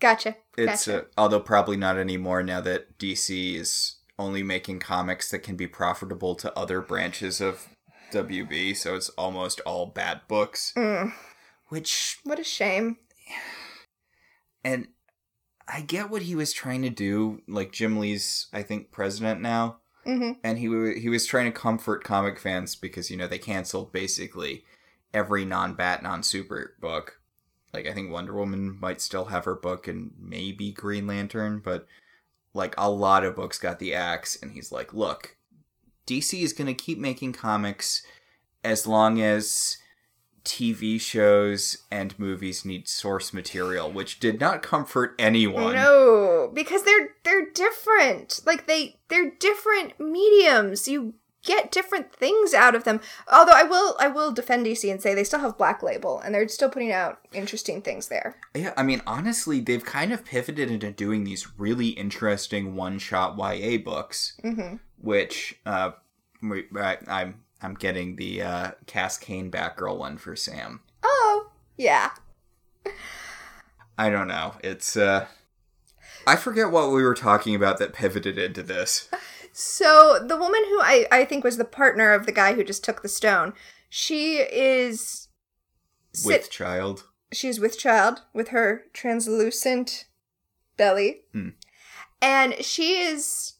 Gotcha. 0.00 0.36
It's 0.56 0.86
gotcha. 0.86 1.02
uh, 1.02 1.04
although 1.18 1.40
probably 1.40 1.76
not 1.76 1.96
anymore 1.98 2.42
now 2.42 2.60
that 2.62 2.98
DC 2.98 3.54
is 3.56 3.96
only 4.18 4.42
making 4.42 4.78
comics 4.80 5.30
that 5.30 5.40
can 5.42 5.56
be 5.56 5.66
profitable 5.66 6.34
to 6.36 6.56
other 6.58 6.80
branches 6.80 7.40
of 7.40 7.68
WB, 8.12 8.76
so 8.76 8.94
it's 8.96 9.08
almost 9.10 9.60
all 9.60 9.86
bad 9.86 10.22
books. 10.28 10.72
Mm, 10.76 11.12
Which 11.68 12.18
what 12.24 12.38
a 12.38 12.44
shame. 12.44 12.96
and 14.64 14.88
I 15.68 15.82
get 15.82 16.10
what 16.10 16.22
he 16.22 16.34
was 16.34 16.52
trying 16.52 16.82
to 16.82 16.90
do. 16.90 17.40
Like 17.46 17.72
Jim 17.72 17.98
Lee's, 17.98 18.48
I 18.52 18.62
think, 18.62 18.90
president 18.90 19.40
now, 19.40 19.78
hmm 20.04 20.32
and 20.42 20.58
he 20.58 20.68
wa- 20.68 20.94
he 20.94 21.08
was 21.08 21.26
trying 21.26 21.46
to 21.46 21.58
comfort 21.58 22.04
comic 22.04 22.38
fans 22.38 22.74
because 22.76 23.10
you 23.10 23.16
know 23.16 23.26
they 23.26 23.38
canceled 23.38 23.92
basically 23.92 24.64
every 25.12 25.44
non-Bat, 25.44 26.02
non-Super 26.02 26.74
book. 26.80 27.20
Like 27.72 27.86
I 27.86 27.92
think 27.92 28.10
Wonder 28.10 28.34
Woman 28.34 28.78
might 28.80 29.00
still 29.00 29.26
have 29.26 29.44
her 29.44 29.54
book, 29.54 29.86
and 29.86 30.12
maybe 30.18 30.72
Green 30.72 31.06
Lantern, 31.06 31.60
but 31.64 31.86
like 32.54 32.74
a 32.76 32.90
lot 32.90 33.24
of 33.24 33.36
books 33.36 33.58
got 33.58 33.78
the 33.78 33.94
axe. 33.94 34.36
And 34.42 34.52
he's 34.52 34.72
like, 34.72 34.92
"Look, 34.92 35.36
DC 36.06 36.42
is 36.42 36.52
going 36.52 36.66
to 36.66 36.74
keep 36.74 36.98
making 36.98 37.32
comics 37.32 38.02
as 38.64 38.86
long 38.86 39.20
as." 39.20 39.78
TV 40.44 41.00
shows 41.00 41.78
and 41.90 42.18
movies 42.18 42.64
need 42.64 42.88
source 42.88 43.32
material, 43.32 43.90
which 43.90 44.20
did 44.20 44.40
not 44.40 44.62
comfort 44.62 45.14
anyone. 45.18 45.74
No, 45.74 46.50
because 46.52 46.84
they're 46.84 47.10
they're 47.24 47.50
different. 47.50 48.40
Like 48.46 48.66
they 48.66 48.96
they're 49.08 49.30
different 49.30 49.98
mediums. 50.00 50.88
You 50.88 51.14
get 51.42 51.72
different 51.72 52.12
things 52.12 52.52
out 52.52 52.74
of 52.74 52.84
them. 52.84 53.00
Although 53.32 53.54
I 53.54 53.62
will 53.62 53.96
I 53.98 54.08
will 54.08 54.32
defend 54.32 54.66
DC 54.66 54.90
and 54.90 55.00
say 55.00 55.14
they 55.14 55.24
still 55.24 55.40
have 55.40 55.58
Black 55.58 55.82
Label 55.82 56.20
and 56.20 56.34
they're 56.34 56.48
still 56.48 56.68
putting 56.68 56.92
out 56.92 57.18
interesting 57.32 57.82
things 57.82 58.08
there. 58.08 58.36
Yeah, 58.54 58.72
I 58.76 58.82
mean, 58.82 59.02
honestly, 59.06 59.60
they've 59.60 59.84
kind 59.84 60.12
of 60.12 60.24
pivoted 60.24 60.70
into 60.70 60.90
doing 60.90 61.24
these 61.24 61.58
really 61.58 61.88
interesting 61.88 62.76
one-shot 62.76 63.36
YA 63.38 63.78
books, 63.78 64.38
hmm 64.42 64.76
which 65.02 65.58
uh, 65.64 65.92
we, 66.42 66.64
I, 66.76 66.98
I'm 67.08 67.40
I'm 67.62 67.74
getting 67.74 68.16
the 68.16 68.42
uh, 68.42 68.70
Cass 68.86 69.18
Cain 69.18 69.50
Batgirl 69.50 69.98
one 69.98 70.16
for 70.18 70.34
Sam. 70.36 70.80
Oh, 71.02 71.50
yeah. 71.76 72.10
I 73.98 74.08
don't 74.08 74.28
know. 74.28 74.54
It's 74.64 74.96
uh, 74.96 75.26
I 76.26 76.36
forget 76.36 76.70
what 76.70 76.90
we 76.90 77.02
were 77.02 77.14
talking 77.14 77.54
about 77.54 77.78
that 77.78 77.92
pivoted 77.92 78.38
into 78.38 78.62
this. 78.62 79.08
So 79.52 80.24
the 80.26 80.36
woman 80.36 80.62
who 80.68 80.80
I, 80.80 81.06
I 81.12 81.24
think 81.24 81.44
was 81.44 81.56
the 81.56 81.64
partner 81.64 82.12
of 82.12 82.24
the 82.24 82.32
guy 82.32 82.54
who 82.54 82.64
just 82.64 82.84
took 82.84 83.02
the 83.02 83.08
stone, 83.08 83.52
she 83.88 84.36
is 84.38 85.28
sit, 86.14 86.26
With 86.26 86.50
child. 86.50 87.04
she's 87.32 87.60
with 87.60 87.78
child 87.78 88.22
with 88.32 88.48
her 88.48 88.84
translucent 88.92 90.06
belly. 90.76 91.22
Hmm. 91.32 91.48
And 92.22 92.54
she 92.64 92.98
is 92.98 93.54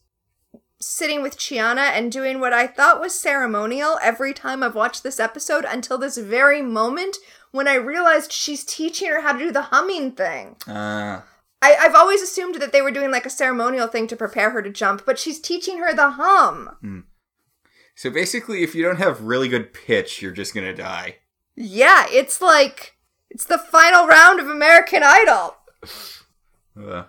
sitting 0.81 1.21
with 1.21 1.37
Chiana 1.37 1.91
and 1.91 2.11
doing 2.11 2.39
what 2.39 2.53
I 2.53 2.67
thought 2.67 2.99
was 2.99 3.13
ceremonial 3.13 3.99
every 4.01 4.33
time 4.33 4.63
I've 4.63 4.75
watched 4.75 5.03
this 5.03 5.19
episode 5.19 5.65
until 5.65 5.97
this 5.97 6.17
very 6.17 6.61
moment 6.61 7.17
when 7.51 7.67
I 7.67 7.75
realized 7.75 8.31
she's 8.31 8.63
teaching 8.63 9.09
her 9.09 9.21
how 9.21 9.33
to 9.33 9.39
do 9.39 9.51
the 9.51 9.63
humming 9.63 10.13
thing. 10.13 10.55
Uh, 10.67 11.21
I, 11.61 11.75
I've 11.79 11.95
always 11.95 12.21
assumed 12.21 12.55
that 12.55 12.71
they 12.71 12.81
were 12.81 12.91
doing 12.91 13.11
like 13.11 13.25
a 13.25 13.29
ceremonial 13.29 13.87
thing 13.87 14.07
to 14.07 14.15
prepare 14.15 14.49
her 14.51 14.61
to 14.61 14.69
jump, 14.69 15.03
but 15.05 15.19
she's 15.19 15.39
teaching 15.39 15.77
her 15.77 15.93
the 15.93 16.11
hum. 16.11 16.75
so 17.95 18.09
basically, 18.09 18.63
if 18.63 18.73
you 18.73 18.83
don't 18.83 18.97
have 18.97 19.21
really 19.21 19.47
good 19.47 19.73
pitch, 19.73 20.21
you're 20.21 20.31
just 20.31 20.55
gonna 20.55 20.73
die. 20.73 21.17
Yeah, 21.55 22.05
it's 22.09 22.41
like 22.41 22.97
it's 23.29 23.45
the 23.45 23.59
final 23.59 24.07
round 24.07 24.39
of 24.39 24.47
American 24.47 25.03
Idol. 25.03 25.55
Uh, 26.73 27.03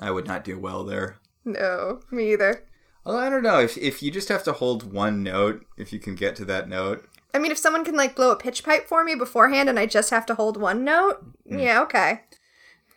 I 0.00 0.10
would 0.10 0.26
not 0.26 0.42
do 0.42 0.58
well 0.58 0.82
there. 0.82 1.18
No, 1.46 2.00
me 2.10 2.32
either. 2.32 2.64
Well, 3.04 3.16
I 3.16 3.30
don't 3.30 3.44
know 3.44 3.60
if 3.60 3.78
if 3.78 4.02
you 4.02 4.10
just 4.10 4.28
have 4.28 4.42
to 4.44 4.52
hold 4.52 4.92
one 4.92 5.22
note, 5.22 5.64
if 5.78 5.92
you 5.92 6.00
can 6.00 6.16
get 6.16 6.34
to 6.36 6.44
that 6.46 6.68
note. 6.68 7.08
I 7.32 7.38
mean, 7.38 7.52
if 7.52 7.58
someone 7.58 7.84
can 7.84 7.96
like 7.96 8.16
blow 8.16 8.32
a 8.32 8.36
pitch 8.36 8.64
pipe 8.64 8.88
for 8.88 9.04
me 9.04 9.14
beforehand 9.14 9.68
and 9.68 9.78
I 9.78 9.86
just 9.86 10.10
have 10.10 10.26
to 10.26 10.34
hold 10.34 10.56
one 10.56 10.84
note, 10.84 11.24
yeah, 11.44 11.80
okay. 11.82 12.22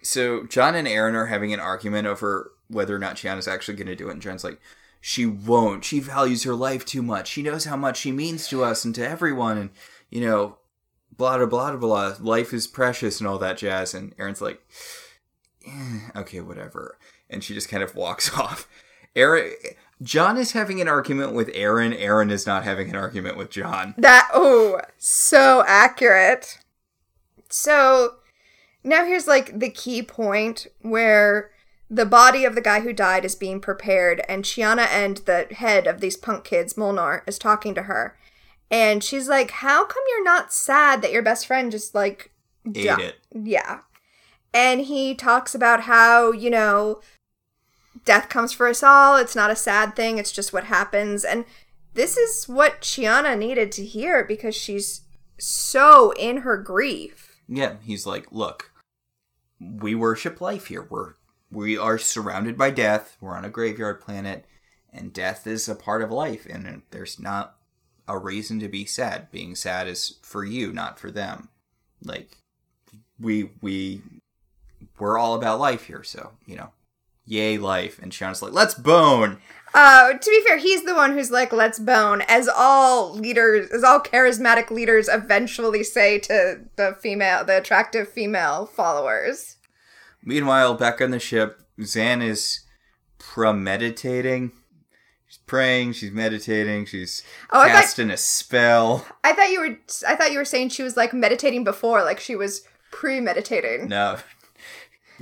So 0.01 0.45
John 0.47 0.75
and 0.75 0.87
Aeryn 0.87 1.13
are 1.13 1.27
having 1.27 1.53
an 1.53 1.59
argument 1.59 2.07
over 2.07 2.51
whether 2.67 2.95
or 2.95 2.99
not 2.99 3.17
Chiana's 3.17 3.47
actually 3.47 3.75
going 3.75 3.87
to 3.87 3.95
do 3.95 4.09
it, 4.09 4.13
and 4.13 4.21
John's 4.21 4.43
like, 4.43 4.59
"She 4.99 5.27
won't. 5.27 5.85
She 5.85 5.99
values 5.99 6.43
her 6.43 6.55
life 6.55 6.85
too 6.85 7.03
much. 7.03 7.27
She 7.27 7.43
knows 7.43 7.65
how 7.65 7.75
much 7.75 7.97
she 7.97 8.11
means 8.11 8.47
to 8.47 8.63
us 8.63 8.83
and 8.83 8.95
to 8.95 9.07
everyone, 9.07 9.57
and 9.57 9.69
you 10.09 10.21
know, 10.21 10.57
blah 11.15 11.37
blah 11.37 11.45
blah 11.45 11.75
blah. 11.75 12.15
Life 12.19 12.53
is 12.53 12.65
precious 12.65 13.19
and 13.19 13.27
all 13.27 13.37
that 13.37 13.57
jazz." 13.57 13.93
And 13.93 14.17
Aeryn's 14.17 14.41
like, 14.41 14.61
"Eh, 15.67 15.99
"Okay, 16.15 16.39
whatever," 16.41 16.97
and 17.29 17.43
she 17.43 17.53
just 17.53 17.69
kind 17.69 17.83
of 17.83 17.95
walks 17.95 18.33
off. 18.37 18.67
Aeryn, 19.15 19.53
John 20.01 20.37
is 20.37 20.53
having 20.53 20.79
an 20.79 20.87
argument 20.87 21.33
with 21.33 21.49
Aeryn. 21.49 21.99
Aeryn 21.99 22.31
is 22.31 22.45
not 22.45 22.63
having 22.63 22.89
an 22.89 22.95
argument 22.95 23.37
with 23.37 23.49
John. 23.49 23.93
That 23.97 24.29
oh, 24.33 24.79
so 24.97 25.63
accurate. 25.67 26.59
So 27.49 28.15
now 28.83 29.05
here's 29.05 29.27
like 29.27 29.59
the 29.59 29.69
key 29.69 30.01
point 30.01 30.67
where 30.81 31.51
the 31.89 32.05
body 32.05 32.45
of 32.45 32.55
the 32.55 32.61
guy 32.61 32.81
who 32.81 32.93
died 32.93 33.25
is 33.25 33.35
being 33.35 33.59
prepared, 33.59 34.21
and 34.29 34.43
Chiana 34.43 34.87
and 34.87 35.17
the 35.17 35.47
head 35.51 35.87
of 35.87 36.01
these 36.01 36.15
punk 36.15 36.43
kids, 36.43 36.77
Molnar, 36.77 37.23
is 37.25 37.39
talking 37.39 37.73
to 37.75 37.83
her. 37.83 38.15
And 38.71 39.03
she's 39.03 39.27
like, 39.27 39.51
How 39.51 39.85
come 39.85 40.03
you're 40.09 40.23
not 40.23 40.53
sad 40.53 41.01
that 41.01 41.11
your 41.11 41.23
best 41.23 41.47
friend 41.47 41.71
just 41.71 41.95
like 41.95 42.31
Ate 42.67 42.73
di- 42.73 43.03
it. 43.03 43.15
Yeah. 43.33 43.79
And 44.53 44.81
he 44.81 45.15
talks 45.15 45.53
about 45.53 45.81
how, 45.81 46.31
you 46.31 46.49
know, 46.49 47.01
death 48.05 48.29
comes 48.29 48.51
for 48.51 48.67
us 48.67 48.83
all. 48.83 49.17
It's 49.17 49.35
not 49.35 49.51
a 49.51 49.55
sad 49.55 49.95
thing, 49.95 50.17
it's 50.17 50.31
just 50.31 50.53
what 50.53 50.65
happens. 50.65 51.23
And 51.23 51.45
this 51.93 52.17
is 52.17 52.45
what 52.47 52.81
Chiana 52.81 53.37
needed 53.37 53.71
to 53.73 53.85
hear 53.85 54.23
because 54.23 54.55
she's 54.55 55.01
so 55.37 56.11
in 56.11 56.37
her 56.37 56.57
grief. 56.57 57.41
Yeah, 57.47 57.75
he's 57.81 58.05
like, 58.05 58.31
look, 58.31 58.71
we 59.59 59.95
worship 59.95 60.39
life 60.41 60.67
here. 60.67 60.85
We're 60.89 61.13
we 61.51 61.77
are 61.77 61.97
surrounded 61.97 62.57
by 62.57 62.69
death. 62.69 63.17
We're 63.19 63.35
on 63.35 63.45
a 63.45 63.49
graveyard 63.49 64.01
planet, 64.01 64.45
and 64.93 65.11
death 65.11 65.47
is 65.47 65.67
a 65.67 65.75
part 65.75 66.03
of 66.03 66.11
life. 66.11 66.45
And 66.47 66.83
there's 66.91 67.19
not 67.19 67.55
a 68.07 68.17
reason 68.17 68.59
to 68.59 68.67
be 68.67 68.85
sad. 68.85 69.31
Being 69.31 69.55
sad 69.55 69.87
is 69.87 70.19
for 70.21 70.45
you, 70.45 70.71
not 70.71 70.99
for 70.99 71.09
them. 71.09 71.49
Like 72.03 72.37
we 73.19 73.51
we 73.61 74.01
we're 74.99 75.17
all 75.17 75.35
about 75.35 75.59
life 75.59 75.85
here. 75.85 76.03
So 76.03 76.33
you 76.45 76.55
know, 76.55 76.71
yay 77.29 77.57
life. 77.57 77.99
And 78.01 78.11
Chiana's 78.11 78.41
like, 78.41 78.51
let's 78.53 78.73
bone. 78.73 79.37
Uh, 79.73 80.13
to 80.13 80.29
be 80.31 80.41
fair, 80.47 80.57
he's 80.57 80.83
the 80.83 80.95
one 80.95 81.13
who's 81.13 81.29
like, 81.29 81.53
let's 81.53 81.77
bone, 81.77 82.21
as 82.27 82.49
all 82.49 83.13
leaders, 83.13 83.69
as 83.69 83.83
all 83.83 83.99
charismatic 83.99 84.71
leaders 84.71 85.07
eventually 85.07 85.83
say 85.83 86.17
to 86.17 86.61
the 86.75 86.97
female, 86.99 87.45
the 87.45 87.57
attractive 87.57 88.09
female 88.09 88.65
followers. 88.65 89.57
Meanwhile, 90.23 90.73
back 90.73 91.01
on 91.01 91.11
the 91.11 91.19
ship, 91.19 91.61
Zhaan 91.79 92.23
is 92.23 92.61
premeditating. 93.19 94.51
She's 95.27 95.37
praying. 95.45 95.93
She's 95.93 96.11
meditating. 96.11 96.85
She's 96.87 97.23
Oh, 97.51 97.61
I 97.61 97.67
thought- 97.71 97.81
casting 97.81 98.09
a 98.09 98.17
spell. 98.17 99.05
I 99.23 99.33
thought 99.33 99.51
you 99.51 99.59
were, 99.59 99.77
I 100.07 100.15
thought 100.15 100.31
you 100.31 100.39
were 100.39 100.45
saying 100.45 100.69
she 100.69 100.81
was 100.83 100.97
like 100.97 101.13
meditating 101.13 101.63
before, 101.63 102.03
like 102.03 102.19
she 102.19 102.35
was 102.35 102.63
premeditating. 102.91 103.87
No. 103.87 104.17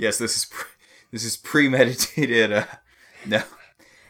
Yes, 0.00 0.16
this 0.18 0.36
is 0.36 0.44
pre- 0.44 0.70
this 1.10 1.24
is 1.24 1.36
premeditated. 1.36 2.52
Uh, 2.52 2.64
no, 3.26 3.42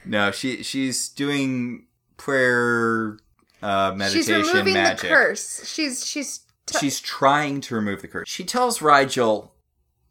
no. 0.05 0.30
She 0.30 0.62
she's 0.62 1.09
doing 1.09 1.86
prayer, 2.16 3.18
uh, 3.62 3.92
She's 3.92 3.99
meditation, 4.28 4.42
removing 4.53 4.74
magic. 4.74 5.03
the 5.03 5.09
curse. 5.09 5.66
She's 5.68 6.05
she's 6.07 6.40
t- 6.66 6.78
She's 6.78 7.01
trying 7.01 7.61
to 7.62 7.74
remove 7.74 8.03
the 8.03 8.09
curse. 8.09 8.28
She 8.28 8.44
tells 8.44 8.78
Rygel, 8.80 9.51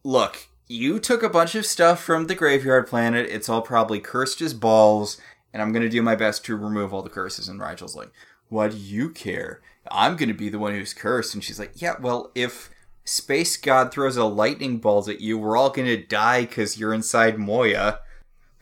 "Look, 0.04 0.48
you 0.68 1.00
took 1.00 1.24
a 1.24 1.30
bunch 1.30 1.56
of 1.56 1.66
stuff 1.66 2.02
from 2.04 2.28
the 2.28 2.36
graveyard 2.36 2.88
planet. 2.88 3.30
It's 3.30 3.50
all 3.50 3.62
probably 3.62 4.00
cursed 4.00 4.42
as 4.42 4.54
balls, 4.54 5.18
and 5.54 5.62
I'm 5.62 5.72
gonna 5.74 5.90
do 5.90 6.02
my 6.02 6.16
best 6.16 6.46
to 6.46 6.56
remove 6.56 6.94
all 6.94 7.02
the 7.04 7.10
curses." 7.10 7.48
And 7.50 7.60
Rygel's 7.60 7.96
like, 7.96 8.12
"Why 8.50 8.70
do 8.70 8.78
you 8.78 9.10
care? 9.10 9.62
I'm 9.92 10.16
gonna 10.18 10.34
be 10.34 10.50
the 10.50 10.60
one 10.60 10.74
who's 10.74 10.94
cursed." 10.94 11.34
And 11.34 11.44
she's 11.44 11.60
like, 11.60 11.82
"Yeah, 11.82 11.96
well, 12.00 12.32
if." 12.36 12.70
Space 13.08 13.56
God 13.56 13.92
throws 13.92 14.18
a 14.18 14.26
lightning 14.26 14.80
bolt 14.80 15.08
at 15.08 15.22
you, 15.22 15.38
we're 15.38 15.56
all 15.56 15.70
gonna 15.70 15.98
die 15.98 16.42
because 16.42 16.78
you're 16.78 16.94
inside 16.94 17.38
Moya. 17.38 18.00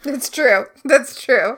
It's 0.03 0.29
true. 0.29 0.67
That's 0.83 1.19
true. 1.19 1.57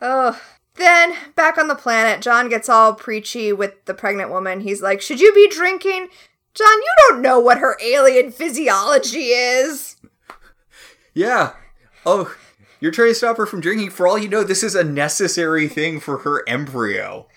Oh, 0.00 0.40
Then, 0.76 1.14
back 1.36 1.58
on 1.58 1.68
the 1.68 1.74
planet, 1.74 2.22
John 2.22 2.48
gets 2.48 2.68
all 2.68 2.94
preachy 2.94 3.52
with 3.52 3.84
the 3.84 3.94
pregnant 3.94 4.30
woman. 4.30 4.60
He's 4.60 4.80
like, 4.82 5.02
Should 5.02 5.20
you 5.20 5.32
be 5.34 5.48
drinking? 5.48 6.08
John, 6.54 6.78
you 6.78 6.92
don't 7.08 7.20
know 7.22 7.38
what 7.38 7.58
her 7.58 7.76
alien 7.82 8.30
physiology 8.30 9.26
is. 9.28 9.96
Yeah. 11.12 11.52
Oh, 12.06 12.34
you're 12.80 12.92
trying 12.92 13.10
to 13.10 13.14
stop 13.14 13.36
her 13.36 13.46
from 13.46 13.60
drinking. 13.60 13.90
For 13.90 14.06
all 14.06 14.18
you 14.18 14.28
know, 14.28 14.44
this 14.44 14.62
is 14.62 14.74
a 14.74 14.84
necessary 14.84 15.68
thing 15.68 16.00
for 16.00 16.18
her 16.18 16.42
embryo. 16.48 17.28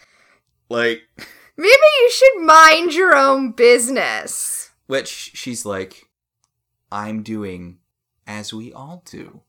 Like, 0.69 1.01
Maybe 1.57 1.71
you 1.71 2.11
should 2.11 2.41
mind 2.43 2.93
your 2.93 3.15
own 3.15 3.51
business. 3.51 4.69
which 4.85 5.09
she's 5.33 5.65
like, 5.65 6.07
I'm 6.91 7.23
doing 7.23 7.79
as 8.25 8.53
we 8.53 8.71
all 8.71 9.03
do. 9.09 9.41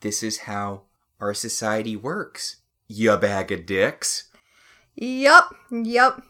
This 0.00 0.22
is 0.22 0.38
how 0.40 0.82
our 1.20 1.32
society 1.34 1.96
works. 1.96 2.56
You 2.88 3.16
bag 3.16 3.52
of 3.52 3.66
dicks. 3.66 4.30
Yup, 4.94 5.54
yup. 5.70 6.22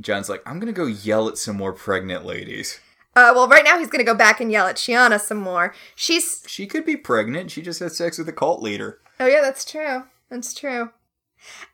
John's 0.00 0.28
like, 0.28 0.42
I'm 0.46 0.58
gonna 0.58 0.72
go 0.72 0.86
yell 0.86 1.28
at 1.28 1.38
some 1.38 1.56
more 1.56 1.72
pregnant 1.72 2.24
ladies. 2.24 2.80
Uh, 3.16 3.30
well, 3.34 3.46
right 3.46 3.64
now 3.64 3.78
he's 3.78 3.88
gonna 3.88 4.02
go 4.02 4.14
back 4.14 4.40
and 4.40 4.50
yell 4.50 4.66
at 4.66 4.76
Chiana 4.76 5.20
some 5.20 5.38
more. 5.38 5.72
She's. 5.94 6.42
She 6.48 6.66
could 6.66 6.84
be 6.84 6.96
pregnant. 6.96 7.50
She 7.52 7.62
just 7.62 7.78
had 7.80 7.92
sex 7.92 8.18
with 8.18 8.28
a 8.28 8.32
cult 8.32 8.60
leader. 8.60 8.98
Oh, 9.20 9.26
yeah, 9.26 9.40
that's 9.40 9.64
true. 9.64 10.04
That's 10.30 10.52
true. 10.52 10.90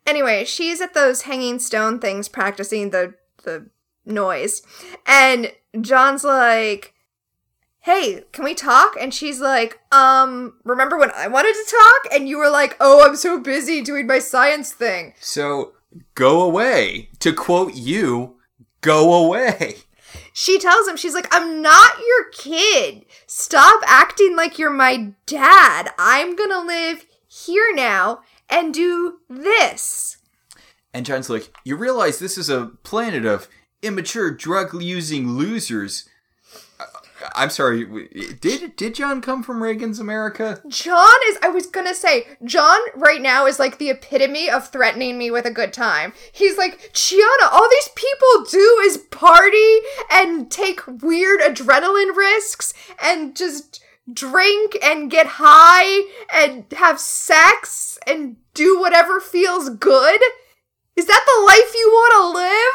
Anyway, 0.06 0.44
she's 0.44 0.80
at 0.80 0.94
those 0.94 1.22
hanging 1.22 1.58
stone 1.58 1.98
things 1.98 2.28
practicing 2.28 2.90
the 2.90 3.14
the 3.44 3.66
noise. 4.04 4.62
And 5.06 5.52
John's 5.80 6.24
like, 6.24 6.94
"Hey, 7.80 8.24
can 8.32 8.44
we 8.44 8.54
talk?" 8.54 8.96
And 9.00 9.14
she's 9.14 9.40
like, 9.40 9.80
"Um, 9.92 10.54
remember 10.64 10.98
when 10.98 11.10
I 11.12 11.28
wanted 11.28 11.54
to 11.54 11.76
talk 11.76 12.14
and 12.14 12.28
you 12.28 12.38
were 12.38 12.50
like, 12.50 12.76
"Oh, 12.80 13.06
I'm 13.06 13.16
so 13.16 13.38
busy 13.38 13.80
doing 13.80 14.06
my 14.06 14.18
science 14.18 14.72
thing." 14.72 15.14
So, 15.20 15.72
go 16.14 16.42
away. 16.42 17.10
To 17.20 17.32
quote 17.32 17.74
you, 17.74 18.36
go 18.80 19.12
away. 19.12 19.76
She 20.32 20.58
tells 20.58 20.88
him, 20.88 20.96
she's 20.96 21.14
like, 21.14 21.28
I'm 21.30 21.60
not 21.60 21.98
your 21.98 22.30
kid. 22.32 23.04
Stop 23.26 23.82
acting 23.86 24.36
like 24.36 24.58
you're 24.58 24.70
my 24.70 25.12
dad. 25.26 25.90
I'm 25.98 26.36
gonna 26.36 26.64
live 26.64 27.06
here 27.28 27.74
now 27.74 28.20
and 28.50 28.72
do 28.74 29.18
this. 29.28 30.18
And 30.92 31.06
John's 31.06 31.30
like, 31.30 31.52
You 31.64 31.76
realize 31.76 32.18
this 32.18 32.36
is 32.38 32.48
a 32.50 32.66
planet 32.82 33.24
of 33.24 33.48
immature, 33.82 34.30
drug 34.30 34.80
using 34.82 35.30
losers. 35.30 36.08
I- 36.78 36.84
I'm 37.34 37.50
sorry, 37.50 37.84
did 38.40 38.76
did 38.76 38.94
John 38.94 39.20
come 39.20 39.42
from 39.42 39.62
Reagan's 39.62 39.98
America? 39.98 40.62
John 40.68 41.16
is, 41.28 41.36
I 41.42 41.48
was 41.50 41.66
gonna 41.66 41.94
say, 41.94 42.26
John 42.44 42.78
right 42.94 43.20
now 43.20 43.46
is 43.46 43.58
like 43.58 43.76
the 43.76 43.90
epitome 43.90 44.48
of 44.48 44.68
threatening 44.68 45.18
me 45.18 45.30
with 45.30 45.44
a 45.44 45.50
good 45.50 45.74
time. 45.74 46.14
He's 46.32 46.56
like, 46.56 46.92
Chiana. 46.94 47.52
all 47.52 47.68
these 47.70 47.90
people 47.94 48.44
do 48.50 48.78
is 48.84 48.96
party 48.96 49.78
and 50.10 50.50
take 50.50 50.80
weird 50.86 51.40
adrenaline 51.40 52.16
risks 52.16 52.72
and 53.02 53.36
just 53.36 53.84
drink 54.12 54.76
and 54.82 55.10
get 55.10 55.26
high 55.26 56.08
and 56.32 56.64
have 56.76 57.00
sex 57.00 57.98
and 58.06 58.36
do 58.54 58.78
whatever 58.78 59.20
feels 59.20 59.70
good. 59.70 60.20
Is 60.96 61.06
that 61.06 61.24
the 61.26 61.44
life 61.46 61.74
you 61.74 61.88
want 61.88 62.14
to 62.14 62.38
live? 62.38 62.74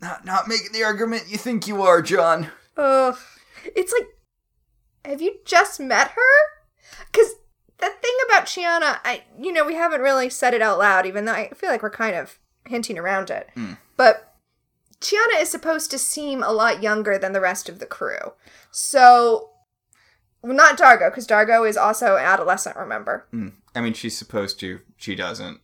Not 0.00 0.24
not 0.24 0.48
making 0.48 0.72
the 0.72 0.82
argument 0.82 1.24
you 1.28 1.38
think 1.38 1.68
you 1.68 1.82
are, 1.82 2.02
John. 2.02 2.48
Ugh. 2.76 3.16
It's 3.76 3.92
like, 3.92 4.08
have 5.04 5.22
you 5.22 5.36
just 5.44 5.78
met 5.78 6.08
her? 6.08 7.06
Because 7.10 7.34
the 7.78 7.88
thing 7.88 8.14
about 8.26 8.46
Chiana, 8.46 8.98
I, 9.04 9.24
you 9.40 9.52
know, 9.52 9.64
we 9.64 9.74
haven't 9.74 10.00
really 10.00 10.30
said 10.30 10.54
it 10.54 10.62
out 10.62 10.78
loud, 10.78 11.06
even 11.06 11.24
though 11.24 11.32
I 11.32 11.50
feel 11.50 11.70
like 11.70 11.82
we're 11.82 11.90
kind 11.90 12.16
of 12.16 12.38
hinting 12.66 12.98
around 12.98 13.30
it. 13.30 13.50
Hmm. 13.54 13.74
But 13.96 14.31
Chiana 15.02 15.40
is 15.40 15.50
supposed 15.50 15.90
to 15.90 15.98
seem 15.98 16.42
a 16.42 16.52
lot 16.52 16.82
younger 16.82 17.18
than 17.18 17.32
the 17.32 17.40
rest 17.40 17.68
of 17.68 17.80
the 17.80 17.86
crew. 17.86 18.32
So, 18.70 19.50
well, 20.42 20.54
not 20.54 20.78
Dargo, 20.78 21.10
because 21.10 21.26
Dargo 21.26 21.68
is 21.68 21.76
also 21.76 22.16
an 22.16 22.24
adolescent, 22.24 22.76
remember? 22.76 23.26
Mm. 23.34 23.52
I 23.74 23.80
mean, 23.80 23.94
she's 23.94 24.16
supposed 24.16 24.60
to. 24.60 24.80
She 24.96 25.14
doesn't 25.14 25.60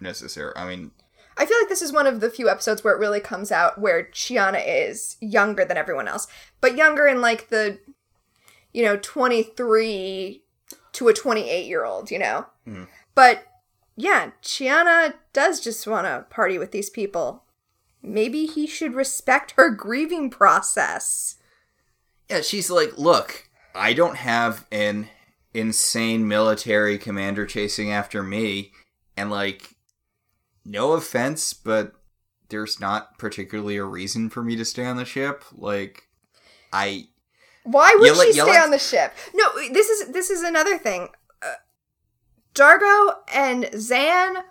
necessarily. 0.00 0.56
I 0.56 0.66
mean, 0.66 0.90
I 1.36 1.46
feel 1.46 1.58
like 1.60 1.68
this 1.68 1.82
is 1.82 1.92
one 1.92 2.06
of 2.06 2.20
the 2.20 2.30
few 2.30 2.48
episodes 2.48 2.82
where 2.82 2.94
it 2.94 2.98
really 2.98 3.20
comes 3.20 3.52
out 3.52 3.78
where 3.80 4.04
Chiana 4.04 4.62
is 4.66 5.16
younger 5.20 5.64
than 5.64 5.76
everyone 5.76 6.08
else, 6.08 6.26
but 6.60 6.76
younger 6.76 7.06
in 7.06 7.20
like 7.20 7.48
the, 7.48 7.78
you 8.72 8.82
know, 8.82 8.96
23 8.96 10.42
to 10.92 11.08
a 11.08 11.12
28 11.14 11.66
year 11.66 11.84
old, 11.84 12.10
you 12.10 12.18
know? 12.18 12.46
Mhm. 12.66 12.88
But 13.14 13.44
yeah, 13.96 14.30
Chiana 14.42 15.14
does 15.32 15.60
just 15.60 15.86
want 15.86 16.06
to 16.06 16.26
party 16.30 16.58
with 16.58 16.70
these 16.72 16.90
people. 16.90 17.44
Maybe 18.02 18.46
he 18.46 18.66
should 18.66 18.94
respect 18.94 19.52
her 19.52 19.70
grieving 19.70 20.28
process. 20.30 21.36
yeah, 22.28 22.40
she's 22.40 22.70
like, 22.70 22.98
look, 22.98 23.48
I 23.74 23.92
don't 23.92 24.16
have 24.16 24.66
an 24.72 25.08
insane 25.54 26.26
military 26.26 26.98
commander 26.98 27.46
chasing 27.46 27.92
after 27.92 28.22
me, 28.22 28.72
and 29.16 29.30
like, 29.30 29.76
no 30.64 30.92
offense, 30.92 31.52
but 31.52 31.92
there's 32.48 32.80
not 32.80 33.18
particularly 33.18 33.76
a 33.76 33.84
reason 33.84 34.30
for 34.30 34.42
me 34.42 34.56
to 34.56 34.64
stay 34.64 34.84
on 34.84 34.96
the 34.96 35.04
ship. 35.04 35.44
Like, 35.52 36.08
I 36.72 37.06
Why 37.64 37.94
would 37.98 38.06
Yell 38.06 38.24
she 38.24 38.36
yell 38.36 38.46
stay 38.46 38.58
on 38.58 38.70
the 38.70 38.78
ship? 38.78 39.12
No, 39.34 39.48
this 39.72 39.88
is 39.88 40.12
this 40.12 40.30
is 40.30 40.42
another 40.42 40.78
thing. 40.78 41.08
Uh, 41.42 41.54
Dargo 42.54 43.16
and 43.32 43.64
Zhaan 43.64 44.42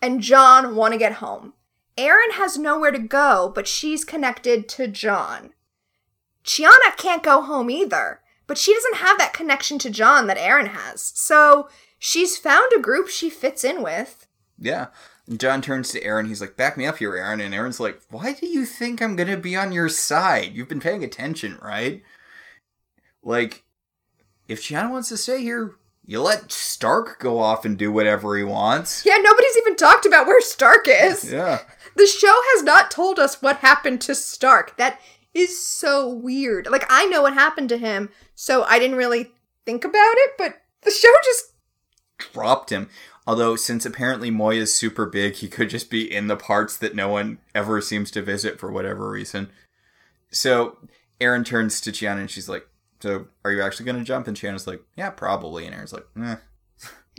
and 0.00 0.20
John 0.20 0.74
want 0.74 0.92
to 0.92 0.98
get 0.98 1.14
home. 1.14 1.54
Aeryn 1.98 2.32
has 2.32 2.56
nowhere 2.56 2.92
to 2.92 2.98
go, 2.98 3.50
but 3.54 3.66
she's 3.66 4.04
connected 4.04 4.68
to 4.70 4.86
John. 4.86 5.50
Chiana 6.44 6.96
can't 6.96 7.22
go 7.22 7.42
home 7.42 7.68
either, 7.70 8.20
but 8.46 8.56
she 8.56 8.72
doesn't 8.72 8.96
have 8.96 9.18
that 9.18 9.34
connection 9.34 9.78
to 9.80 9.90
John 9.90 10.28
that 10.28 10.38
Aeryn 10.38 10.68
has. 10.68 11.02
So 11.14 11.68
she's 11.98 12.38
found 12.38 12.72
a 12.74 12.80
group 12.80 13.08
she 13.08 13.28
fits 13.28 13.64
in 13.64 13.82
with. 13.82 14.26
Yeah. 14.58 14.86
And 15.26 15.38
John 15.38 15.60
turns 15.60 15.90
to 15.90 16.00
Aeryn. 16.00 16.28
He's 16.28 16.40
like, 16.40 16.56
back 16.56 16.78
me 16.78 16.86
up 16.86 16.98
here, 16.98 17.12
Aeryn. 17.12 17.44
And 17.44 17.52
Aeryn's 17.52 17.80
like, 17.80 18.00
why 18.10 18.32
do 18.32 18.46
you 18.46 18.64
think 18.64 19.02
I'm 19.02 19.16
going 19.16 19.28
to 19.28 19.36
be 19.36 19.56
on 19.56 19.72
your 19.72 19.88
side? 19.88 20.54
You've 20.54 20.68
been 20.68 20.80
paying 20.80 21.04
attention, 21.04 21.58
right? 21.60 22.02
Like, 23.22 23.64
if 24.46 24.62
Chiana 24.62 24.90
wants 24.90 25.10
to 25.10 25.18
stay 25.18 25.42
here, 25.42 25.74
you 26.06 26.22
let 26.22 26.50
Stark 26.50 27.20
go 27.20 27.38
off 27.38 27.66
and 27.66 27.76
do 27.76 27.92
whatever 27.92 28.34
he 28.38 28.44
wants. 28.44 29.04
Yeah, 29.04 29.18
nobody's 29.20 29.58
even 29.58 29.76
talked 29.76 30.06
about 30.06 30.26
where 30.26 30.40
Stark 30.40 30.86
is. 30.88 31.30
Yeah. 31.30 31.58
The 31.98 32.06
show 32.06 32.32
has 32.54 32.62
not 32.62 32.92
told 32.92 33.18
us 33.18 33.42
what 33.42 33.56
happened 33.56 34.00
to 34.02 34.14
Stark. 34.14 34.76
That 34.76 35.00
is 35.34 35.62
so 35.62 36.08
weird. 36.08 36.68
Like, 36.70 36.86
I 36.88 37.06
know 37.06 37.22
what 37.22 37.34
happened 37.34 37.68
to 37.70 37.76
him, 37.76 38.08
so 38.36 38.62
I 38.62 38.78
didn't 38.78 38.96
really 38.96 39.32
think 39.66 39.84
about 39.84 40.14
it, 40.16 40.30
but 40.38 40.54
the 40.82 40.92
show 40.92 41.12
just. 41.24 41.52
Dropped 42.32 42.70
him. 42.70 42.88
Although, 43.26 43.56
since 43.56 43.84
apparently 43.84 44.30
Moya's 44.30 44.72
super 44.74 45.06
big, 45.06 45.34
he 45.34 45.48
could 45.48 45.70
just 45.70 45.90
be 45.90 46.02
in 46.10 46.28
the 46.28 46.36
parts 46.36 46.76
that 46.78 46.94
no 46.94 47.08
one 47.08 47.38
ever 47.52 47.80
seems 47.80 48.10
to 48.12 48.22
visit 48.22 48.58
for 48.60 48.70
whatever 48.70 49.10
reason. 49.10 49.50
So, 50.30 50.78
Aeryn 51.20 51.44
turns 51.44 51.80
to 51.82 51.90
Chiana 51.90 52.20
and 52.20 52.30
she's 52.30 52.48
like, 52.48 52.66
So, 53.02 53.26
are 53.44 53.50
you 53.52 53.60
actually 53.60 53.86
going 53.86 53.98
to 53.98 54.04
jump? 54.04 54.28
And 54.28 54.36
Chiana's 54.36 54.66
like, 54.68 54.82
Yeah, 54.96 55.10
probably. 55.10 55.66
And 55.66 55.74
Aeryn's 55.74 55.92
like, 55.92 56.06
Eh. 56.16 56.36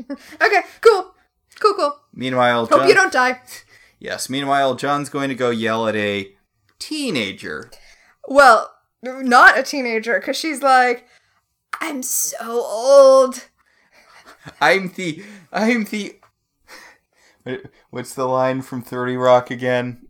Okay, 0.41 0.61
cool. 0.81 1.13
Cool, 1.59 1.73
cool. 1.75 1.99
Meanwhile, 2.13 2.67
Hope 2.67 2.79
John- 2.79 2.87
you 2.87 2.95
don't 2.95 3.11
die. 3.11 3.41
Yes. 3.99 4.29
Meanwhile, 4.29 4.75
John's 4.75 5.09
going 5.09 5.29
to 5.29 5.35
go 5.35 5.49
yell 5.49 5.87
at 5.87 5.95
a 5.95 6.33
teenager. 6.79 7.69
Well, 8.27 8.71
not 9.03 9.57
a 9.57 9.63
teenager, 9.63 10.19
because 10.19 10.37
she's 10.37 10.61
like, 10.61 11.05
I'm 11.81 12.03
so 12.03 12.61
old. 12.63 13.47
I'm 14.61 14.91
the. 14.95 15.23
I'm 15.51 15.85
the. 15.85 16.15
What's 17.89 18.13
the 18.13 18.25
line 18.25 18.61
from 18.61 18.81
Thirty 18.81 19.17
Rock 19.17 19.49
again? 19.51 20.07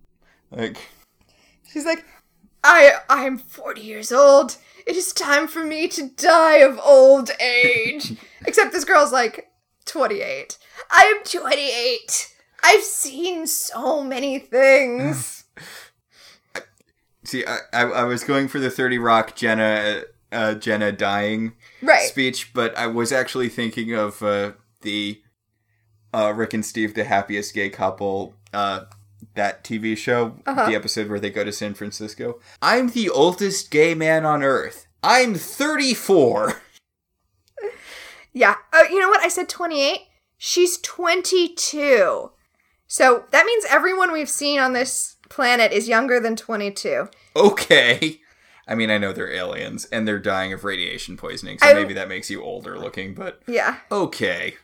Like, 0.51 0.77
She's 1.71 1.85
like, 1.85 2.03
I 2.63 2.93
I 3.09 3.25
am 3.25 3.37
40 3.37 3.81
years 3.81 4.11
old. 4.11 4.57
It 4.87 4.95
is 4.95 5.13
time 5.13 5.47
for 5.47 5.63
me 5.63 5.87
to 5.89 6.09
die 6.09 6.57
of 6.57 6.79
old 6.79 7.31
age. 7.39 8.13
Except 8.45 8.71
this 8.71 8.85
girl's 8.85 9.11
like 9.11 9.47
28. 9.85 10.57
I 10.89 11.03
am 11.03 11.23
28. 11.23 12.35
I've 12.63 12.83
seen 12.83 13.47
so 13.47 14.03
many 14.03 14.39
things. 14.39 15.45
see, 17.23 17.45
I, 17.45 17.57
I, 17.73 17.81
I 17.83 18.03
was 18.03 18.23
going 18.23 18.47
for 18.47 18.59
the 18.59 18.69
Thirty 18.69 18.97
Rock 18.97 19.35
Jenna, 19.35 20.03
uh, 20.31 20.55
Jenna 20.55 20.91
dying 20.91 21.53
right. 21.81 22.07
speech, 22.07 22.53
but 22.53 22.77
I 22.77 22.87
was 22.87 23.11
actually 23.11 23.49
thinking 23.49 23.93
of 23.93 24.21
uh, 24.23 24.51
the 24.81 25.21
uh, 26.13 26.33
Rick 26.35 26.53
and 26.53 26.65
Steve, 26.65 26.93
the 26.95 27.03
happiest 27.03 27.53
gay 27.53 27.69
couple, 27.69 28.35
uh, 28.53 28.81
that 29.35 29.63
TV 29.63 29.95
show, 29.97 30.35
Uh-huh. 30.45 30.65
the 30.65 30.75
episode 30.75 31.09
where 31.09 31.19
they 31.19 31.29
go 31.29 31.43
to 31.43 31.51
San 31.51 31.73
Francisco. 31.73 32.39
I'm 32.61 32.89
the 32.89 33.09
oldest 33.09 33.69
gay 33.71 33.93
man 33.93 34.25
on 34.25 34.43
earth. 34.43 34.87
I'm 35.03 35.35
34. 35.35 36.61
Yeah. 38.31 38.55
Uh, 38.71 38.83
you 38.91 38.99
know 38.99 39.09
what? 39.09 39.21
I 39.21 39.27
said 39.27 39.49
28. 39.49 40.01
She's 40.37 40.77
22. 40.77 42.31
So 42.91 43.25
that 43.29 43.45
means 43.45 43.65
everyone 43.69 44.11
we've 44.11 44.27
seen 44.27 44.59
on 44.59 44.73
this 44.73 45.15
planet 45.29 45.71
is 45.71 45.87
younger 45.87 46.19
than 46.19 46.35
22. 46.35 47.07
Okay. 47.35 48.19
I 48.67 48.73
mean, 48.73 48.89
I 48.89 48.97
know 48.97 49.13
they're 49.13 49.31
aliens 49.31 49.85
and 49.85 50.07
they're 50.07 50.17
dying 50.19 50.53
of 50.53 50.63
radiation 50.63 51.15
poisoning, 51.15 51.59
so 51.59 51.67
I- 51.67 51.73
maybe 51.75 51.93
that 51.93 52.07
makes 52.09 52.29
you 52.31 52.43
older 52.43 52.77
looking, 52.79 53.13
but 53.13 53.41
Yeah. 53.47 53.77
okay. 53.91 54.55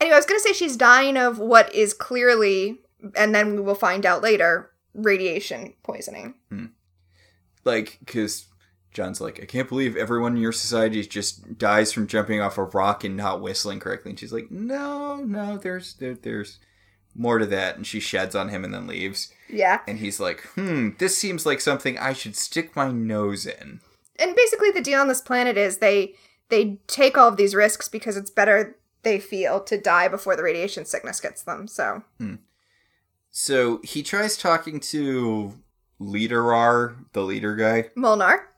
Anyway, 0.00 0.14
I 0.14 0.18
was 0.18 0.26
going 0.26 0.40
to 0.40 0.42
say 0.48 0.52
she's 0.52 0.76
dying 0.76 1.16
of 1.16 1.38
what 1.38 1.72
is 1.74 1.94
clearly, 1.94 2.80
and 3.14 3.32
then 3.34 3.54
we 3.54 3.60
will 3.60 3.74
find 3.76 4.04
out 4.04 4.20
later, 4.22 4.72
radiation 4.94 5.74
poisoning. 5.84 6.34
Hmm. 6.48 6.66
Like, 7.64 7.98
because 8.00 8.46
John's 8.92 9.20
like, 9.20 9.40
I 9.40 9.46
can't 9.46 9.68
believe 9.68 9.96
everyone 9.96 10.34
in 10.36 10.42
your 10.42 10.52
society 10.52 11.02
just 11.06 11.56
dies 11.58 11.92
from 11.92 12.08
jumping 12.08 12.40
off 12.40 12.58
a 12.58 12.64
rock 12.64 13.04
and 13.04 13.16
not 13.16 13.40
whistling 13.42 13.78
correctly. 13.78 14.10
And 14.10 14.18
she's 14.18 14.32
like, 14.32 14.50
No, 14.50 15.16
no, 15.16 15.56
there's 15.58 15.94
there, 15.94 16.14
there's 16.14 16.58
more 17.14 17.38
to 17.38 17.46
that. 17.46 17.76
And 17.76 17.86
she 17.86 18.00
sheds 18.00 18.34
on 18.34 18.48
him 18.48 18.64
and 18.64 18.72
then 18.72 18.86
leaves. 18.86 19.32
Yeah. 19.48 19.80
And 19.86 19.98
he's 19.98 20.20
like, 20.20 20.42
Hmm, 20.54 20.90
this 20.98 21.16
seems 21.16 21.44
like 21.46 21.60
something 21.60 21.98
I 21.98 22.12
should 22.12 22.36
stick 22.36 22.74
my 22.76 22.90
nose 22.90 23.46
in. 23.46 23.80
And 24.18 24.36
basically 24.36 24.70
the 24.70 24.80
deal 24.82 25.00
on 25.00 25.08
this 25.08 25.20
planet 25.20 25.56
is 25.56 25.78
they 25.78 26.14
they 26.50 26.78
take 26.86 27.16
all 27.16 27.28
of 27.28 27.36
these 27.36 27.54
risks 27.54 27.88
because 27.88 28.16
it's 28.16 28.30
better 28.30 28.76
they 29.02 29.18
feel 29.18 29.60
to 29.60 29.80
die 29.80 30.08
before 30.08 30.36
the 30.36 30.42
radiation 30.42 30.84
sickness 30.84 31.20
gets 31.20 31.42
them. 31.42 31.66
So, 31.66 32.02
So 33.30 33.80
he 33.82 34.02
tries 34.02 34.36
talking 34.36 34.78
to 34.80 35.54
Leader 35.98 36.52
R, 36.52 36.96
the 37.12 37.22
leader 37.22 37.56
guy. 37.56 37.90
Molnar. 37.94 38.48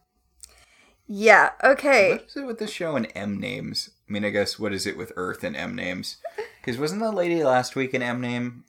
Yeah, 1.07 1.51
okay. 1.63 2.13
What 2.13 2.25
is 2.29 2.37
it 2.37 2.47
with 2.47 2.59
the 2.59 2.67
show 2.67 2.97
and 2.97 3.07
M 3.15 3.39
names? 3.39 3.91
I 4.13 4.15
mean, 4.15 4.27
I 4.27 4.31
guess 4.31 4.59
what 4.59 4.75
is 4.75 4.87
it 4.87 4.99
with 4.99 5.11
Earth 5.17 5.43
and 5.43 5.57
M 5.57 5.75
names? 5.75 6.19
Because 6.61 6.79
wasn't 6.79 7.01
that 7.01 7.13
lady 7.15 7.43
last 7.43 7.75
week 7.75 7.93
an 7.93 8.03
M 8.03 8.21
name? 8.21 8.63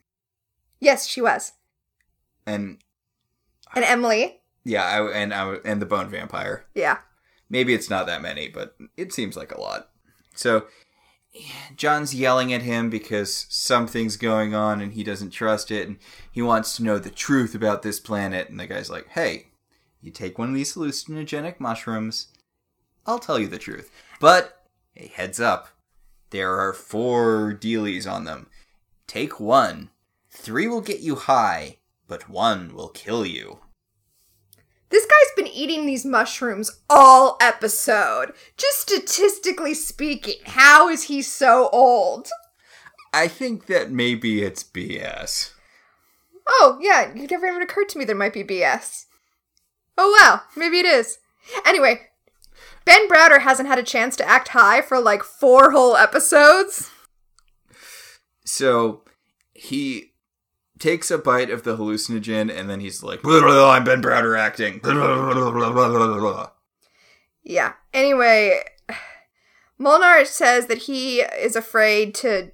Yes, 0.80 1.06
she 1.06 1.22
was. 1.22 1.52
And 2.44 2.80
And 3.76 3.84
Emily. 3.86 4.40
yeah, 4.64 4.84
I, 4.86 5.12
and 5.12 5.32
I, 5.32 5.58
and 5.64 5.80
the 5.80 5.86
Bone 5.86 6.10
Vampire. 6.10 6.66
Yeah. 6.74 7.00
Maybe 7.52 7.74
it's 7.76 7.92
not 7.92 8.08
that 8.08 8.22
many, 8.24 8.48
but 8.48 8.76
it 8.98 9.14
seems 9.14 9.38
like 9.38 9.52
a 9.54 9.60
lot. 9.62 9.90
So 10.34 10.66
John's 11.76 12.16
yelling 12.16 12.52
at 12.52 12.64
him 12.64 12.90
because 12.90 13.46
something's 13.50 14.18
going 14.18 14.56
on 14.56 14.82
and 14.82 14.94
he 14.94 15.04
doesn't 15.04 15.30
trust 15.30 15.70
it, 15.70 15.88
and 15.88 15.98
he 16.32 16.42
wants 16.42 16.76
to 16.78 16.84
know 16.84 16.98
the 16.98 17.12
truth 17.12 17.54
about 17.54 17.84
this 17.84 18.00
planet. 18.00 18.50
And 18.50 18.60
the 18.60 18.66
guy's 18.66 18.90
like, 18.90 19.10
"Hey, 19.10 19.50
you 20.02 20.10
take 20.10 20.40
one 20.40 20.50
of 20.50 20.56
these 20.56 20.74
hallucinogenic 20.74 21.60
mushrooms, 21.60 22.30
I'll 23.06 23.20
tell 23.20 23.38
you 23.38 23.48
the 23.48 23.60
truth. 23.60 23.92
But 24.20 24.63
hey, 24.94 25.08
heads 25.08 25.40
up, 25.40 25.70
there 26.30 26.60
are 26.60 26.74
four 26.74 27.54
dealies 27.54 28.12
on 28.12 28.26
them. 28.26 28.48
Take 29.08 29.40
one. 29.40 29.90
Three 30.30 30.68
will 30.68 30.82
get 30.82 31.02
you 31.02 31.16
high, 31.16 31.78
but 32.08 32.30
one 32.30 32.74
will 32.74 32.90
kill 32.90 33.26
you." 33.26 33.60
This 34.90 35.06
guy's 35.06 35.36
been 35.36 35.52
eating 35.52 35.88
these 35.88 36.06
mushrooms 36.06 36.82
all 36.88 37.38
episode. 37.42 38.34
Just 38.58 38.82
statistically 38.82 39.74
speaking, 39.74 40.36
how 40.46 40.88
is 40.88 41.04
he 41.04 41.24
so 41.24 41.70
old? 41.74 42.30
I 43.12 43.28
think 43.28 43.66
that 43.66 43.92
maybe 43.92 44.44
it's 44.44 44.64
BS. 44.64 45.54
Oh, 46.48 46.78
yeah, 46.80 47.12
it 47.12 47.32
never 47.32 47.48
even 47.48 47.62
occurred 47.64 47.90
to 47.90 47.98
me 47.98 48.06
there 48.06 48.16
might 48.16 48.34
be 48.34 48.44
BS. 48.44 49.06
Oh, 49.98 50.16
well, 50.20 50.44
maybe 50.56 50.80
it 50.80 50.86
is. 50.86 51.18
Anyway, 51.66 52.10
Ben 52.86 53.08
Browder 53.08 53.42
hasn't 53.42 53.70
had 53.70 53.80
a 53.80 53.84
chance 53.84 54.16
to 54.18 54.28
act 54.28 54.50
high 54.50 54.82
for 54.82 55.00
like 55.00 55.24
four 55.24 55.72
whole 55.72 55.96
episodes. 55.96 56.92
So 58.46 59.04
he 59.54 60.12
takes 60.80 61.10
a 61.10 61.18
bite 61.18 61.50
of 61.50 61.64
the 61.64 61.78
hallucinogen 61.78 62.54
and 62.54 62.70
then 62.70 62.82
he's 62.82 63.02
like, 63.02 63.22
"Blah, 63.22 63.40
blah, 63.40 63.50
blah, 63.50 63.72
I'm 63.72 63.84
Ben 63.84 64.02
Browder 64.02 64.38
acting. 64.38 64.80
Blah, 64.80 64.94
blah, 64.94 65.34
blah, 65.34 65.52
blah, 65.52 65.72
blah, 65.72 65.90
blah, 65.90 66.20
blah." 66.20 66.50
Yeah. 67.44 67.74
Anyway, 67.94 68.62
Molnar 69.78 70.26
says 70.26 70.68
that 70.68 70.80
he 70.80 71.22
is 71.22 71.56
afraid 71.56 72.14
to 72.16 72.52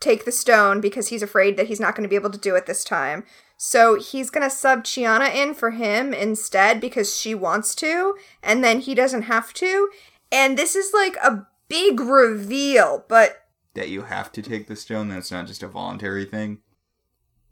take 0.00 0.24
the 0.24 0.32
stone 0.32 0.80
because 0.80 1.08
he's 1.08 1.22
afraid 1.22 1.56
that 1.56 1.66
he's 1.66 1.80
not 1.80 1.94
going 1.94 2.02
to 2.02 2.08
be 2.08 2.16
able 2.16 2.30
to 2.30 2.38
do 2.38 2.54
it 2.54 2.66
this 2.66 2.84
time. 2.84 3.24
So 3.56 3.98
he's 3.98 4.30
going 4.30 4.48
to 4.48 4.54
sub 4.54 4.84
Chiana 4.84 5.34
in 5.34 5.54
for 5.54 5.70
him 5.70 6.12
instead 6.12 6.80
because 6.80 7.16
she 7.18 7.34
wants 7.34 7.74
to, 7.76 8.16
and 8.42 8.62
then 8.62 8.80
he 8.80 8.94
doesn't 8.94 9.22
have 9.22 9.52
to. 9.54 9.88
And 10.30 10.58
this 10.58 10.76
is 10.76 10.92
like 10.92 11.16
a 11.16 11.46
big 11.68 11.98
reveal, 12.00 13.04
but 13.08 13.46
That 13.74 13.88
you 13.88 14.02
have 14.02 14.30
to 14.32 14.42
take 14.42 14.66
the 14.66 14.76
stone, 14.76 15.08
that's 15.08 15.30
not 15.30 15.46
just 15.46 15.62
a 15.62 15.68
voluntary 15.68 16.24
thing. 16.26 16.58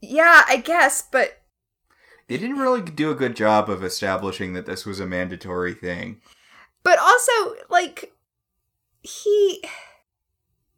yeah, 0.03 0.45
I 0.47 0.59
guess, 0.59 1.03
but 1.11 1.41
They 2.29 2.37
didn't 2.37 2.59
really 2.59 2.83
do 2.83 3.11
a 3.11 3.15
good 3.15 3.35
job 3.35 3.71
of 3.71 3.83
establishing 3.83 4.53
that 4.53 4.67
this 4.67 4.85
was 4.85 5.01
a 5.01 5.07
mandatory 5.07 5.73
thing. 5.75 6.21
But 6.83 6.99
also, 6.99 7.33
like, 7.71 8.13
he. 9.03 9.63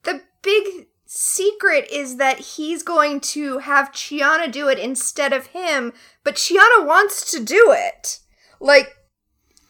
The 0.05 0.23
big 0.43 0.87
secret 1.07 1.89
is 1.91 2.17
that 2.17 2.39
he's 2.39 2.83
going 2.83 3.21
to 3.21 3.59
have 3.59 3.93
Chiana 3.93 4.51
do 4.51 4.69
it 4.69 4.79
instead 4.79 5.33
of 5.33 5.49
him, 5.49 5.93
but 6.25 6.35
Chiana 6.35 6.85
wants 6.85 7.31
to 7.31 7.43
do 7.43 7.73
it. 7.77 8.21
Like, 8.61 8.97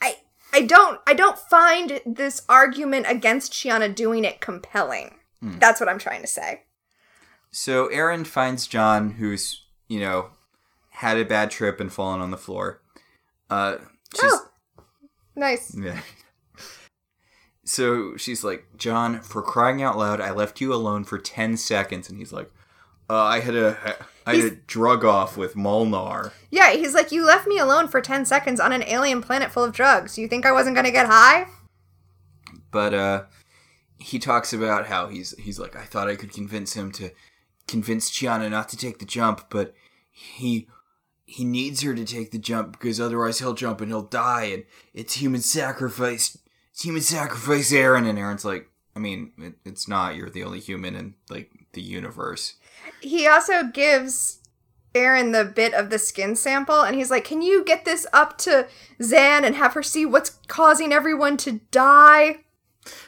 I. 0.01 0.17
I 0.53 0.63
don't 0.63 1.01
I 1.07 1.13
don't 1.13 1.39
find 1.39 2.01
this 2.07 2.43
argument 2.49 3.07
against 3.09 3.53
Chiana 3.53 3.95
doing 3.95 4.25
it 4.25 4.41
compelling. 4.41 5.17
That's 5.43 5.81
what 5.81 5.89
I'm 5.89 5.99
trying 5.99 6.23
to 6.23 6.27
say. 6.27 6.63
So 7.51 7.89
Aeryn 7.89 8.27
finds 8.27 8.67
John, 8.67 9.11
who's, 9.11 9.63
you 9.87 10.01
know, 10.01 10.31
had 10.91 11.19
a 11.19 11.25
bad 11.25 11.51
trip 11.51 11.79
and 11.79 11.93
fallen 11.93 12.21
on 12.21 12.31
the 12.31 12.37
floor. 12.37 12.81
Uh, 13.51 13.77
she's, 14.19 14.33
Oh. 14.33 14.49
Nice. 15.37 15.77
Yeah. 15.79 16.01
So 17.67 18.17
she's 18.17 18.45
like, 18.45 18.65
John, 18.77 19.21
for 19.21 19.43
crying 19.43 19.83
out 19.83 19.99
loud, 19.99 20.21
I 20.21 20.31
left 20.31 20.61
you 20.61 20.73
alone 20.73 21.03
for 21.03 21.19
10 21.19 21.57
seconds. 21.57 22.09
And 22.09 22.17
he's 22.17 22.33
like, 22.33 22.49
uh, 23.11 23.23
I 23.23 23.41
had 23.41 23.57
a, 23.57 23.97
I 24.25 24.37
had 24.37 24.45
a 24.45 24.51
drug 24.57 25.05
off 25.05 25.37
with 25.37 25.57
Molnar. 25.57 26.33
Yeah, 26.51 26.73
he's 26.73 26.95
like, 26.95 27.11
You 27.11 27.27
left 27.27 27.47
me 27.47 27.59
alone 27.59 27.89
for 27.89 28.01
10 28.01 28.25
seconds 28.25 28.61
on 28.61 28.73
an 28.73 28.85
alien 28.85 29.21
planet 29.21 29.51
full 29.51 29.65
of 29.65 29.73
drugs. 29.73 30.17
You 30.17 30.29
think 30.29 30.47
I 30.47 30.53
wasn't 30.53 30.77
gonna 30.77 30.93
get 30.93 31.07
high? 31.07 31.47
But, 32.71 32.95
uh, 32.95 33.25
he 33.99 34.19
talks 34.21 34.53
about 34.53 34.87
how 34.87 35.09
he's, 35.09 35.37
he's 35.39 35.59
like, 35.59 35.75
I 35.75 35.85
thought 35.85 36.09
I 36.09 36.17
could 36.17 36.33
convince 36.33 36.75
him 36.75 36.93
to 36.93 37.11
convince 37.67 38.11
Chiana 38.11 38.49
not 38.49 38.69
to 38.69 38.77
take 38.77 39.01
the 39.01 39.05
jump, 39.05 39.47
but 39.51 39.75
he, 40.11 40.69
he 41.25 41.45
needs 41.45 41.83
her 41.83 41.95
to 41.95 42.05
take 42.05 42.31
the 42.31 42.39
jump 42.39 42.73
because 42.73 43.01
otherwise 43.01 43.41
he'll 43.41 43.55
jump 43.55 43.81
and 43.81 43.91
he'll 43.91 44.03
die. 44.03 44.45
And 44.45 44.65
it's 44.95 45.15
human 45.15 45.41
sacrifice. 45.41 46.39
Human 46.81 47.03
sacrifice, 47.03 47.73
Aeryn. 47.73 48.09
And 48.09 48.19
Aeryn's 48.19 48.45
like, 48.45 48.69
I 48.95 48.99
mean, 48.99 49.33
it, 49.39 49.55
it's 49.65 49.89
not. 49.89 50.17
You're 50.17 50.31
the 50.31 50.45
only 50.45 50.61
human 50.61 50.95
in, 50.95 51.15
like, 51.31 51.51
the 51.73 51.83
universe. 51.83 52.55
he 53.01 53.27
also 53.27 53.65
gives 53.65 54.41
Aeryn 54.97 55.33
the 55.33 55.45
bit 55.45 55.75
of 55.75 55.91
the 55.91 55.99
skin 55.99 56.35
sample 56.35 56.81
and 56.81 56.97
he's 56.97 57.11
like, 57.11 57.25
Can 57.25 57.43
you 57.43 57.63
get 57.65 57.85
this 57.85 58.07
up 58.13 58.39
to 58.39 58.67
Zhaan 59.01 59.45
and 59.45 59.55
have 59.55 59.75
her 59.75 59.83
see 59.83 60.07
what's 60.07 60.39
causing 60.49 60.93
everyone 60.93 61.37
to 61.39 61.61
die? 61.71 62.39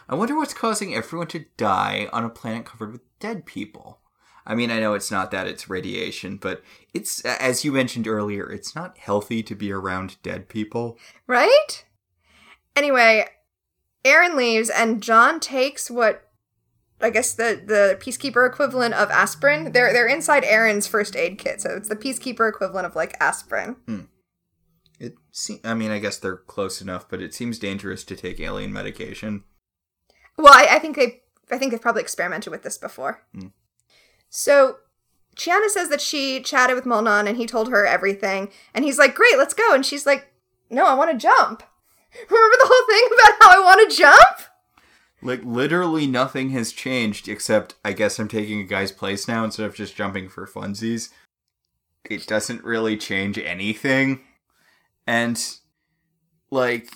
I 0.08 0.14
wonder 0.14 0.36
what's 0.36 0.54
causing 0.54 0.94
everyone 0.94 1.28
to 1.28 1.46
die 1.56 2.08
on 2.12 2.24
a 2.24 2.28
planet 2.28 2.66
covered 2.66 2.92
with 2.92 3.18
dead 3.20 3.46
people. 3.46 4.00
I 4.46 4.54
mean, 4.54 4.70
I 4.70 4.80
know 4.80 4.94
it's 4.94 5.10
not 5.10 5.30
that, 5.30 5.46
it's 5.46 5.68
radiation, 5.68 6.36
but 6.36 6.62
it's, 6.94 7.22
as 7.24 7.64
you 7.64 7.72
mentioned 7.72 8.08
earlier, 8.08 8.50
it's 8.50 8.74
not 8.74 8.98
healthy 8.98 9.42
to 9.42 9.54
be 9.54 9.70
around 9.70 10.16
dead 10.22 10.48
people. 10.48 10.98
Right? 11.26 11.84
Anyway, 12.74 13.26
Aeryn 14.04 14.36
leaves 14.36 14.70
and 14.70 15.02
John 15.02 15.40
takes 15.40 15.90
what 15.90 16.24
I 17.00 17.10
guess 17.10 17.32
the, 17.32 17.62
the 17.64 17.96
peacekeeper 18.00 18.48
equivalent 18.48 18.94
of 18.94 19.10
aspirin. 19.10 19.72
They're 19.72 19.92
they're 19.92 20.08
inside 20.08 20.42
Aeryn's 20.42 20.86
first 20.86 21.14
aid 21.14 21.38
kit, 21.38 21.60
so 21.60 21.70
it's 21.70 21.88
the 21.88 21.96
peacekeeper 21.96 22.48
equivalent 22.48 22.86
of 22.86 22.96
like 22.96 23.16
aspirin. 23.20 23.76
It 24.98 25.14
se- 25.30 25.60
I 25.64 25.74
mean, 25.74 25.90
I 25.92 26.00
guess 26.00 26.18
they're 26.18 26.36
close 26.36 26.80
enough, 26.82 27.08
but 27.08 27.22
it 27.22 27.34
seems 27.34 27.58
dangerous 27.58 28.02
to 28.04 28.16
take 28.16 28.40
alien 28.40 28.72
medication. 28.72 29.44
Well, 30.36 30.52
I, 30.52 30.76
I 30.76 30.78
think 30.80 30.96
they 30.96 31.20
I 31.50 31.58
think 31.58 31.70
they've 31.70 31.80
probably 31.80 32.02
experimented 32.02 32.50
with 32.50 32.62
this 32.62 32.78
before. 32.78 33.22
Hmm. 33.32 33.48
So 34.28 34.78
Chiana 35.36 35.68
says 35.68 35.88
that 35.88 36.00
she 36.00 36.40
chatted 36.42 36.74
with 36.74 36.84
Molnon 36.84 37.28
and 37.28 37.36
he 37.36 37.46
told 37.46 37.68
her 37.68 37.86
everything, 37.86 38.50
and 38.74 38.84
he's 38.84 38.98
like, 38.98 39.14
"Great, 39.14 39.38
let's 39.38 39.54
go." 39.54 39.72
And 39.72 39.86
she's 39.86 40.04
like, 40.04 40.32
"No, 40.68 40.84
I 40.86 40.94
want 40.94 41.12
to 41.12 41.16
jump." 41.16 41.62
Remember 42.14 42.56
the 42.58 42.68
whole 42.68 42.86
thing 42.86 43.08
about 43.12 43.38
how 43.40 43.60
I 43.60 43.64
want 43.64 43.90
to 43.90 43.96
jump? 43.96 44.48
Like, 45.20 45.42
literally 45.44 46.06
nothing 46.06 46.50
has 46.50 46.72
changed 46.72 47.28
except 47.28 47.74
I 47.84 47.92
guess 47.92 48.18
I'm 48.18 48.28
taking 48.28 48.60
a 48.60 48.64
guy's 48.64 48.92
place 48.92 49.26
now 49.26 49.44
instead 49.44 49.66
of 49.66 49.74
just 49.74 49.96
jumping 49.96 50.28
for 50.28 50.46
funsies. 50.46 51.10
It 52.04 52.26
doesn't 52.26 52.64
really 52.64 52.96
change 52.96 53.38
anything. 53.38 54.20
And, 55.06 55.42
like, 56.50 56.92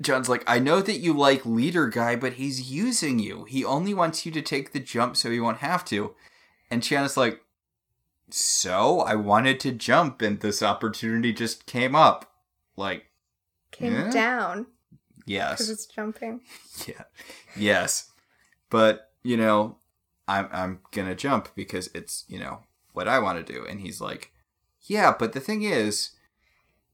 John's 0.00 0.28
like, 0.28 0.44
I 0.46 0.58
know 0.58 0.82
that 0.82 0.98
you 0.98 1.14
like 1.14 1.46
leader 1.46 1.88
guy, 1.88 2.16
but 2.16 2.34
he's 2.34 2.70
using 2.70 3.18
you. 3.18 3.44
He 3.44 3.64
only 3.64 3.94
wants 3.94 4.26
you 4.26 4.32
to 4.32 4.42
take 4.42 4.72
the 4.72 4.80
jump 4.80 5.16
so 5.16 5.30
he 5.30 5.40
won't 5.40 5.58
have 5.58 5.84
to. 5.86 6.14
And 6.70 6.82
Chiana's 6.82 7.16
like, 7.16 7.40
So 8.30 9.00
I 9.00 9.14
wanted 9.14 9.60
to 9.60 9.72
jump, 9.72 10.20
and 10.20 10.40
this 10.40 10.62
opportunity 10.62 11.32
just 11.32 11.66
came 11.66 11.94
up. 11.94 12.32
Like, 12.76 13.06
Came 13.74 13.92
Yeah? 13.92 14.10
down 14.10 14.66
Yes. 15.26 15.52
because 15.52 15.70
it's 15.70 15.86
jumping. 15.86 16.40
yeah, 16.86 17.04
yes, 17.56 18.10
but 18.70 19.10
you 19.22 19.36
know, 19.36 19.78
I'm 20.28 20.48
I'm 20.52 20.80
gonna 20.92 21.14
jump 21.14 21.48
because 21.54 21.88
it's 21.94 22.24
you 22.28 22.38
know 22.38 22.60
what 22.92 23.08
I 23.08 23.18
want 23.18 23.44
to 23.44 23.52
do. 23.52 23.64
And 23.66 23.80
he's 23.80 24.00
like, 24.00 24.32
Yeah, 24.82 25.14
but 25.18 25.32
the 25.32 25.40
thing 25.40 25.62
is, 25.62 26.10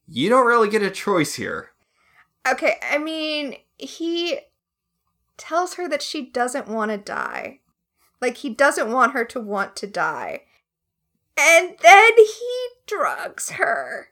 you 0.09 0.28
don't 0.28 0.47
really 0.47 0.68
get 0.70 0.83
a 0.83 0.91
choice 0.91 1.35
here. 1.35 1.70
Okay, 2.49 2.76
I 2.91 2.99
mean, 2.99 3.57
he 3.76 4.39
tells 5.37 5.74
her 5.74 5.89
that 5.89 6.03
she 6.03 6.24
doesn't 6.31 6.68
want 6.68 6.91
to 6.91 6.97
die. 6.99 7.61
Like, 8.20 8.39
he 8.39 8.51
doesn't 8.51 8.91
want 8.93 9.12
her 9.12 9.24
to 9.26 9.41
want 9.41 9.76
to 9.76 9.87
die. 9.87 10.43
And 11.39 11.76
then 11.83 12.11
he 12.16 12.66
drugs 12.87 13.51
her. 13.53 14.09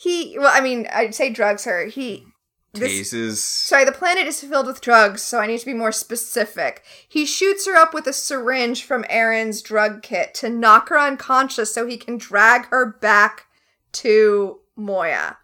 He, 0.00 0.38
well, 0.38 0.50
I 0.50 0.62
mean, 0.62 0.88
I'd 0.90 1.14
say 1.14 1.28
drugs 1.28 1.64
her. 1.64 1.84
He, 1.84 2.24
this, 2.72 3.12
Tases. 3.12 3.36
sorry, 3.36 3.84
the 3.84 3.92
planet 3.92 4.26
is 4.26 4.42
filled 4.42 4.66
with 4.66 4.80
drugs, 4.80 5.20
so 5.20 5.40
I 5.40 5.46
need 5.46 5.58
to 5.58 5.66
be 5.66 5.74
more 5.74 5.92
specific. 5.92 6.82
He 7.06 7.26
shoots 7.26 7.66
her 7.66 7.76
up 7.76 7.92
with 7.92 8.06
a 8.06 8.14
syringe 8.14 8.82
from 8.82 9.04
Aeryn's 9.04 9.60
drug 9.60 10.00
kit 10.00 10.32
to 10.36 10.48
knock 10.48 10.88
her 10.88 10.98
unconscious 10.98 11.74
so 11.74 11.86
he 11.86 11.98
can 11.98 12.16
drag 12.16 12.64
her 12.68 12.86
back 12.86 13.48
to 13.92 14.60
Moya. 14.74 15.36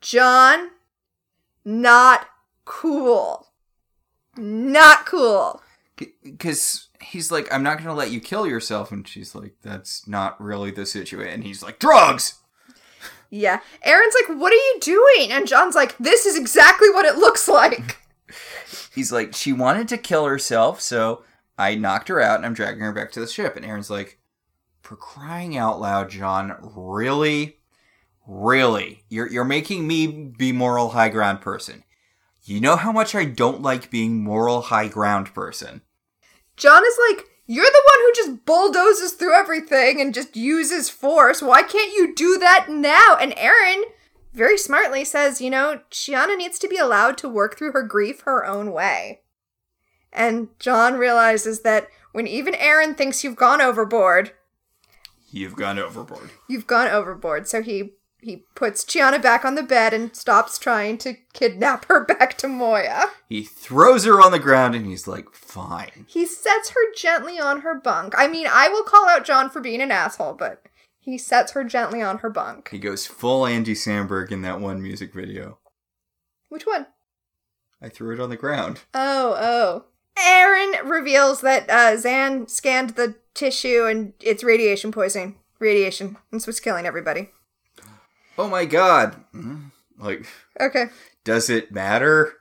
John, 0.00 0.70
not 1.64 2.26
cool. 2.64 3.52
Not 4.36 5.06
cool. 5.06 5.62
because 6.24 6.88
he's 7.00 7.30
like, 7.30 7.46
I'm 7.52 7.62
not 7.62 7.78
gonna 7.78 7.94
let 7.94 8.10
you 8.10 8.18
kill 8.18 8.48
yourself, 8.48 8.90
and 8.90 9.06
she's 9.06 9.36
like, 9.36 9.54
that's 9.62 10.08
not 10.08 10.40
really 10.40 10.72
the 10.72 10.86
situation. 10.86 11.34
And 11.34 11.44
he's 11.44 11.62
like, 11.62 11.78
drugs. 11.78 12.40
Yeah. 13.30 13.60
Aeryn's 13.86 14.14
like, 14.14 14.38
what 14.38 14.52
are 14.52 14.56
you 14.56 14.78
doing? 14.80 15.32
And 15.32 15.46
John's 15.46 15.74
like, 15.74 15.96
this 15.98 16.26
is 16.26 16.36
exactly 16.36 16.90
what 16.90 17.04
it 17.04 17.16
looks 17.16 17.48
like. 17.48 17.98
He's 18.94 19.12
like, 19.12 19.34
she 19.34 19.52
wanted 19.52 19.88
to 19.88 19.96
kill 19.96 20.26
herself, 20.26 20.80
so 20.80 21.22
I 21.56 21.76
knocked 21.76 22.08
her 22.08 22.20
out, 22.20 22.36
and 22.36 22.46
I'm 22.46 22.54
dragging 22.54 22.82
her 22.82 22.92
back 22.92 23.12
to 23.12 23.20
the 23.20 23.26
ship. 23.26 23.56
And 23.56 23.64
Aaron's 23.64 23.90
like, 23.90 24.18
for 24.82 24.96
crying 24.96 25.56
out 25.56 25.80
loud, 25.80 26.10
John, 26.10 26.56
really, 26.74 27.58
really, 28.26 29.04
you're 29.08 29.30
you're 29.30 29.44
making 29.44 29.86
me 29.86 30.06
be 30.36 30.50
moral 30.50 30.90
high 30.90 31.08
ground 31.08 31.40
person. 31.40 31.84
You 32.42 32.60
know 32.60 32.74
how 32.74 32.90
much 32.90 33.14
I 33.14 33.24
don't 33.24 33.62
like 33.62 33.90
being 33.90 34.24
moral 34.24 34.62
high 34.62 34.88
ground 34.88 35.32
person. 35.32 35.82
John 36.56 36.82
is 36.84 36.98
like, 37.08 37.26
you're 37.50 37.64
the 37.64 37.82
one 37.92 37.98
who 38.04 38.12
just 38.14 38.44
bulldozes 38.46 39.12
through 39.14 39.34
everything 39.34 40.00
and 40.00 40.14
just 40.14 40.36
uses 40.36 40.88
force. 40.88 41.42
Why 41.42 41.62
can't 41.64 41.92
you 41.92 42.14
do 42.14 42.38
that 42.38 42.66
now? 42.68 43.16
And 43.20 43.32
Aeryn 43.32 43.82
very 44.32 44.56
smartly 44.56 45.04
says, 45.04 45.40
you 45.40 45.50
know, 45.50 45.80
Chiana 45.90 46.36
needs 46.38 46.58
to 46.60 46.68
be 46.68 46.76
allowed 46.76 47.18
to 47.18 47.28
work 47.28 47.58
through 47.58 47.72
her 47.72 47.82
grief 47.82 48.20
her 48.20 48.44
own 48.46 48.70
way. 48.72 49.22
And 50.12 50.48
John 50.60 50.94
realizes 50.94 51.62
that 51.62 51.88
when 52.12 52.28
even 52.28 52.54
Aeryn 52.54 52.96
thinks 52.96 53.24
you've 53.24 53.36
gone 53.36 53.60
overboard, 53.60 54.32
You've 55.32 55.56
gone 55.56 55.78
overboard. 55.78 56.30
you've 56.48 56.66
gone 56.66 56.88
overboard. 56.88 57.46
So 57.48 57.62
he 57.62 57.94
he 58.22 58.44
puts 58.54 58.84
Chiana 58.84 59.20
back 59.20 59.44
on 59.44 59.54
the 59.54 59.62
bed 59.62 59.94
and 59.94 60.14
stops 60.14 60.58
trying 60.58 60.98
to 60.98 61.14
kidnap 61.32 61.86
her 61.86 62.04
back 62.18 62.36
to 62.38 62.48
Moya. 62.48 63.06
He 63.28 63.42
throws 63.42 64.04
her 64.04 64.20
on 64.20 64.32
the 64.32 64.38
ground, 64.38 64.74
and 64.74 64.86
he's 64.86 65.08
like, 65.08 65.32
fine. 65.32 66.06
He 66.08 66.26
sets 66.26 66.70
her 66.70 66.92
gently 66.96 67.38
on 67.38 67.62
her 67.62 67.74
bunk. 67.74 68.14
I 68.16 68.28
mean, 68.28 68.46
I 68.50 68.68
will 68.68 68.82
call 68.82 69.08
out 69.08 69.24
John 69.24 69.50
for 69.50 69.60
being 69.60 69.80
an 69.80 69.90
asshole, 69.90 70.34
but 70.34 70.62
he 70.98 71.16
sets 71.16 71.52
her 71.52 71.64
gently 71.64 72.02
on 72.02 72.18
her 72.18 72.30
bunk. 72.30 72.68
He 72.70 72.78
goes 72.78 73.06
full 73.06 73.46
Andy 73.46 73.74
Samberg 73.74 74.30
in 74.30 74.42
that 74.42 74.60
one 74.60 74.82
music 74.82 75.14
video. 75.14 75.58
Which 76.48 76.66
one? 76.66 76.86
I 77.82 77.88
threw 77.88 78.12
it 78.12 78.20
on 78.20 78.30
the 78.30 78.36
ground. 78.36 78.80
Oh, 78.92 79.36
oh. 79.38 79.84
Aeryn 80.18 80.88
reveals 80.88 81.40
that 81.40 81.70
uh, 81.70 81.96
Zhaan 81.96 82.50
scanned 82.50 82.90
the 82.90 83.14
tissue 83.32 83.86
and 83.86 84.12
it's 84.20 84.44
radiation 84.44 84.92
poisoning. 84.92 85.36
Radiation. 85.58 86.16
That's 86.30 86.46
what's 86.46 86.60
killing 86.60 86.84
everybody. 86.84 87.30
Oh 88.40 88.48
my 88.48 88.64
god. 88.64 89.22
Mm, 89.34 89.70
Like, 89.98 90.26
Okay. 90.58 90.86
does 91.24 91.50
it 91.50 91.72
matter? 91.72 92.32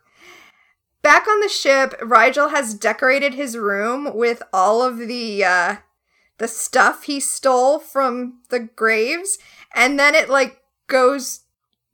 Back 1.02 1.28
on 1.28 1.40
the 1.42 1.50
ship, 1.50 2.00
Rygel 2.02 2.52
has 2.52 2.74
decorated 2.74 3.34
his 3.34 3.58
room 3.58 4.16
with 4.16 4.42
all 4.54 4.82
of 4.82 4.98
the 4.98 5.44
uh 5.44 5.76
the 6.38 6.48
stuff 6.48 7.04
he 7.04 7.20
stole 7.20 7.80
from 7.80 8.40
the 8.50 8.60
graves, 8.62 9.38
and 9.76 10.00
then 10.00 10.16
it 10.16 10.30
like 10.30 10.62
goes 10.88 11.42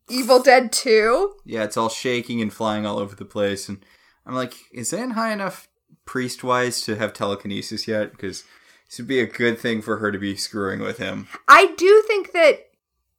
Evil 0.07 0.39
Dead 0.41 0.71
2. 0.71 1.37
Yeah, 1.45 1.63
it's 1.63 1.77
all 1.77 1.89
shaking 1.89 2.41
and 2.41 2.53
flying 2.53 2.85
all 2.85 2.99
over 2.99 3.15
the 3.15 3.25
place. 3.25 3.67
And 3.67 3.83
I'm 4.23 4.35
like, 4.35 4.53
is 4.71 4.91
Zhaan 4.91 5.13
high 5.13 5.31
enough 5.33 5.67
priest 6.05 6.43
wise 6.43 6.81
to 6.81 6.95
have 6.95 7.11
telekinesis 7.11 7.87
yet? 7.87 8.11
Because 8.11 8.43
this 8.87 8.99
would 8.99 9.07
be 9.07 9.19
a 9.19 9.25
good 9.25 9.57
thing 9.59 9.81
for 9.81 9.97
her 9.97 10.11
to 10.11 10.19
be 10.19 10.35
screwing 10.35 10.79
with 10.79 10.99
him. 10.99 11.27
I 11.47 11.73
do 11.75 12.03
think 12.07 12.33
that 12.33 12.69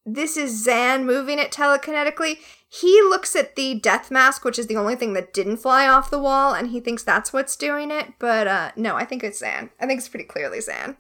this 0.07 0.37
is 0.37 0.67
Zhaan 0.67 1.05
moving 1.05 1.39
it 1.39 1.51
telekinetically. 1.51 2.39
He 2.69 3.03
looks 3.03 3.35
at 3.35 3.57
the 3.57 3.75
death 3.75 4.11
mask, 4.11 4.45
which 4.45 4.59
is 4.59 4.69
the 4.69 4.77
only 4.77 4.95
thing 4.95 5.13
that 5.15 5.35
didn't 5.35 5.59
fly 5.59 5.89
off 5.89 6.11
the 6.11 6.19
wall, 6.19 6.55
and 6.55 6.69
he 6.69 6.81
thinks 6.81 7.03
that's 7.03 7.33
what's 7.33 7.57
doing 7.57 7.91
it. 7.91 8.15
But 8.19 8.47
uh, 8.47 8.71
no, 8.77 8.95
I 8.95 9.05
think 9.05 9.25
it's 9.25 9.43
Zhaan. 9.43 9.71
I 9.81 9.87
think 9.87 9.99
it's 9.99 10.09
pretty 10.09 10.25
clearly 10.25 10.59
Zhaan. 10.59 10.97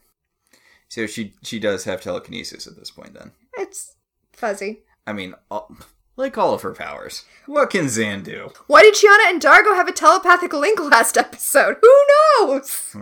So 0.88 1.06
she 1.06 1.34
she 1.42 1.58
does 1.58 1.84
have 1.84 2.00
telekinesis 2.00 2.66
at 2.66 2.76
this 2.76 2.90
point 2.90 3.14
then. 3.14 3.32
It's 3.56 3.94
fuzzy. 4.32 4.82
I 5.06 5.12
mean, 5.12 5.34
all, 5.50 5.74
like 6.16 6.36
all 6.36 6.54
of 6.54 6.62
her 6.62 6.74
powers. 6.74 7.24
What 7.46 7.70
can 7.70 7.86
Zhaan 7.86 8.24
do? 8.24 8.50
Why 8.66 8.82
did 8.82 8.94
Chiana 8.94 9.30
and 9.30 9.40
Dargo 9.40 9.74
have 9.76 9.88
a 9.88 9.92
telepathic 9.92 10.52
link 10.52 10.80
last 10.80 11.16
episode? 11.16 11.76
Who 11.80 12.46
knows? 12.46 12.96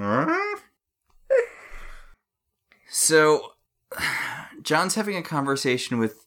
So, 2.88 3.53
John's 4.62 4.94
having 4.94 5.16
a 5.16 5.22
conversation 5.22 5.98
with 5.98 6.26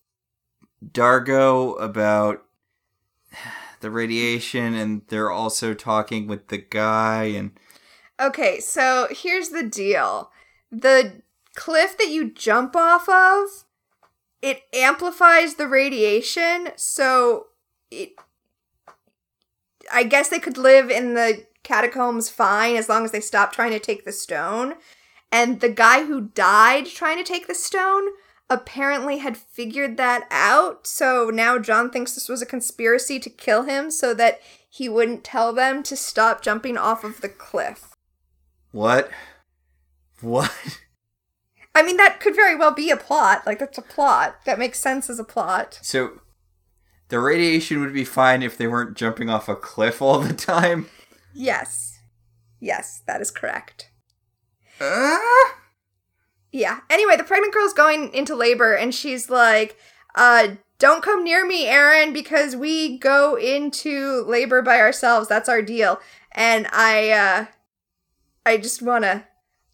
Dargo 0.86 1.80
about 1.82 2.44
the 3.82 3.92
radiation, 3.92 4.74
and 4.74 5.02
they're 5.08 5.32
also 5.32 5.74
talking 5.74 6.28
with 6.28 6.48
the 6.48 6.58
guy, 6.58 7.26
and 7.26 7.52
Okay, 8.20 8.60
so 8.60 9.08
here's 9.12 9.50
the 9.50 9.64
deal. 9.64 10.32
The 10.72 11.22
cliff 11.56 11.98
that 11.98 12.10
you 12.10 12.32
jump 12.32 12.76
off 12.76 13.08
of, 13.08 13.66
it 14.42 14.64
amplifies 14.74 15.56
the 15.56 15.68
radiation, 15.68 16.70
so 16.76 17.48
it 17.92 18.14
I 19.92 20.04
guess 20.04 20.30
they 20.30 20.40
could 20.40 20.58
live 20.58 20.90
in 20.90 21.14
the 21.14 21.46
catacombs 21.64 22.30
fine 22.30 22.76
as 22.76 22.90
long 22.90 23.06
as 23.06 23.12
they 23.12 23.22
stop 23.22 23.54
trying 23.54 23.72
to 23.72 23.80
take 23.80 24.04
the 24.04 24.12
stone. 24.12 24.76
And 25.32 25.60
the 25.60 25.70
guy 25.70 26.06
who 26.06 26.30
died 26.34 26.86
trying 26.88 27.18
to 27.18 27.24
take 27.24 27.48
the 27.48 27.56
stone 27.56 28.10
apparently 28.50 29.18
had 29.18 29.36
figured 29.38 29.98
that 29.98 30.26
out. 30.32 30.88
So 30.88 31.30
now 31.34 31.60
John 31.60 31.90
thinks 31.90 32.14
this 32.14 32.30
was 32.30 32.42
a 32.42 32.46
conspiracy 32.46 33.20
to 33.20 33.30
kill 33.30 33.64
him 33.64 33.92
so 33.92 34.14
that 34.14 34.40
he 34.70 34.88
wouldn't 34.88 35.24
tell 35.24 35.54
them 35.54 35.84
to 35.84 35.96
stop 35.96 36.42
jumping 36.42 36.78
off 36.78 37.04
of 37.04 37.22
the 37.22 37.30
cliff. 37.30 37.94
what? 38.72 39.10
What? 40.22 40.54
I 41.76 41.84
mean, 41.84 41.98
that 41.98 42.20
could 42.20 42.36
very 42.36 42.56
well 42.56 42.74
be 42.74 42.90
a 42.90 42.98
plot. 42.98 43.46
Like, 43.46 43.60
that's 43.60 43.78
a 43.78 43.84
plot. 43.84 44.38
That 44.46 44.58
makes 44.58 44.80
sense 44.80 45.12
as 45.12 45.20
a 45.20 45.24
plot. 45.24 45.78
So, 45.84 46.22
the 47.10 47.20
radiation 47.20 47.82
would 47.82 47.94
be 47.94 48.04
fine 48.04 48.42
if 48.42 48.58
they 48.58 48.66
weren't 48.66 48.98
jumping 48.98 49.30
off 49.30 49.48
a 49.48 49.56
cliff 49.56 50.02
all 50.02 50.20
the 50.20 50.34
time? 50.54 50.88
Yes. 51.36 52.00
Yes, 52.60 53.04
that 53.06 53.22
is 53.22 53.30
correct. 53.30 53.92
Uh? 54.80 55.18
Yeah. 56.52 56.80
Anyway, 56.90 57.16
the 57.18 57.24
pregnant 57.24 57.54
girl's 57.54 57.74
going 57.74 58.14
into 58.14 58.36
labor 58.36 58.74
and 58.74 58.94
she's 58.94 59.30
like, 59.30 59.78
uh, 60.16 60.50
don't 60.80 61.04
come 61.04 61.24
near 61.24 61.46
me, 61.46 61.66
Aeryn, 61.66 62.14
because 62.14 62.56
we 62.56 62.98
go 62.98 63.36
into 63.36 64.24
labor 64.28 64.62
by 64.62 64.80
ourselves. 64.80 65.28
That's 65.28 65.50
our 65.50 65.62
deal. 65.62 66.00
And 66.32 66.68
I, 66.72 67.10
uh, 67.10 67.46
I 68.46 68.58
just 68.58 68.82
want 68.82 69.04
to 69.04 69.26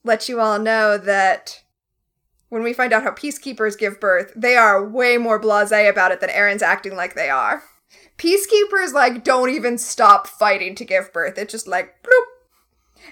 let 0.03 0.29
you 0.29 0.39
all 0.39 0.59
know 0.59 0.97
that 0.97 1.63
when 2.49 2.63
we 2.63 2.73
find 2.73 2.93
out 2.93 3.03
how 3.03 3.11
peacekeepers 3.11 3.77
give 3.77 3.99
birth, 3.99 4.31
they 4.35 4.55
are 4.55 4.87
way 4.87 5.17
more 5.17 5.41
blasé 5.41 5.89
about 5.89 6.11
it 6.11 6.21
than 6.21 6.29
Aeryn's 6.29 6.61
acting 6.61 6.95
like 6.95 7.15
they 7.15 7.29
are. 7.29 7.63
Peacekeepers, 8.17 8.93
like, 8.93 9.23
don't 9.23 9.49
even 9.49 9.77
stop 9.77 10.27
fighting 10.27 10.75
to 10.75 10.85
give 10.85 11.11
birth. 11.11 11.37
It's 11.37 11.51
just 11.51 11.67
like, 11.67 12.03
bloop. 12.03 12.25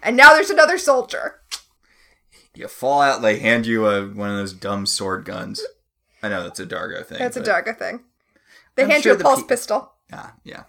And 0.03 0.15
now 0.15 0.33
there's 0.33 0.49
another 0.49 0.77
soldier. 0.77 1.40
You 2.53 2.67
fall 2.67 3.01
out, 3.01 3.21
they 3.21 3.39
hand 3.39 3.65
you 3.65 3.85
a, 3.87 4.07
one 4.07 4.29
of 4.29 4.37
those 4.37 4.53
dumb 4.53 4.85
sword 4.85 5.25
guns. 5.25 5.63
I 6.21 6.29
know 6.29 6.43
that's 6.43 6.59
a 6.59 6.65
Dargo 6.65 7.05
thing. 7.05 7.19
That's 7.19 7.37
a 7.37 7.41
Dargo 7.41 7.77
thing. 7.77 8.01
They 8.75 8.83
I'm 8.83 8.89
hand 8.89 9.03
sure 9.03 9.13
you 9.13 9.19
a 9.19 9.21
pulse 9.21 9.41
pe- 9.41 9.47
pistol. 9.47 9.93
Ah, 10.11 10.35
yeah. 10.43 10.63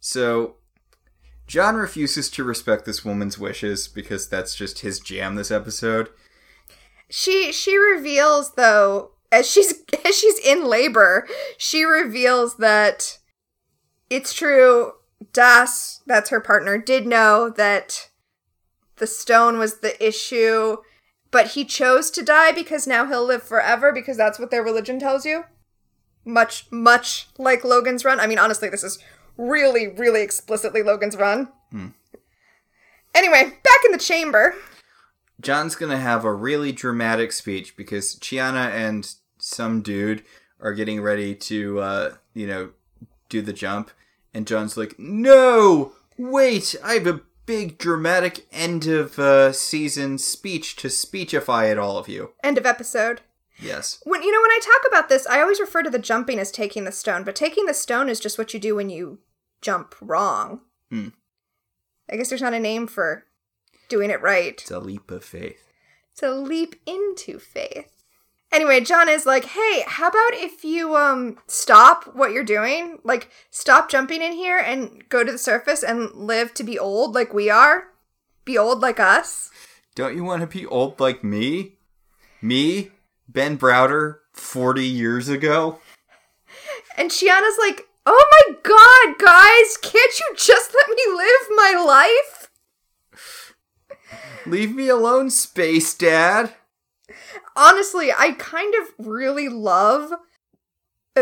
So, 0.00 0.56
John 1.46 1.76
refuses 1.76 2.30
to 2.30 2.44
respect 2.44 2.84
this 2.84 3.04
woman's 3.04 3.38
wishes 3.38 3.88
because 3.88 4.28
that's 4.28 4.54
just 4.54 4.80
his 4.80 5.00
jam 5.00 5.34
this 5.34 5.50
episode. 5.50 6.10
She 7.10 7.52
she 7.52 7.76
reveals 7.76 8.54
though 8.54 9.10
as 9.30 9.50
she's 9.50 9.74
as 10.04 10.16
she's 10.16 10.38
in 10.38 10.64
labor, 10.64 11.26
she 11.58 11.84
reveals 11.84 12.56
that 12.56 13.18
it's 14.08 14.32
true 14.32 14.92
Das, 15.32 16.02
that's 16.06 16.30
her 16.30 16.40
partner, 16.40 16.78
did 16.78 17.06
know 17.06 17.50
that 17.50 18.10
the 18.96 19.06
stone 19.06 19.58
was 19.58 19.78
the 19.78 20.06
issue, 20.06 20.78
but 21.30 21.48
he 21.48 21.64
chose 21.64 22.10
to 22.12 22.22
die 22.22 22.52
because 22.52 22.86
now 22.86 23.06
he'll 23.06 23.24
live 23.26 23.42
forever 23.42 23.92
because 23.92 24.16
that's 24.16 24.38
what 24.38 24.50
their 24.50 24.62
religion 24.62 24.98
tells 24.98 25.24
you. 25.26 25.44
Much 26.24 26.66
much 26.70 27.28
like 27.38 27.64
Logan's 27.64 28.04
Run. 28.04 28.20
I 28.20 28.26
mean 28.26 28.38
honestly 28.38 28.68
this 28.68 28.84
is 28.84 28.98
really 29.36 29.88
really 29.88 30.22
explicitly 30.22 30.82
Logan's 30.82 31.16
Run. 31.16 31.48
Anyway, 33.14 33.44
back 33.62 33.80
in 33.84 33.92
the 33.92 33.98
chamber. 33.98 34.54
John's 35.40 35.74
gonna 35.76 35.98
have 35.98 36.24
a 36.24 36.32
really 36.32 36.72
dramatic 36.72 37.32
speech 37.32 37.76
because 37.76 38.16
Chiana 38.16 38.70
and 38.70 39.14
some 39.38 39.82
dude 39.82 40.22
are 40.60 40.72
getting 40.72 41.00
ready 41.02 41.34
to, 41.34 41.80
uh, 41.80 42.14
you 42.32 42.46
know, 42.46 42.70
do 43.28 43.42
the 43.42 43.52
jump, 43.52 43.90
and 44.32 44.46
John's 44.46 44.76
like, 44.76 44.98
"No, 44.98 45.92
wait! 46.16 46.74
I 46.82 46.94
have 46.94 47.06
a 47.06 47.20
big 47.46 47.78
dramatic 47.78 48.46
end 48.52 48.86
of 48.86 49.18
uh, 49.18 49.52
season 49.52 50.18
speech 50.18 50.76
to 50.76 50.88
speechify 50.90 51.66
it 51.66 51.78
all 51.78 51.98
of 51.98 52.08
you." 52.08 52.32
End 52.42 52.58
of 52.58 52.66
episode. 52.66 53.20
Yes, 53.60 54.00
When 54.02 54.22
you 54.24 54.32
know 54.32 54.40
when 54.40 54.50
I 54.50 54.58
talk 54.60 54.88
about 54.88 55.08
this, 55.08 55.28
I 55.28 55.40
always 55.40 55.60
refer 55.60 55.84
to 55.84 55.90
the 55.90 55.98
jumping 55.98 56.40
as 56.40 56.50
taking 56.50 56.84
the 56.84 56.90
stone, 56.92 57.22
but 57.22 57.36
taking 57.36 57.66
the 57.66 57.74
stone 57.74 58.08
is 58.08 58.18
just 58.18 58.36
what 58.36 58.52
you 58.52 58.58
do 58.58 58.74
when 58.74 58.90
you 58.90 59.20
jump 59.62 59.94
wrong. 60.00 60.60
Hmm. 60.90 61.08
I 62.10 62.16
guess 62.16 62.28
there's 62.28 62.42
not 62.42 62.52
a 62.52 62.60
name 62.60 62.88
for 62.88 63.26
doing 63.88 64.10
it 64.10 64.20
right. 64.20 64.60
it's 64.60 64.70
a 64.70 64.80
leap 64.80 65.10
of 65.10 65.24
faith. 65.24 65.72
It's 66.12 66.22
a 66.22 66.32
leap 66.32 66.76
into 66.84 67.38
faith. 67.38 67.93
Anyway, 68.54 68.78
John 68.78 69.08
is 69.08 69.26
like, 69.26 69.46
"Hey, 69.46 69.82
how 69.84 70.06
about 70.06 70.34
if 70.34 70.64
you 70.64 70.94
um 70.94 71.38
stop 71.48 72.14
what 72.14 72.30
you're 72.30 72.44
doing? 72.44 73.00
Like 73.02 73.28
stop 73.50 73.90
jumping 73.90 74.22
in 74.22 74.32
here 74.32 74.58
and 74.58 75.02
go 75.08 75.24
to 75.24 75.32
the 75.32 75.38
surface 75.38 75.82
and 75.82 76.08
live 76.12 76.54
to 76.54 76.62
be 76.62 76.78
old 76.78 77.16
like 77.16 77.34
we 77.34 77.50
are? 77.50 77.88
Be 78.44 78.56
old 78.56 78.80
like 78.80 79.00
us?" 79.00 79.50
Don't 79.96 80.14
you 80.14 80.22
want 80.22 80.40
to 80.42 80.46
be 80.46 80.64
old 80.66 81.00
like 81.00 81.24
me? 81.24 81.78
Me, 82.40 82.92
Ben 83.28 83.58
Browder, 83.58 84.18
forty 84.32 84.86
years 84.86 85.28
ago. 85.28 85.80
And 86.96 87.10
Chiana's 87.10 87.58
like, 87.58 87.88
"Oh 88.06 88.24
my 88.30 88.54
god, 88.62 89.18
guys, 89.18 89.76
can't 89.78 90.20
you 90.20 90.32
just 90.36 90.72
let 90.72 90.88
me 90.90 91.02
live 91.08 91.48
my 91.56 91.72
life?" 91.84 92.50
Leave 94.46 94.72
me 94.72 94.88
alone, 94.88 95.30
Space 95.30 95.92
Dad. 95.92 96.54
Honestly, 97.56 98.10
I 98.12 98.32
kind 98.32 98.74
of 98.74 99.06
really 99.06 99.48
love 99.48 100.12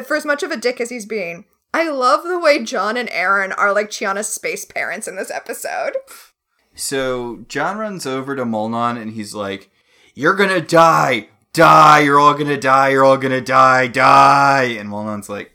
for 0.04 0.16
as 0.16 0.24
much 0.24 0.42
of 0.42 0.50
a 0.50 0.56
dick 0.56 0.80
as 0.80 0.90
he's 0.90 1.06
being. 1.06 1.44
I 1.74 1.88
love 1.88 2.24
the 2.24 2.38
way 2.38 2.62
John 2.64 2.96
and 2.96 3.08
Aeryn 3.10 3.54
are 3.56 3.72
like 3.72 3.90
Chiana's 3.90 4.28
space 4.28 4.64
parents 4.64 5.08
in 5.08 5.16
this 5.16 5.30
episode. 5.30 5.92
So 6.74 7.44
John 7.48 7.78
runs 7.78 8.06
over 8.06 8.36
to 8.36 8.44
Molnon 8.44 8.96
and 9.00 9.12
he's 9.12 9.34
like, 9.34 9.70
You're 10.14 10.34
gonna 10.34 10.60
die! 10.60 11.28
Die! 11.52 12.00
You're 12.00 12.18
all 12.18 12.34
gonna 12.34 12.58
die! 12.58 12.90
You're 12.90 13.04
all 13.04 13.18
gonna 13.18 13.40
die! 13.40 13.86
Die! 13.88 14.76
And 14.78 14.88
Molnon's 14.88 15.28
like, 15.28 15.52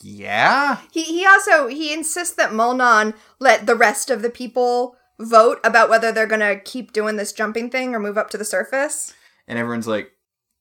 Yeah? 0.00 0.78
He 0.92 1.02
he 1.02 1.26
also 1.26 1.68
he 1.68 1.92
insists 1.92 2.34
that 2.36 2.52
Molnon 2.52 3.14
let 3.38 3.66
the 3.66 3.76
rest 3.76 4.10
of 4.10 4.22
the 4.22 4.30
people 4.30 4.96
vote 5.18 5.58
about 5.64 5.88
whether 5.88 6.12
they're 6.12 6.26
gonna 6.26 6.58
keep 6.58 6.92
doing 6.92 7.16
this 7.16 7.32
jumping 7.32 7.70
thing 7.70 7.94
or 7.94 8.00
move 8.00 8.18
up 8.18 8.30
to 8.30 8.38
the 8.38 8.44
surface. 8.44 9.14
And 9.48 9.58
everyone's 9.58 9.88
like, 9.88 10.12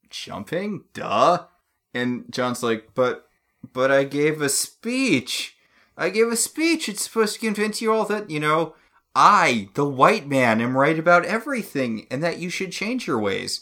Jumping? 0.09 0.85
Duh. 0.93 1.45
And 1.93 2.25
John's 2.31 2.63
like, 2.63 2.89
But 2.95 3.27
but 3.73 3.91
I 3.91 4.05
gave 4.05 4.41
a 4.41 4.49
speech. 4.49 5.55
I 5.97 6.09
gave 6.09 6.27
a 6.27 6.35
speech. 6.35 6.87
It's 6.87 7.03
supposed 7.03 7.35
to 7.35 7.39
convince 7.39 7.81
you 7.81 7.91
all 7.91 8.05
that, 8.05 8.29
you 8.29 8.39
know, 8.39 8.75
I, 9.15 9.69
the 9.73 9.85
white 9.85 10.27
man, 10.27 10.61
am 10.61 10.77
right 10.77 10.97
about 10.97 11.25
everything 11.25 12.05
and 12.11 12.23
that 12.23 12.37
you 12.37 12.49
should 12.49 12.71
change 12.71 13.07
your 13.07 13.19
ways. 13.19 13.61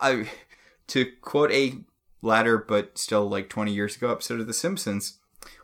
I 0.00 0.28
to 0.88 1.06
quote 1.20 1.52
a 1.52 1.78
latter 2.22 2.58
but 2.58 2.98
still 2.98 3.28
like 3.28 3.48
20 3.48 3.72
years 3.72 3.96
ago 3.96 4.10
episode 4.10 4.40
of 4.40 4.46
The 4.46 4.52
Simpsons, 4.52 5.18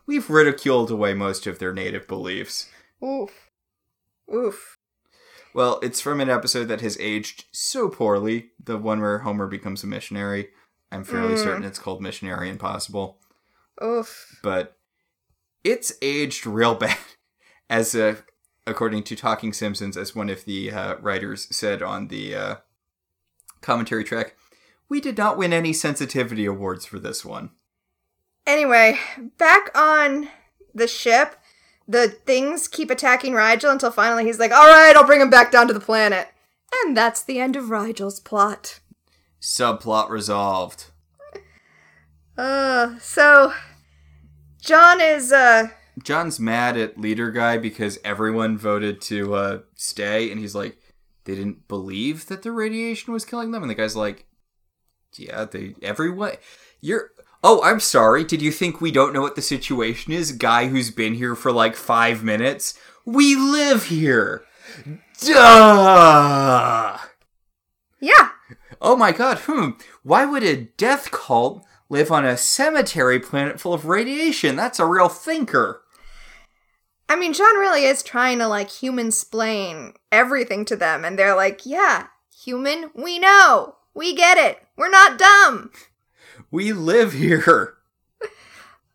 we've 0.06 0.30
ridiculed 0.30 0.90
away 0.90 1.14
most 1.14 1.46
of 1.46 1.58
their 1.58 1.72
native 1.72 2.06
beliefs. 2.06 2.68
Oof. 3.04 3.50
Oof. 4.32 4.78
Well, 5.55 5.78
it's 5.82 6.00
from 6.00 6.20
an 6.20 6.30
episode 6.30 6.64
that 6.66 6.80
has 6.80 6.96
aged 6.98 7.44
so 7.53 7.88
poorly, 7.88 8.50
the 8.62 8.78
one 8.78 9.00
where 9.00 9.18
Homer 9.20 9.46
becomes 9.46 9.84
a 9.84 9.86
missionary. 9.86 10.48
I'm 10.90 11.05
fairly 11.05 11.34
Mm. 11.34 11.42
certain 11.42 11.64
it's 11.64 11.78
called 11.78 12.00
Missionary 12.03 12.48
Impossible. 12.48 13.18
Oof. 13.82 14.38
but 14.42 14.76
it's 15.64 15.92
aged 16.03 16.46
real 16.46 16.74
bad 16.84 16.98
as 17.70 17.94
uh, 17.94 18.16
according 18.66 19.03
to 19.05 19.16
talking 19.16 19.53
simpsons 19.55 19.96
as 19.96 20.14
one 20.14 20.28
of 20.28 20.44
the 20.44 20.70
uh, 20.70 20.96
writers 20.96 21.48
said 21.55 21.82
on 21.82 22.09
the 22.09 22.34
uh, 22.34 22.55
commentary 23.62 24.05
track 24.05 24.36
we 24.90 25.00
did 25.00 25.16
not 25.16 25.38
win 25.38 25.53
any 25.55 25.72
sensitivity 25.72 26.44
awards 26.44 26.84
for 26.84 26.98
this 26.98 27.24
one 27.24 27.50
Anyway, 28.46 28.98
back 29.38 29.70
on 29.76 30.28
the 30.74 30.86
ship, 30.88 31.36
the 31.87 32.09
things 32.09 32.68
keep 32.68 32.91
attacking 32.91 33.33
Rygel 33.33 33.72
until 33.72 33.91
finally 33.91 34.24
he's 34.24 34.39
like, 34.39 34.53
alright, 34.53 34.97
I'll 34.97 35.07
bring 35.07 35.20
him 35.20 35.30
back 35.30 35.51
down 35.51 35.68
to 35.68 35.74
the 35.74 35.80
planet. 35.80 36.28
And 36.85 36.97
that's 36.97 37.22
the 37.22 37.39
end 37.39 37.57
of 37.57 37.64
Rygel's 37.64 38.20
plot. 38.20 38.80
subplot 39.41 40.09
resolved 40.09 40.87
Uh, 42.37 42.99
so 42.99 43.53
John 44.61 45.01
is 45.01 45.33
uh 45.33 45.68
john's 46.03 46.41
mad 46.41 46.76
at 46.76 46.99
leader 46.99 47.30
guy 47.30 47.59
because 47.59 47.99
everyone 48.05 48.57
voted 48.57 49.01
to 49.03 49.35
uh, 49.35 49.59
stay 49.74 50.30
and 50.30 50.41
he's 50.41 50.55
like 50.55 50.78
they 51.24 51.35
didn't 51.35 51.68
believe 51.68 52.26
that 52.26 52.43
the 52.43 52.51
radiation 52.51 53.12
was 53.12 53.24
killing 53.24 53.51
them 53.51 53.62
and 53.62 53.70
the 53.70 53.74
guy's 53.74 53.95
like 53.95 54.26
yeah 55.16 55.45
they 55.45 55.74
everyone 55.83 56.33
you're 56.80 57.11
oh 57.43 57.61
i'm 57.62 57.80
sorry 57.80 58.24
did 58.24 58.40
you 58.40 58.51
think 58.53 58.80
we 58.80 58.90
don't 58.90 59.12
know 59.12 59.20
what 59.20 59.36
the 59.36 59.43
situation 59.43 60.12
is 60.12 60.32
guy 60.32 60.68
who's 60.68 60.90
been 60.90 61.14
here 61.14 61.34
for 61.34 61.53
like 61.53 61.76
five 61.76 62.22
minutes 62.22 62.78
we 63.05 63.34
live 63.34 63.84
here 63.86 64.45
duh 65.20 66.99
yeah. 68.01 68.30
oh 68.80 68.97
my 68.97 69.12
god 69.12 69.38
hmm 69.43 69.70
why 70.03 70.24
would 70.24 70.43
a 70.43 70.57
death 70.76 71.11
cult 71.11 71.64
live 71.88 72.11
on 72.11 72.24
a 72.24 72.36
cemetery 72.36 73.18
planet 73.18 73.61
full 73.61 73.74
of 73.74 73.86
radiation 73.86 74.57
that's 74.57 74.80
a 74.80 74.86
real 74.86 75.09
thinker 75.09 75.82
I 77.12 77.16
mean 77.16 77.34
John 77.34 77.59
really 77.59 77.84
is 77.84 78.03
trying 78.03 78.38
to 78.38 78.49
like 78.49 78.70
human 78.70 79.11
splain 79.11 79.93
everything 80.11 80.64
to 80.64 80.76
them 80.76 81.05
and 81.05 81.18
they're 81.18 81.36
like, 81.36 81.66
"Yeah, 81.66 82.07
human, 82.43 82.90
we 82.95 83.18
know. 83.18 83.76
We 83.93 84.14
get 84.14 84.38
it. 84.38 84.62
We're 84.78 84.88
not 84.88 85.18
dumb." 85.18 85.72
We 86.53 86.72
live 86.72 87.14
here 87.14 87.78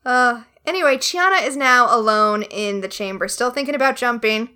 Uh, 0.05 0.43
anyway, 0.65 0.95
Chiana 0.95 1.45
is 1.45 1.57
now 1.57 1.93
alone 1.93 2.43
in 2.43 2.79
the 2.79 2.87
chamber, 2.87 3.27
still 3.27 3.51
thinking 3.51 3.75
about 3.75 3.97
jumping. 3.97 4.51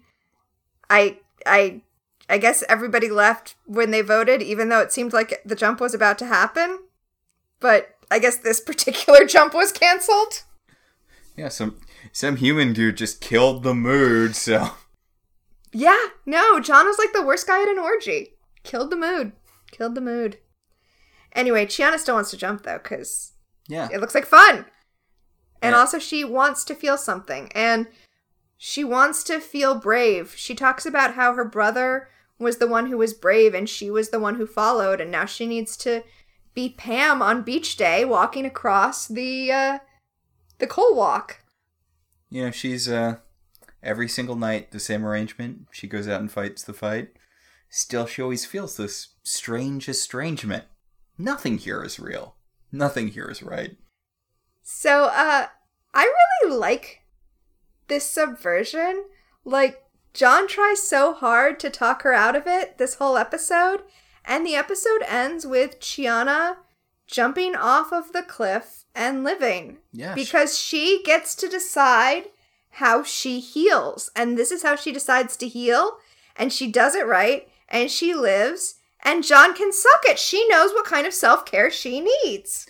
I, 0.90 1.18
I, 1.46 1.82
I 2.30 2.38
guess 2.38 2.64
everybody 2.70 3.10
left 3.10 3.56
when 3.66 3.92
they 3.92 4.00
voted, 4.00 4.42
even 4.42 4.70
though 4.70 4.80
it 4.80 4.94
seemed 4.94 5.12
like 5.12 5.42
the 5.44 5.58
jump 5.58 5.82
was 5.82 5.94
about 5.94 6.18
to 6.20 6.26
happen. 6.26 6.80
But 7.60 7.98
I 8.10 8.20
guess 8.20 8.38
this 8.38 8.62
particular 8.66 9.26
jump 9.26 9.54
was 9.54 9.74
canceled. 9.74 10.44
Yeah, 11.36 11.50
some 11.50 11.82
some 12.14 12.38
human 12.38 12.72
dude 12.72 12.96
just 12.96 13.20
killed 13.20 13.64
the 13.64 13.74
mood, 13.74 14.38
so 14.38 14.70
Yeah, 15.74 16.08
no, 16.26 16.62
John 16.62 16.86
was 16.86 16.98
like 16.98 17.12
the 17.12 17.26
worst 17.26 17.46
guy 17.46 17.62
at 17.62 17.68
an 17.68 17.78
orgy. 17.78 18.36
Killed 18.64 18.90
the 18.90 18.96
mood. 18.96 19.34
Killed 19.70 19.96
the 19.96 20.02
mood. 20.02 20.38
Anyway, 21.34 21.66
Chiana 21.66 21.98
still 21.98 22.16
wants 22.16 22.32
to 22.32 22.38
jump 22.38 22.64
though, 22.64 22.80
because 22.82 23.34
yeah. 23.68 23.90
it 23.92 24.00
looks 24.02 24.16
like 24.16 24.26
fun. 24.26 24.66
And 25.62 25.74
Yeah. 25.74 25.80
also, 25.80 26.00
she 26.00 26.24
wants 26.24 26.64
to 26.66 26.76
feel 26.76 26.98
something. 26.98 27.52
And 27.54 27.88
she 28.58 28.84
wants 28.84 29.24
to 29.26 29.40
feel 29.40 29.76
brave. 29.76 30.34
She 30.36 30.56
talks 30.56 30.86
about 30.86 31.14
how 31.14 31.34
her 31.34 31.46
brother 31.46 32.10
was 32.40 32.58
the 32.58 32.68
one 32.68 32.88
who 32.88 32.98
was 32.98 33.14
brave 33.14 33.54
and 33.54 33.70
she 33.70 33.90
was 33.92 34.10
the 34.10 34.20
one 34.20 34.36
who 34.36 34.48
followed. 34.48 35.00
And 35.00 35.12
now 35.12 35.26
she 35.26 35.46
needs 35.46 35.78
to 35.78 36.04
be 36.54 36.70
Pam 36.70 37.22
on 37.22 37.44
beach 37.44 37.78
day 37.78 38.04
walking 38.04 38.46
across 38.46 39.08
the, 39.08 39.52
uh, 39.52 39.80
the 40.58 40.68
coal 40.68 40.96
walk. 40.96 41.40
You 42.30 42.46
know, 42.46 42.52
she's 42.52 42.88
uh 42.90 43.18
every 43.84 44.08
single 44.08 44.36
night 44.36 44.72
the 44.72 44.80
same 44.80 45.06
arrangement. 45.06 45.68
She 45.72 45.88
goes 45.88 46.08
out 46.08 46.22
and 46.22 46.32
fights 46.32 46.64
the 46.64 46.74
fight. 46.74 47.10
Still 47.70 48.06
she 48.06 48.22
always 48.22 48.46
feels 48.46 48.78
this 48.78 49.10
strange 49.24 49.88
estrangement. 49.90 50.66
Nothing 51.22 51.58
here 51.58 51.84
is 51.84 52.00
real. 52.00 52.36
Nothing 52.72 53.10
here 53.10 53.28
is 53.28 53.44
right. 53.44 53.78
So, 54.64 55.06
uh, 55.06 55.48
I 55.94 56.14
really 56.44 56.56
like 56.56 57.02
this 57.88 58.10
subversion. 58.10 59.06
Like, 59.46 59.84
John 60.14 60.48
tries 60.48 60.82
so 60.82 61.14
hard 61.14 61.60
to 61.60 61.70
talk 61.70 62.02
her 62.02 62.14
out 62.14 62.36
of 62.36 62.48
it 62.48 62.78
this 62.78 62.96
whole 62.96 63.18
episode, 63.18 63.82
and 64.26 64.46
the 64.46 64.56
episode 64.56 65.04
ends 65.08 65.46
with 65.46 65.80
Chiana 65.80 66.58
jumping 67.08 67.56
off 67.56 67.92
of 67.92 68.14
the 68.14 68.24
cliff 68.24 68.86
and 68.96 69.24
living. 69.24 69.78
Yeah. 69.92 70.16
Because 70.16 70.58
she 70.58 71.04
gets 71.04 71.36
to 71.36 71.48
decide 71.48 72.26
how 72.76 73.04
she 73.04 73.40
heals. 73.40 74.10
And 74.16 74.38
this 74.38 74.52
is 74.52 74.64
how 74.64 74.76
she 74.76 74.92
decides 74.92 75.36
to 75.38 75.48
heal. 75.48 75.98
And 76.36 76.54
she 76.54 76.72
does 76.72 76.96
it 76.96 77.06
right. 77.06 77.50
And 77.68 77.92
she 77.92 78.14
lives. 78.14 78.76
And 79.04 79.24
John 79.24 79.56
can 79.56 79.72
suck 79.74 80.02
it. 80.06 80.20
She 80.20 80.48
knows 80.48 80.72
what 80.72 80.86
kind 80.86 81.08
of 81.08 81.14
self 81.14 81.46
care 81.46 81.72
she 81.72 82.02
needs. 82.24 82.68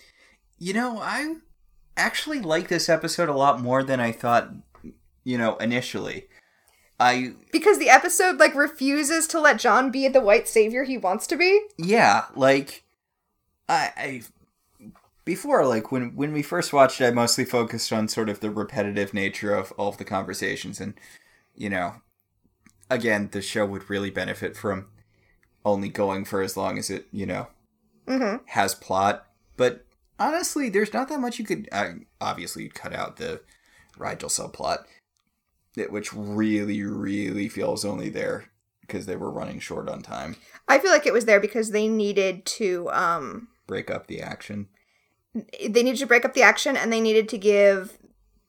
You 0.57 0.73
know, 0.73 0.99
I 0.99 1.35
actually 1.97 2.39
like 2.39 2.67
this 2.67 2.89
episode 2.89 3.29
a 3.29 3.33
lot 3.33 3.61
more 3.61 3.83
than 3.83 3.99
I 3.99 4.11
thought, 4.11 4.51
you 5.23 5.37
know, 5.37 5.57
initially. 5.57 6.27
I 6.99 7.33
Because 7.51 7.79
the 7.79 7.89
episode, 7.89 8.37
like, 8.37 8.55
refuses 8.55 9.27
to 9.27 9.39
let 9.39 9.59
John 9.59 9.91
be 9.91 10.07
the 10.07 10.21
white 10.21 10.47
savior 10.47 10.83
he 10.83 10.97
wants 10.97 11.25
to 11.27 11.35
be. 11.35 11.61
yeah, 11.77 12.25
like 12.35 12.83
I, 13.67 13.91
I 13.97 14.21
before 15.25 15.65
like 15.65 15.91
when 15.91 16.15
when 16.15 16.33
we 16.33 16.43
first 16.43 16.73
watched 16.73 17.01
it, 17.01 17.07
I 17.07 17.11
mostly 17.11 17.45
focused 17.45 17.91
on 17.91 18.07
sort 18.07 18.29
of 18.29 18.39
the 18.39 18.51
repetitive 18.51 19.13
nature 19.13 19.53
of 19.55 19.71
all 19.73 19.89
of 19.89 19.97
the 19.97 20.05
conversations 20.05 20.79
and 20.79 20.93
you 21.55 21.69
know, 21.69 21.95
again, 22.89 23.29
the 23.31 23.41
show 23.41 23.65
would 23.65 23.89
really 23.89 24.09
benefit 24.09 24.55
from 24.55 24.87
only 25.65 25.89
going 25.89 26.25
for 26.25 26.41
as 26.41 26.55
long 26.57 26.77
as 26.77 26.89
it, 26.89 27.07
you 27.11 27.25
know, 27.25 27.47
Mm-hmm. 28.07 28.43
has 28.47 28.73
plot. 28.75 29.25
But 29.57 29.85
honestly, 30.19 30.69
there's 30.69 30.93
not 30.93 31.07
that 31.09 31.19
much 31.19 31.39
you 31.39 31.45
could. 31.45 31.69
Uh, 31.71 31.91
obviously, 32.19 32.63
you'd 32.63 32.73
cut 32.73 32.93
out 32.93 33.17
the 33.17 33.41
Rygel 33.97 34.23
subplot, 34.29 34.83
which 35.89 36.11
really, 36.13 36.81
really 36.83 37.47
feels 37.47 37.85
only 37.85 38.09
there 38.09 38.45
because 38.81 39.05
they 39.05 39.15
were 39.15 39.31
running 39.31 39.59
short 39.59 39.87
on 39.87 40.01
time. 40.01 40.35
I 40.67 40.79
feel 40.79 40.91
like 40.91 41.05
it 41.05 41.13
was 41.13 41.25
there 41.25 41.39
because 41.39 41.71
they 41.71 41.87
needed 41.87 42.45
to, 42.47 42.89
um, 42.91 43.47
Break 43.67 43.89
up 43.91 44.07
the 44.07 44.21
action. 44.21 44.67
they 45.33 45.83
needed 45.83 45.97
to 45.99 46.07
break 46.07 46.25
up 46.25 46.33
the 46.33 46.43
action 46.43 46.75
and 46.75 46.91
they 46.91 46.99
needed 46.99 47.29
to 47.29 47.37
give 47.37 47.97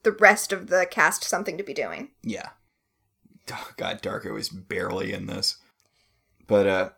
the 0.01 0.11
rest 0.11 0.51
of 0.51 0.67
the 0.67 0.85
cast 0.89 1.23
something 1.23 1.57
to 1.57 1.63
be 1.63 1.73
doing. 1.73 2.09
Yeah. 2.23 2.49
Oh, 3.51 3.71
God, 3.77 4.01
D'Argo 4.01 4.33
was 4.33 4.49
barely 4.49 5.13
in 5.13 5.27
this. 5.27 5.57
But 6.47 6.67
uh 6.67 6.89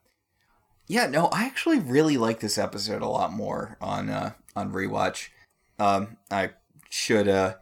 yeah, 0.87 1.07
no, 1.07 1.27
I 1.27 1.45
actually 1.45 1.79
really 1.79 2.17
like 2.17 2.39
this 2.39 2.57
episode 2.57 3.01
a 3.01 3.07
lot 3.07 3.33
more 3.33 3.77
on 3.81 4.09
uh 4.09 4.31
on 4.55 4.71
rewatch. 4.71 5.29
Um 5.79 6.17
I 6.31 6.51
should 6.89 7.27
uh 7.27 7.55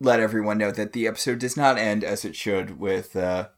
let 0.00 0.20
everyone 0.20 0.58
know 0.58 0.70
that 0.70 0.92
the 0.92 1.06
episode 1.06 1.38
does 1.38 1.56
not 1.56 1.78
end 1.78 2.04
as 2.04 2.24
it 2.24 2.36
should 2.36 2.78
with 2.78 3.16
uh 3.16 3.48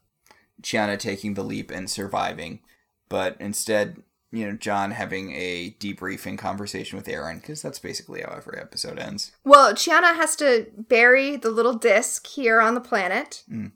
Chiana 0.61 0.97
taking 0.99 1.33
the 1.35 1.43
leap 1.43 1.71
and 1.71 1.89
surviving, 1.89 2.59
but 3.07 3.37
instead, 3.39 4.03
you 4.31 4.45
know, 4.45 4.57
John 4.57 4.91
having 4.91 5.31
a 5.33 5.71
debriefing 5.79 6.37
conversation 6.37 6.97
with 6.97 7.07
Aeryn 7.07 7.39
because 7.41 7.61
that's 7.61 7.79
basically 7.79 8.21
how 8.21 8.33
every 8.35 8.59
episode 8.59 8.99
ends. 8.99 9.31
Well, 9.45 9.73
Chiana 9.73 10.15
has 10.15 10.35
to 10.37 10.67
bury 10.77 11.35
the 11.37 11.49
little 11.49 11.73
disc 11.73 12.27
here 12.27 12.59
on 12.61 12.75
the 12.75 12.81
planet, 12.81 13.43
Mm. 13.49 13.71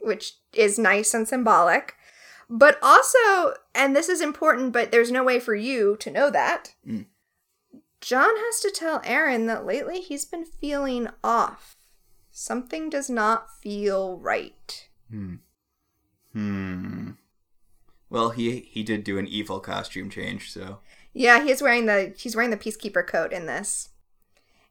which 0.00 0.34
is 0.52 0.78
nice 0.78 1.14
and 1.14 1.26
symbolic. 1.26 1.94
But 2.48 2.78
also, 2.82 3.54
and 3.74 3.94
this 3.94 4.08
is 4.08 4.20
important, 4.20 4.72
but 4.72 4.92
there's 4.92 5.10
no 5.10 5.24
way 5.24 5.40
for 5.40 5.54
you 5.54 5.96
to 5.98 6.10
know 6.10 6.30
that. 6.30 6.74
Mm. 6.86 7.06
John 8.00 8.36
has 8.36 8.60
to 8.60 8.70
tell 8.70 9.00
Aeryn 9.00 9.46
that 9.46 9.66
lately 9.66 10.00
he's 10.00 10.24
been 10.24 10.44
feeling 10.44 11.08
off. 11.24 11.76
Something 12.30 12.88
does 12.88 13.10
not 13.10 13.50
feel 13.50 14.18
right. 14.18 14.88
Hmm. 15.10 15.36
Hmm. 16.32 17.10
Well, 18.10 18.30
he 18.30 18.60
he 18.60 18.82
did 18.82 19.02
do 19.04 19.18
an 19.18 19.26
evil 19.26 19.58
costume 19.58 20.10
change, 20.10 20.52
so 20.52 20.78
Yeah, 21.12 21.42
he's 21.42 21.62
wearing 21.62 21.86
the 21.86 22.14
he's 22.16 22.36
wearing 22.36 22.50
the 22.50 22.56
peacekeeper 22.56 23.06
coat 23.06 23.32
in 23.32 23.46
this. 23.46 23.88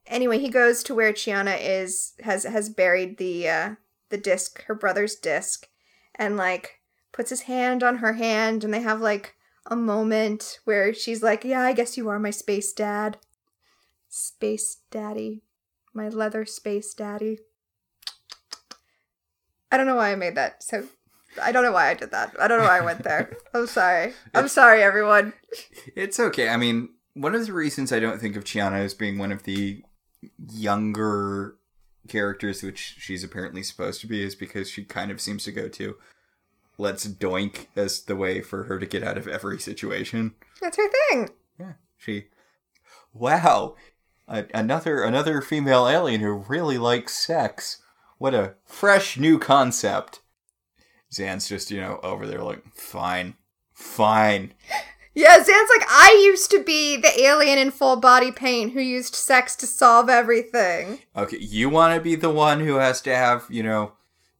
Anyway, 0.07 0.37
he 0.39 0.49
goes 0.49 0.83
to 0.83 0.95
where 0.95 1.11
Chiana 1.11 1.57
is 1.59 2.13
has 2.21 2.43
has 2.43 2.69
buried 2.69 3.17
the 3.17 3.49
uh 3.49 3.75
the 4.09 4.17
disc, 4.17 4.63
her 4.65 4.75
brother's 4.75 5.15
disc, 5.15 5.67
and 6.13 6.37
like 6.37 6.79
puts 7.15 7.29
his 7.29 7.43
hand 7.43 7.81
on 7.81 7.97
her 7.97 8.13
hand 8.13 8.65
and 8.65 8.73
they 8.73 8.81
have 8.81 8.99
like 8.99 9.35
a 9.67 9.75
moment 9.75 10.59
where 10.65 10.93
she's 10.93 11.23
like, 11.23 11.45
"Yeah, 11.45 11.61
I 11.61 11.71
guess 11.71 11.97
you 11.97 12.09
are 12.09 12.19
my 12.19 12.29
space 12.29 12.73
dad." 12.73 13.17
Space 14.09 14.77
daddy. 14.91 15.43
My 15.93 16.09
leather 16.09 16.45
space 16.45 16.93
daddy. 16.93 17.39
I 19.71 19.77
don't 19.77 19.87
know 19.87 19.95
why 19.95 20.11
I 20.11 20.15
made 20.15 20.35
that. 20.35 20.61
So 20.61 20.83
I 21.41 21.51
don't 21.53 21.63
know 21.63 21.71
why 21.71 21.89
I 21.89 21.93
did 21.93 22.11
that. 22.11 22.35
I 22.39 22.47
don't 22.49 22.59
know 22.59 22.65
why 22.65 22.79
I 22.79 22.85
went 22.85 23.03
there. 23.03 23.35
I'm 23.53 23.67
sorry. 23.67 24.13
I'm 24.33 24.49
sorry 24.49 24.83
everyone. 24.83 25.33
it's 25.95 26.19
okay. 26.19 26.49
I 26.49 26.57
mean, 26.57 26.89
one 27.13 27.33
of 27.33 27.45
the 27.45 27.53
reasons 27.53 27.93
I 27.93 27.99
don't 27.99 28.19
think 28.19 28.35
of 28.35 28.43
Chiana 28.43 28.83
as 28.83 28.93
being 28.93 29.17
one 29.17 29.31
of 29.31 29.43
the 29.43 29.81
younger 30.51 31.55
characters, 32.09 32.61
which 32.61 32.97
she's 32.99 33.23
apparently 33.23 33.63
supposed 33.63 34.01
to 34.01 34.07
be, 34.07 34.21
is 34.21 34.35
because 34.35 34.69
she 34.69 34.83
kind 34.83 35.11
of 35.11 35.21
seems 35.21 35.45
to 35.45 35.51
go 35.53 35.69
to 35.69 35.95
let's 36.77 37.07
doink 37.07 37.67
as 37.75 38.01
the 38.03 38.15
way 38.15 38.41
for 38.41 38.63
her 38.65 38.79
to 38.79 38.85
get 38.85 39.03
out 39.03 39.17
of 39.17 39.27
every 39.27 39.59
situation. 39.59 40.35
That's 40.61 40.77
her 40.77 40.89
thing. 41.09 41.29
Yeah, 41.59 41.73
she. 41.97 42.25
Wow, 43.13 43.75
a- 44.27 44.45
another 44.53 45.03
another 45.03 45.41
female 45.41 45.87
alien 45.87 46.21
who 46.21 46.33
really 46.33 46.77
likes 46.77 47.13
sex. 47.17 47.81
What 48.17 48.33
a 48.33 48.55
fresh 48.65 49.17
new 49.17 49.39
concept. 49.39 50.21
Zhaan's 51.11 51.47
just 51.47 51.71
you 51.71 51.79
know 51.79 51.99
over 52.03 52.25
there 52.27 52.41
like 52.43 52.63
fine, 52.75 53.35
fine. 53.73 54.53
Yeah, 55.17 55.37
Zhaan's 55.37 55.47
like, 55.47 55.87
I 55.87 56.21
used 56.25 56.51
to 56.51 56.61
be 56.61 56.97
the 56.97 57.21
alien 57.21 57.57
in 57.57 57.71
full 57.71 57.95
body 57.95 58.33
paint 58.33 58.73
who 58.73 58.81
used 58.81 59.15
sex 59.15 59.55
to 59.55 59.65
solve 59.65 60.09
everything. 60.09 60.99
Okay, 61.15 61.37
you 61.37 61.69
want 61.69 61.95
to 61.95 62.01
be 62.01 62.15
the 62.15 62.29
one 62.29 62.59
who 62.59 62.75
has 62.75 62.99
to 63.03 63.15
have 63.15 63.45
you 63.49 63.63
know 63.63 63.93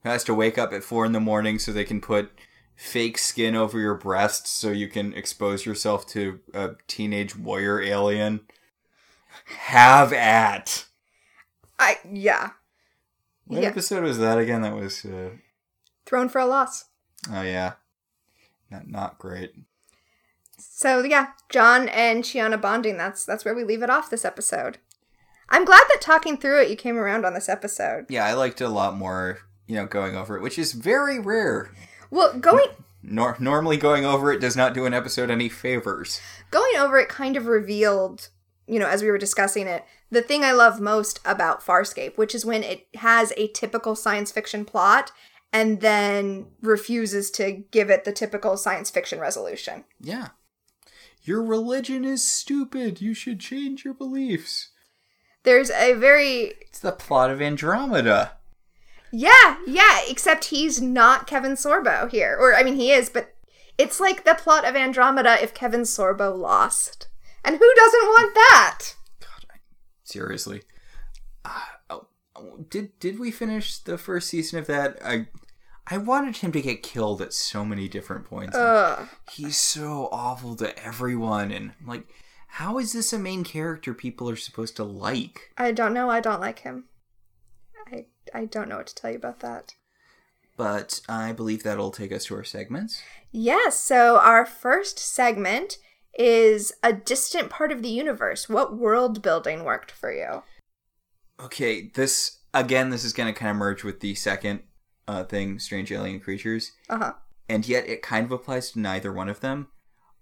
who 0.05 0.11
has 0.11 0.23
to 0.23 0.33
wake 0.35 0.57
up 0.59 0.71
at 0.71 0.83
four 0.83 1.03
in 1.03 1.13
the 1.13 1.19
morning 1.19 1.57
so 1.57 1.71
they 1.71 1.83
can 1.83 1.99
put 1.99 2.31
fake 2.75 3.17
skin 3.17 3.55
over 3.55 3.79
your 3.79 3.95
breasts 3.95 4.51
so 4.51 4.69
you 4.69 4.87
can 4.87 5.11
expose 5.13 5.65
yourself 5.65 6.05
to 6.05 6.39
a 6.53 6.71
teenage 6.87 7.35
warrior 7.35 7.81
alien. 7.81 8.41
Have 9.45 10.13
at. 10.13 10.85
I 11.79 11.97
yeah. 12.09 12.51
What 13.45 13.63
Yeah. 13.63 13.69
episode 13.69 14.03
was 14.03 14.19
that 14.19 14.37
again? 14.37 14.61
That 14.61 14.75
was. 14.75 15.03
Uh, 15.03 15.31
Throne 16.05 16.29
for 16.29 16.39
a 16.39 16.45
loss. 16.45 16.85
Oh 17.33 17.41
yeah, 17.41 17.73
not 18.69 18.87
not 18.87 19.17
great. 19.17 19.53
So 20.59 21.03
yeah, 21.03 21.29
John 21.49 21.89
and 21.89 22.23
Chiana 22.23 22.61
bonding, 22.61 22.97
that's 22.97 23.25
that's 23.25 23.43
where 23.43 23.55
we 23.55 23.63
leave 23.63 23.81
it 23.81 23.89
off 23.89 24.11
this 24.11 24.23
episode. 24.23 24.77
I'm 25.49 25.65
glad 25.65 25.81
that 25.89 26.01
talking 26.01 26.37
through 26.37 26.61
it 26.61 26.69
you 26.69 26.75
came 26.75 26.97
around 26.97 27.25
on 27.25 27.33
this 27.33 27.49
episode. 27.49 28.05
Yeah, 28.09 28.25
I 28.25 28.33
liked 28.33 28.61
it 28.61 28.65
a 28.65 28.69
lot 28.69 28.95
more. 28.95 29.39
You 29.67 29.75
know, 29.77 29.85
going 29.85 30.15
over 30.15 30.37
it, 30.37 30.43
which 30.43 30.59
is 30.59 30.73
very 30.73 31.19
rare. 31.19 31.71
Well, 32.11 32.37
going 32.37 32.67
Nor- 33.01 33.37
normally, 33.39 33.77
going 33.77 34.05
over 34.05 34.31
it 34.31 34.39
does 34.39 34.55
not 34.55 34.73
do 34.73 34.85
an 34.85 34.93
episode 34.93 35.29
any 35.29 35.49
favors. 35.49 36.19
going 36.51 36.75
over 36.77 36.97
it 36.97 37.09
kind 37.09 37.35
of 37.37 37.45
revealed, 37.47 38.29
you 38.67 38.79
know, 38.79 38.87
as 38.87 39.01
we 39.03 39.11
were 39.11 39.17
discussing 39.17 39.67
it, 39.67 39.85
the 40.11 40.21
thing 40.21 40.43
I 40.43 40.51
love 40.51 40.79
most 40.79 41.19
about 41.25 41.65
Farscape, 41.65 42.17
which 42.17 42.33
is 42.33 42.45
when 42.45 42.63
it 42.63 42.87
has 42.95 43.33
a 43.37 43.47
typical 43.49 43.95
science 43.95 44.31
fiction 44.31 44.65
plot 44.65 45.11
and 45.53 45.81
then 45.81 46.47
refuses 46.61 47.31
to 47.31 47.63
give 47.71 47.89
it 47.89 48.05
the 48.05 48.11
typical 48.11 48.57
science 48.57 48.89
fiction 48.89 49.19
resolution. 49.19 49.83
Yeah, 49.99 50.29
your 51.23 51.43
religion 51.43 52.05
is 52.05 52.25
stupid. 52.25 53.01
You 53.01 53.13
should 53.13 53.39
change 53.39 53.83
your 53.85 53.93
beliefs. 53.93 54.69
There's 55.43 55.69
a 55.69 55.93
very 55.93 56.53
It's 56.61 56.79
the 56.79 56.91
plot 56.91 57.29
of 57.29 57.41
Andromeda. 57.41 58.33
Yeah, 59.15 59.57
yeah, 59.65 59.99
except 60.09 60.45
he's 60.45 60.81
not 60.81 61.25
Kevin 61.25 61.53
Sorbo 61.53 62.09
here. 62.09 62.35
Or 62.37 62.53
I 62.53 62.63
mean 62.63 62.75
he 62.75 62.91
is, 62.91 63.09
but 63.09 63.33
it's 63.77 64.01
like 64.01 64.25
the 64.25 64.35
plot 64.35 64.65
of 64.65 64.75
Andromeda 64.75 65.41
if 65.41 65.53
Kevin 65.53 65.81
Sorbo 65.81 66.37
lost. 66.37 67.07
And 67.43 67.55
who 67.55 67.73
doesn't 67.75 68.07
want 68.07 68.33
that? 68.33 68.79
God, 69.21 69.45
I, 69.51 69.57
seriously. 70.03 70.63
Uh, 71.45 71.59
oh, 71.89 72.07
did 72.69 72.99
did 72.99 73.17
we 73.17 73.31
finish 73.31 73.77
the 73.79 73.97
first 73.97 74.29
season 74.29 74.59
of 74.59 74.67
that? 74.67 74.97
I 75.03 75.27
I 75.87 75.97
wanted 75.97 76.37
him 76.37 76.51
to 76.51 76.61
get 76.61 76.83
killed 76.83 77.21
at 77.21 77.31
so 77.31 77.63
many 77.63 77.87
different 77.87 78.25
points. 78.25 78.57
Ugh. 78.57 79.07
he's 79.31 79.57
so 79.57 80.09
awful 80.11 80.57
to 80.57 80.77
everyone 80.85 81.51
and 81.51 81.71
like 81.85 82.05
how 82.47 82.79
is 82.79 82.91
this 82.91 83.13
a 83.13 83.19
main 83.19 83.45
character 83.45 83.93
people 83.93 84.29
are 84.29 84.35
supposed 84.35 84.75
to 84.75 84.83
like 84.83 85.53
I 85.57 85.71
don't 85.71 85.93
know, 85.93 86.09
I 86.09 86.19
don't 86.19 86.41
like 86.41 86.59
him. 86.59 86.85
I 87.91 88.05
I 88.33 88.45
don't 88.45 88.69
know 88.69 88.77
what 88.77 88.87
to 88.87 88.95
tell 88.95 89.11
you 89.11 89.17
about 89.17 89.39
that. 89.41 89.75
but 90.57 91.01
i 91.09 91.31
believe 91.33 91.63
that'll 91.63 91.91
take 91.91 92.11
us 92.13 92.25
to 92.25 92.35
our 92.35 92.43
segments 92.43 93.01
Yes, 93.31 93.77
so 93.77 94.17
our 94.19 94.45
first 94.45 94.97
segment 94.97 95.77
is 96.17 96.71
a 96.81 96.93
distant 96.93 97.49
part 97.49 97.73
of 97.73 97.81
the 97.81 97.89
universe. 97.89 98.47
What 98.47 98.77
world 98.77 99.21
building 99.21 99.65
worked 99.65 99.91
for 99.91 100.11
you? 100.13 100.43
okay 101.39 101.89
this 101.93 102.39
again, 102.53 102.89
this 102.89 103.03
is 103.03 103.11
going 103.13 103.31
to 103.33 103.37
kind 103.37 103.51
of 103.51 103.57
merge 103.57 103.83
with 103.83 103.99
the 103.99 104.15
second 104.15 104.61
uh, 105.07 105.23
thing, 105.25 105.59
strange 105.59 105.91
alien 105.91 106.19
creatures, 106.21 106.71
Uh 106.89 106.97
huh. 106.97 107.13
and 107.49 107.67
yet 107.67 107.85
it 107.87 108.01
kind 108.01 108.25
of 108.25 108.31
applies 108.31 108.71
to 108.71 108.79
neither 108.79 109.11
one 109.11 109.27
of 109.29 109.41
them. 109.41 109.67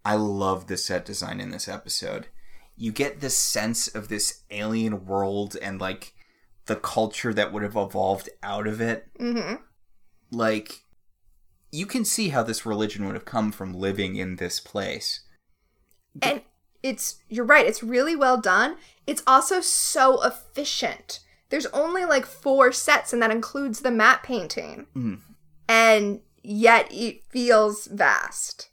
I 0.03 0.15
love 0.15 0.65
the 0.67 0.75
set 0.77 1.05
design 1.05 1.39
in 1.39 1.51
this 1.51 1.67
episode. 1.67 2.27
You 2.75 2.91
get 2.91 3.19
this 3.21 3.37
sense 3.37 3.87
of 3.87 4.07
this 4.07 4.41
alien 4.49 5.05
world 5.05 5.55
and 5.61 5.79
like 5.79 6.12
the 6.65 6.75
culture 6.75 7.33
that 7.33 7.51
would 7.51 7.63
have 7.63 7.75
evolved 7.75 8.29
out 8.41 8.67
of 8.67 8.79
it. 8.79 9.07
Mm-hmm. 9.19 9.55
Like, 10.31 10.83
you 11.71 11.85
can 11.85 12.05
see 12.05 12.29
how 12.29 12.43
this 12.43 12.65
religion 12.65 13.05
would 13.05 13.15
have 13.15 13.25
come 13.25 13.51
from 13.51 13.73
living 13.73 14.15
in 14.15 14.37
this 14.37 14.59
place. 14.59 15.21
And 16.21 16.41
it's 16.83 17.17
you're 17.29 17.45
right. 17.45 17.65
It's 17.65 17.81
really 17.81 18.15
well 18.15 18.39
done. 18.39 18.75
It's 19.07 19.23
also 19.25 19.61
so 19.61 20.23
efficient. 20.23 21.19
There's 21.49 21.65
only 21.67 22.05
like 22.05 22.25
four 22.25 22.71
sets, 22.71 23.13
and 23.13 23.21
that 23.21 23.31
includes 23.31 23.79
the 23.79 23.91
matte 23.91 24.23
painting. 24.23 24.87
Mm. 24.95 25.21
And 25.67 26.19
yet 26.43 26.87
it 26.91 27.23
feels 27.29 27.87
vast. 27.87 28.69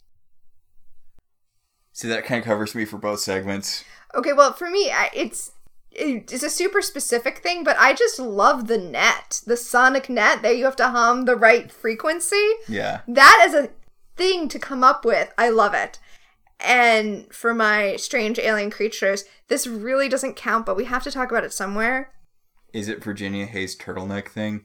See, 1.93 2.09
that 2.09 2.25
kind 2.25 2.41
of 2.41 2.45
covers 2.45 2.75
me 2.75 2.85
for 2.85 2.99
both 2.99 3.21
segments. 3.21 3.85
Okay, 4.15 4.33
well, 4.33 4.53
for 4.53 4.71
me, 4.71 4.91
it's 5.15 5.53
it's 5.93 6.43
a 6.43 6.51
super 6.51 6.83
specific 6.83 7.39
thing, 7.39 7.65
but 7.65 7.77
I 7.79 7.93
just 7.93 8.19
love 8.19 8.69
the 8.69 8.79
net, 8.79 9.43
the 9.47 9.57
sonic 9.57 10.09
net. 10.09 10.43
There, 10.43 10.53
you 10.53 10.65
have 10.65 10.77
to 10.77 10.89
hum 10.89 11.25
the 11.25 11.37
right 11.37 11.71
frequency. 11.71 12.51
Yeah. 12.69 13.01
That 13.09 13.45
is 13.47 13.55
a 13.55 13.71
thing 14.17 14.49
to 14.49 14.59
come 14.59 14.85
up 14.85 15.05
with. 15.05 15.33
I 15.37 15.49
love 15.51 15.75
it. 15.75 15.99
And 16.61 17.33
for 17.33 17.55
my 17.55 17.97
strange 17.97 18.39
alien 18.39 18.71
creatures, 18.71 19.25
this 19.49 19.67
really 19.67 20.09
doesn't 20.09 20.37
count, 20.37 20.67
but 20.67 20.77
we 20.77 20.85
have 20.85 21.03
to 21.05 21.11
talk 21.11 21.31
about 21.31 21.45
it 21.45 21.53
somewhere. 21.53 22.13
Is 22.73 22.89
it 22.89 23.03
Virginia 23.03 23.47
Hey's 23.47 23.77
turtleneck 23.77 24.29
thing? 24.29 24.65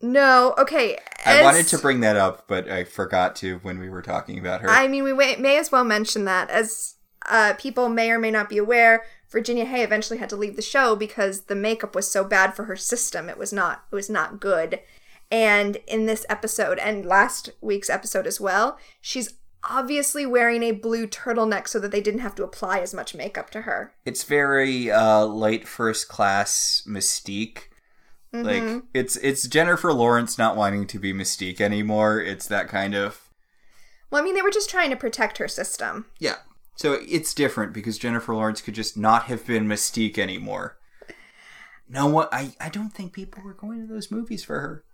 No, 0.00 0.54
okay. 0.58 0.98
I 1.24 1.42
wanted 1.42 1.66
to 1.68 1.78
bring 1.78 2.00
that 2.00 2.16
up, 2.16 2.48
but 2.48 2.68
I 2.68 2.84
forgot 2.84 3.36
to 3.36 3.58
when 3.58 3.78
we 3.78 3.88
were 3.88 4.02
talking 4.02 4.38
about 4.38 4.60
her. 4.60 4.68
I 4.68 4.88
mean, 4.88 5.04
we 5.04 5.12
may, 5.12 5.36
may 5.36 5.58
as 5.58 5.70
well 5.70 5.84
mention 5.84 6.24
that 6.24 6.50
as 6.50 6.96
uh, 7.26 7.54
people 7.58 7.88
may 7.88 8.10
or 8.10 8.18
may 8.18 8.30
not 8.30 8.48
be 8.48 8.58
aware. 8.58 9.04
Virginia 9.34 9.64
Hey 9.66 9.82
eventually 9.82 10.18
had 10.18 10.30
to 10.30 10.36
leave 10.36 10.56
the 10.56 10.62
show 10.62 10.94
because 10.96 11.42
the 11.42 11.56
makeup 11.56 11.94
was 11.94 12.10
so 12.10 12.24
bad 12.24 12.54
for 12.54 12.64
her 12.64 12.76
system. 12.76 13.28
It 13.28 13.36
was 13.36 13.52
not. 13.52 13.84
It 13.92 13.94
was 13.94 14.08
not 14.08 14.40
good. 14.40 14.80
And 15.30 15.78
in 15.88 16.06
this 16.06 16.24
episode 16.28 16.78
and 16.78 17.04
last 17.04 17.50
week's 17.60 17.90
episode 17.90 18.26
as 18.26 18.40
well, 18.40 18.78
she's 19.00 19.34
obviously 19.68 20.24
wearing 20.24 20.62
a 20.62 20.70
blue 20.70 21.06
turtleneck 21.08 21.66
so 21.66 21.80
that 21.80 21.90
they 21.90 22.00
didn't 22.00 22.20
have 22.20 22.34
to 22.36 22.44
apply 22.44 22.78
as 22.78 22.94
much 22.94 23.14
makeup 23.14 23.50
to 23.50 23.62
her. 23.62 23.92
it's 24.04 24.22
very 24.22 24.90
uh, 24.90 25.24
late 25.24 25.66
first 25.66 26.06
class 26.08 26.84
Mystique. 26.86 27.64
Mm-hmm. 28.32 28.46
Like 28.46 28.82
it's 28.94 29.16
it's 29.16 29.48
Jennifer 29.48 29.92
Lawrence 29.92 30.38
not 30.38 30.56
wanting 30.56 30.86
to 30.88 30.98
be 30.98 31.12
Mystique 31.12 31.60
anymore. 31.60 32.20
It's 32.20 32.46
that 32.48 32.68
kind 32.68 32.94
of 32.94 33.30
Well, 34.10 34.22
I 34.22 34.24
mean, 34.24 34.34
they 34.36 34.42
were 34.42 34.50
just 34.50 34.70
trying 34.70 34.90
to 34.90 34.96
protect 34.96 35.38
her 35.38 35.48
system. 35.48 36.06
yeah. 36.20 36.36
So 36.76 36.98
it's 37.08 37.34
different 37.34 37.72
because 37.72 37.98
Jennifer 37.98 38.34
Lawrence 38.34 38.60
could 38.60 38.74
just 38.74 38.96
not 38.96 39.24
have 39.24 39.46
been 39.46 39.68
Mystique 39.68 40.18
anymore. 40.18 40.76
No 41.88 42.06
one, 42.06 42.28
I 42.32 42.54
I 42.60 42.68
don't 42.68 42.90
think 42.90 43.12
people 43.12 43.42
were 43.44 43.54
going 43.54 43.86
to 43.86 43.92
those 43.92 44.10
movies 44.10 44.42
for 44.42 44.60
her. 44.60 44.84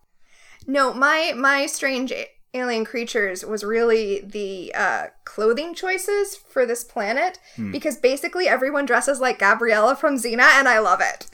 No, 0.66 0.93
my 0.93 1.32
my 1.36 1.66
strange 1.66 2.12
alien 2.52 2.85
creatures 2.85 3.44
was 3.44 3.62
really 3.62 4.20
the 4.20 4.74
uh, 4.74 5.07
clothing 5.24 5.74
choices 5.74 6.36
for 6.36 6.66
this 6.66 6.82
planet 6.82 7.39
because 7.70 7.97
basically 7.97 8.48
everyone 8.48 8.85
dresses 8.85 9.20
like 9.20 9.39
Gabrielle 9.39 9.94
from 9.94 10.16
Xena, 10.16 10.59
and 10.59 10.69
I 10.69 10.81
love 10.81 11.01
it. 11.01 11.31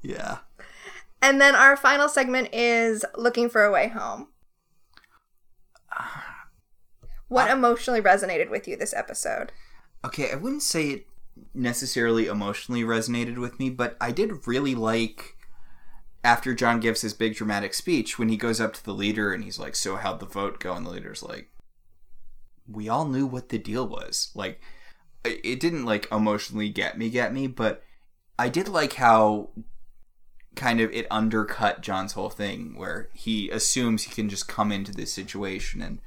Yeah. 0.00 0.38
And 1.20 1.40
then 1.40 1.54
our 1.54 1.76
final 1.76 2.08
segment 2.08 2.48
is 2.52 3.04
looking 3.16 3.48
for 3.48 3.62
a 3.62 3.70
way 3.70 3.88
home. 3.88 4.28
What 7.32 7.50
emotionally 7.50 8.02
resonated 8.02 8.50
with 8.50 8.68
you 8.68 8.76
this 8.76 8.92
episode? 8.92 9.52
Okay, 10.04 10.30
I 10.30 10.34
wouldn't 10.34 10.62
say 10.62 10.90
it 10.90 11.06
necessarily 11.54 12.26
emotionally 12.26 12.82
resonated 12.82 13.38
with 13.38 13.58
me, 13.58 13.70
but 13.70 13.96
I 13.98 14.10
did 14.10 14.46
really 14.46 14.74
like 14.74 15.38
after 16.22 16.52
John 16.52 16.78
gives 16.78 17.00
his 17.00 17.14
big 17.14 17.34
dramatic 17.34 17.72
speech 17.72 18.18
when 18.18 18.28
he 18.28 18.36
goes 18.36 18.60
up 18.60 18.74
to 18.74 18.84
the 18.84 18.92
leader 18.92 19.32
and 19.32 19.42
he's 19.44 19.58
like, 19.58 19.76
"So 19.76 19.96
how'd 19.96 20.20
the 20.20 20.26
vote 20.26 20.60
go?" 20.60 20.74
And 20.74 20.84
the 20.84 20.90
leader's 20.90 21.22
like, 21.22 21.48
"We 22.68 22.90
all 22.90 23.08
knew 23.08 23.24
what 23.24 23.48
the 23.48 23.56
deal 23.56 23.88
was." 23.88 24.30
Like, 24.34 24.60
it 25.24 25.40
it 25.42 25.58
didn't 25.58 25.86
like 25.86 26.12
emotionally 26.12 26.68
get 26.68 26.98
me, 26.98 27.08
get 27.08 27.32
me, 27.32 27.46
but 27.46 27.82
I 28.38 28.50
did 28.50 28.68
like 28.68 28.92
how 28.92 29.52
kind 30.54 30.82
of 30.82 30.92
it 30.92 31.06
undercut 31.10 31.80
John's 31.80 32.12
whole 32.12 32.28
thing 32.28 32.76
where 32.76 33.08
he 33.14 33.48
assumes 33.48 34.02
he 34.02 34.14
can 34.14 34.28
just 34.28 34.48
come 34.48 34.70
into 34.70 34.92
this 34.92 35.14
situation 35.14 35.80
and 35.80 35.98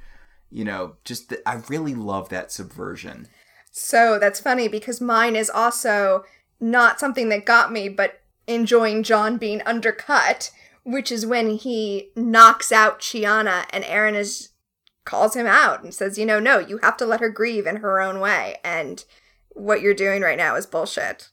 you 0.50 0.64
know 0.64 0.96
just 1.04 1.28
the, 1.28 1.48
I 1.48 1.62
really 1.68 1.94
love 1.94 2.28
that 2.30 2.52
subversion. 2.52 3.28
So 3.70 4.18
that's 4.18 4.40
funny 4.40 4.68
because 4.68 5.00
mine 5.00 5.36
is 5.36 5.50
also 5.50 6.24
not 6.60 6.98
something 6.98 7.28
that 7.28 7.44
got 7.44 7.70
me, 7.70 7.88
but 7.88 8.20
enjoying 8.46 9.02
John 9.02 9.36
being 9.36 9.60
undercut, 9.66 10.50
which 10.84 11.12
is 11.12 11.26
when 11.26 11.50
he 11.50 12.10
knocks 12.16 12.72
out 12.72 13.00
Chiana 13.00 13.66
and 13.70 13.84
Aeryn 13.84 14.14
is 14.14 14.50
calls 15.04 15.36
him 15.36 15.46
out 15.46 15.82
and 15.82 15.94
says, 15.94 16.18
you 16.18 16.26
know, 16.26 16.40
no, 16.40 16.58
you 16.58 16.78
have 16.78 16.96
to 16.96 17.06
let 17.06 17.20
her 17.20 17.28
grieve 17.28 17.66
in 17.66 17.76
her 17.76 18.00
own 18.00 18.18
way, 18.20 18.56
and 18.64 19.04
what 19.50 19.80
you're 19.80 19.94
doing 19.94 20.22
right 20.22 20.38
now 20.38 20.56
is 20.56 20.66
bullshit. 20.66 21.30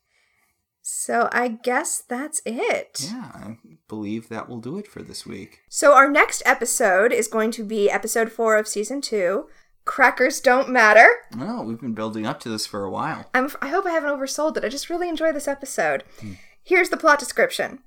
So 0.81 1.29
I 1.31 1.47
guess 1.47 2.01
that's 2.01 2.41
it. 2.45 3.09
Yeah, 3.11 3.53
believe 3.87 4.29
that 4.29 4.49
will 4.49 4.59
do 4.59 4.77
it 4.77 4.87
for 4.87 5.01
this 5.01 5.25
week. 5.25 5.61
So 5.69 5.93
our 5.93 6.09
next 6.09 6.41
episode 6.45 7.11
is 7.11 7.27
going 7.27 7.51
to 7.51 7.63
be 7.63 7.89
episode 7.89 8.31
four 8.31 8.57
of 8.57 8.67
season 8.67 9.01
two. 9.01 9.47
Crackers 9.85 10.39
don't 10.39 10.69
matter. 10.69 11.07
Oh, 11.37 11.63
we've 11.63 11.81
been 11.81 11.93
building 11.93 12.25
up 12.25 12.39
to 12.41 12.49
this 12.49 12.65
for 12.65 12.85
a 12.85 12.91
while. 12.91 13.29
I'm, 13.33 13.49
I 13.61 13.67
hope 13.67 13.85
I 13.85 13.91
haven't 13.91 14.09
oversold 14.09 14.55
it. 14.57 14.63
I 14.63 14.69
just 14.69 14.89
really 14.89 15.09
enjoy 15.09 15.33
this 15.33 15.47
episode. 15.47 16.03
Hmm. 16.21 16.33
Here's 16.63 16.89
the 16.89 16.97
plot 16.97 17.19
description. 17.19 17.79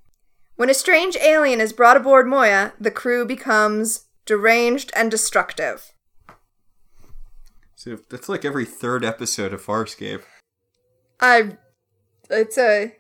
When 0.57 0.71
a 0.71 0.75
strange 0.75 1.17
alien 1.17 1.61
is 1.61 1.73
brought 1.73 1.97
aboard 1.97 2.27
Moya, 2.27 2.75
the 2.79 2.91
crew 2.91 3.25
becomes 3.25 4.07
deranged 4.27 4.91
and 4.95 5.11
destructive. 5.11 5.93
So 7.75 7.99
that's 8.11 8.29
like 8.29 8.45
every 8.45 8.65
third 8.65 9.05
episode 9.05 9.53
of 9.53 9.65
Farscape. 9.65 10.23
I. 11.21 11.57
It's 12.29 12.59
a. 12.59 12.95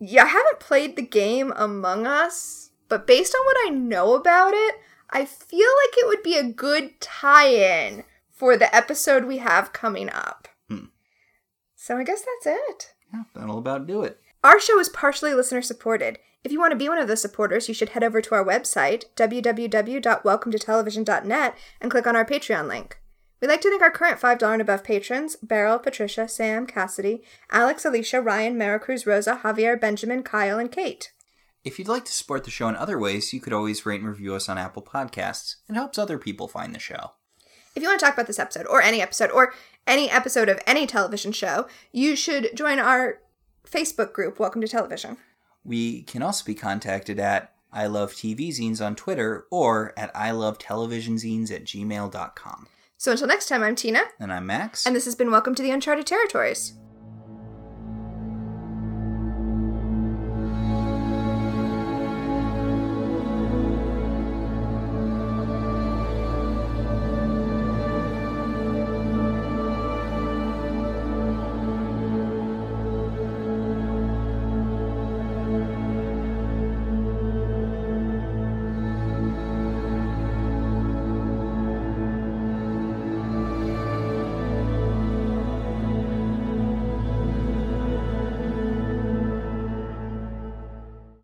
Yeah, 0.00 0.24
I 0.24 0.28
haven't 0.28 0.60
played 0.60 0.96
the 0.96 1.02
game 1.02 1.52
Among 1.56 2.06
Us, 2.06 2.70
but 2.88 3.06
based 3.06 3.34
on 3.34 3.44
what 3.44 3.56
I 3.66 3.70
know 3.70 4.14
about 4.14 4.54
it, 4.54 4.76
I 5.10 5.24
feel 5.24 5.58
like 5.58 5.98
it 5.98 6.06
would 6.06 6.22
be 6.22 6.36
a 6.36 6.44
good 6.44 7.00
tie 7.00 7.48
in 7.48 8.04
for 8.30 8.56
the 8.56 8.72
episode 8.74 9.24
we 9.24 9.38
have 9.38 9.72
coming 9.72 10.10
up. 10.10 10.48
Hmm. 10.68 10.86
So 11.74 11.96
I 11.96 12.04
guess 12.04 12.22
that's 12.22 12.46
it. 12.58 12.92
Yeah, 13.12 13.22
that'll 13.34 13.58
about 13.58 13.86
do 13.86 14.02
it. 14.02 14.20
Our 14.44 14.60
show 14.60 14.78
is 14.78 14.88
partially 14.88 15.34
listener 15.34 15.62
supported. 15.62 16.20
If 16.44 16.52
you 16.52 16.60
want 16.60 16.70
to 16.70 16.76
be 16.76 16.88
one 16.88 16.98
of 16.98 17.08
the 17.08 17.16
supporters, 17.16 17.66
you 17.66 17.74
should 17.74 17.88
head 17.90 18.04
over 18.04 18.22
to 18.22 18.34
our 18.34 18.44
website, 18.44 19.06
www.welcometotelevision.net, 19.16 21.58
and 21.80 21.90
click 21.90 22.06
on 22.06 22.14
our 22.14 22.24
Patreon 22.24 22.68
link. 22.68 23.00
We'd 23.40 23.48
like 23.48 23.60
to 23.60 23.70
thank 23.70 23.82
our 23.82 23.90
current 23.90 24.20
$5 24.20 24.52
and 24.52 24.60
above 24.60 24.82
patrons 24.82 25.36
Beryl, 25.36 25.78
Patricia, 25.78 26.26
Sam, 26.26 26.66
Cassidy, 26.66 27.22
Alex, 27.52 27.84
Alicia, 27.84 28.20
Ryan, 28.20 28.58
Maricruz, 28.58 29.06
Rosa, 29.06 29.40
Javier, 29.44 29.80
Benjamin, 29.80 30.24
Kyle, 30.24 30.58
and 30.58 30.72
Kate. 30.72 31.12
If 31.62 31.78
you'd 31.78 31.86
like 31.86 32.04
to 32.06 32.12
support 32.12 32.44
the 32.44 32.50
show 32.50 32.68
in 32.68 32.74
other 32.74 32.98
ways, 32.98 33.32
you 33.32 33.40
could 33.40 33.52
always 33.52 33.86
rate 33.86 34.00
and 34.00 34.08
review 34.08 34.34
us 34.34 34.48
on 34.48 34.58
Apple 34.58 34.82
Podcasts. 34.82 35.56
It 35.68 35.74
helps 35.74 35.98
other 35.98 36.18
people 36.18 36.48
find 36.48 36.74
the 36.74 36.80
show. 36.80 37.12
If 37.76 37.82
you 37.82 37.88
want 37.88 38.00
to 38.00 38.06
talk 38.06 38.14
about 38.14 38.26
this 38.26 38.40
episode, 38.40 38.66
or 38.66 38.82
any 38.82 39.00
episode, 39.00 39.30
or 39.30 39.54
any 39.86 40.10
episode 40.10 40.48
of 40.48 40.58
any 40.66 40.86
television 40.86 41.30
show, 41.30 41.68
you 41.92 42.16
should 42.16 42.50
join 42.56 42.80
our 42.80 43.20
Facebook 43.64 44.12
group, 44.12 44.40
Welcome 44.40 44.62
to 44.62 44.68
Television. 44.68 45.16
We 45.64 46.02
can 46.02 46.22
also 46.22 46.44
be 46.44 46.54
contacted 46.56 47.20
at 47.20 47.52
I 47.72 47.86
Love 47.86 48.14
TV 48.14 48.48
Zines 48.48 48.84
on 48.84 48.96
Twitter 48.96 49.46
or 49.50 49.92
at 49.96 50.10
I 50.14 50.32
Love 50.32 50.58
Television 50.58 51.16
Zines 51.16 51.52
at 51.52 51.64
gmail.com. 51.64 52.66
So 53.00 53.12
until 53.12 53.28
next 53.28 53.46
time, 53.48 53.62
I'm 53.62 53.76
Tina, 53.76 54.00
And 54.18 54.32
I'm 54.32 54.46
Max. 54.46 54.84
and 54.84 54.94
this 54.96 55.04
has 55.04 55.14
been 55.14 55.30
Welcome 55.30 55.54
to 55.54 55.62
the 55.62 55.70
Uncharted 55.70 56.04
Territories. 56.04 56.72